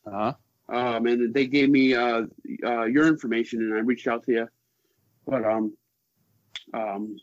[0.08, 0.34] Uh huh.
[0.76, 2.24] um, and they gave me uh,
[2.66, 4.48] uh, your information, and I reached out to you.
[5.28, 5.78] But um,
[6.74, 7.16] um,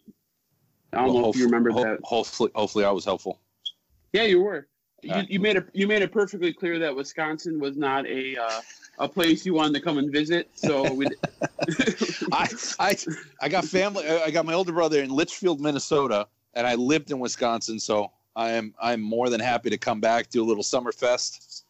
[0.92, 1.98] I don't know if you remember that.
[2.04, 3.40] Hopefully, hopefully, I was helpful.
[4.12, 4.68] Yeah, you were.
[5.02, 5.68] You, you made it.
[5.72, 8.60] You made it perfectly clear that Wisconsin was not a uh,
[8.98, 10.50] a place you wanted to come and visit.
[10.54, 11.06] So we.
[12.32, 12.48] I,
[12.78, 12.96] I,
[13.40, 14.08] I got family.
[14.08, 17.80] I got my older brother in Litchfield, Minnesota, and I lived in Wisconsin.
[17.80, 21.64] So I am I'm more than happy to come back, do a little summer fest.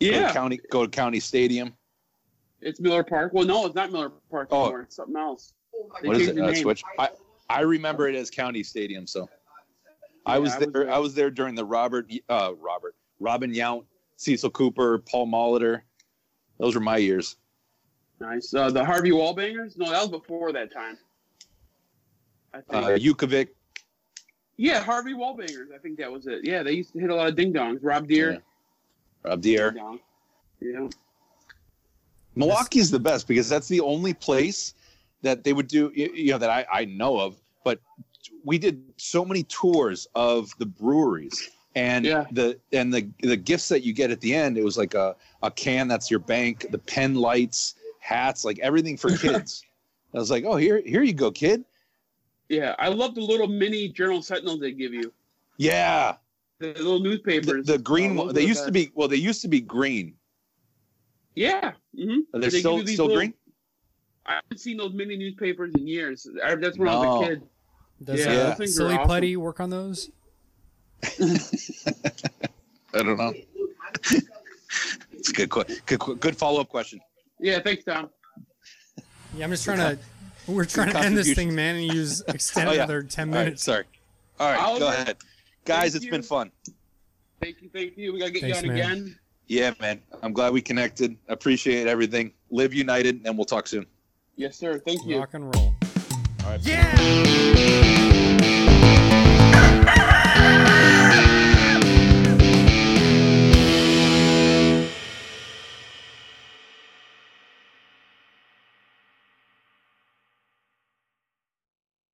[0.00, 1.74] Go to yeah, county go to county stadium.
[2.60, 3.32] it's Miller Park.
[3.32, 4.64] Well, no, it's not Miller Park Oh.
[4.64, 4.82] anymore.
[4.82, 5.54] It's something else.
[6.02, 6.38] They What is it?
[6.38, 6.54] Uh.
[6.54, 6.82] Switch.
[6.98, 7.10] I
[7.50, 9.06] I remember it as county stadium.
[9.06, 9.28] So
[10.26, 10.66] I Yeah, was I there.
[10.66, 10.90] was there.
[10.92, 13.84] I was there during the Robert uh Robert Robin Yount,
[14.16, 15.82] Cecil Cooper, Paul Molitor.
[16.58, 17.36] Those were my years.
[18.20, 18.52] Nice.
[18.52, 19.78] Uh, the Harvey Wallbangers?
[19.78, 20.98] No, that was before that time.
[22.52, 22.84] I think.
[22.84, 23.48] Uh, Yukovic.
[24.56, 25.72] yeah, Harvey Wallbangers.
[25.74, 26.40] I think that was it.
[26.44, 27.78] Yeah, they used to hit a lot of ding dongs.
[27.82, 28.32] Rob Deer.
[28.32, 28.38] Yeah.
[29.24, 29.76] Rob Deer.
[30.60, 30.88] Yeah.
[32.34, 34.74] Milwaukee's the best because that's the only place
[35.22, 37.36] that they would do, you know, that I, I know of.
[37.64, 37.80] But
[38.44, 42.24] we did so many tours of the breweries and Yeah.
[42.32, 44.58] the and the the gifts that you get at the end.
[44.58, 48.96] It was like a, a can that's your bank, the pen lights, hats, like everything
[48.96, 49.62] for kids.
[50.14, 51.64] I was like, oh, here, here you go, kid.
[52.48, 55.12] Yeah, I love the little mini Journal Sentinels they give you.
[55.58, 56.16] Yeah,
[56.60, 57.66] The little newspapers.
[57.66, 58.26] the green Uh, one.
[58.28, 59.08] those They are the used to be well.
[59.08, 60.14] They used to be green.
[61.34, 61.72] Yeah.
[61.96, 63.34] hmm Are they They still still little- green?
[64.26, 66.26] I haven't seen those mini newspapers in years.
[66.44, 67.42] I, that's when I was a kid.
[68.04, 69.08] Does Yeah, uh, those things are Silly awesome.
[69.08, 70.10] Putty work on those?
[72.94, 73.32] I don't know.
[75.12, 77.00] it's a good, que- good, good follow up question.
[77.40, 78.10] Yeah, thanks, Tom.
[79.36, 79.98] Yeah, I'm just trying to.
[80.46, 82.78] We're trying to end this thing, man, and use extend Oh, yeah.
[82.78, 83.62] another ten All right, minutes.
[83.62, 83.84] sorry.
[84.40, 85.16] All right, go Oliver, ahead,
[85.64, 85.92] guys.
[85.92, 86.10] thank It's you.
[86.10, 86.50] been fun.
[87.40, 88.12] Thank you, thank you.
[88.12, 88.92] We gotta get Thanks, you on man.
[88.92, 89.18] again.
[89.46, 90.00] Yeah, man.
[90.22, 91.16] I'm glad we connected.
[91.28, 92.32] Appreciate everything.
[92.50, 93.86] Live united, and we'll talk soon.
[94.36, 94.78] Yes, sir.
[94.78, 95.18] Thank you.
[95.18, 95.74] Rock and roll.
[96.44, 96.60] All right.
[96.62, 97.84] Yeah.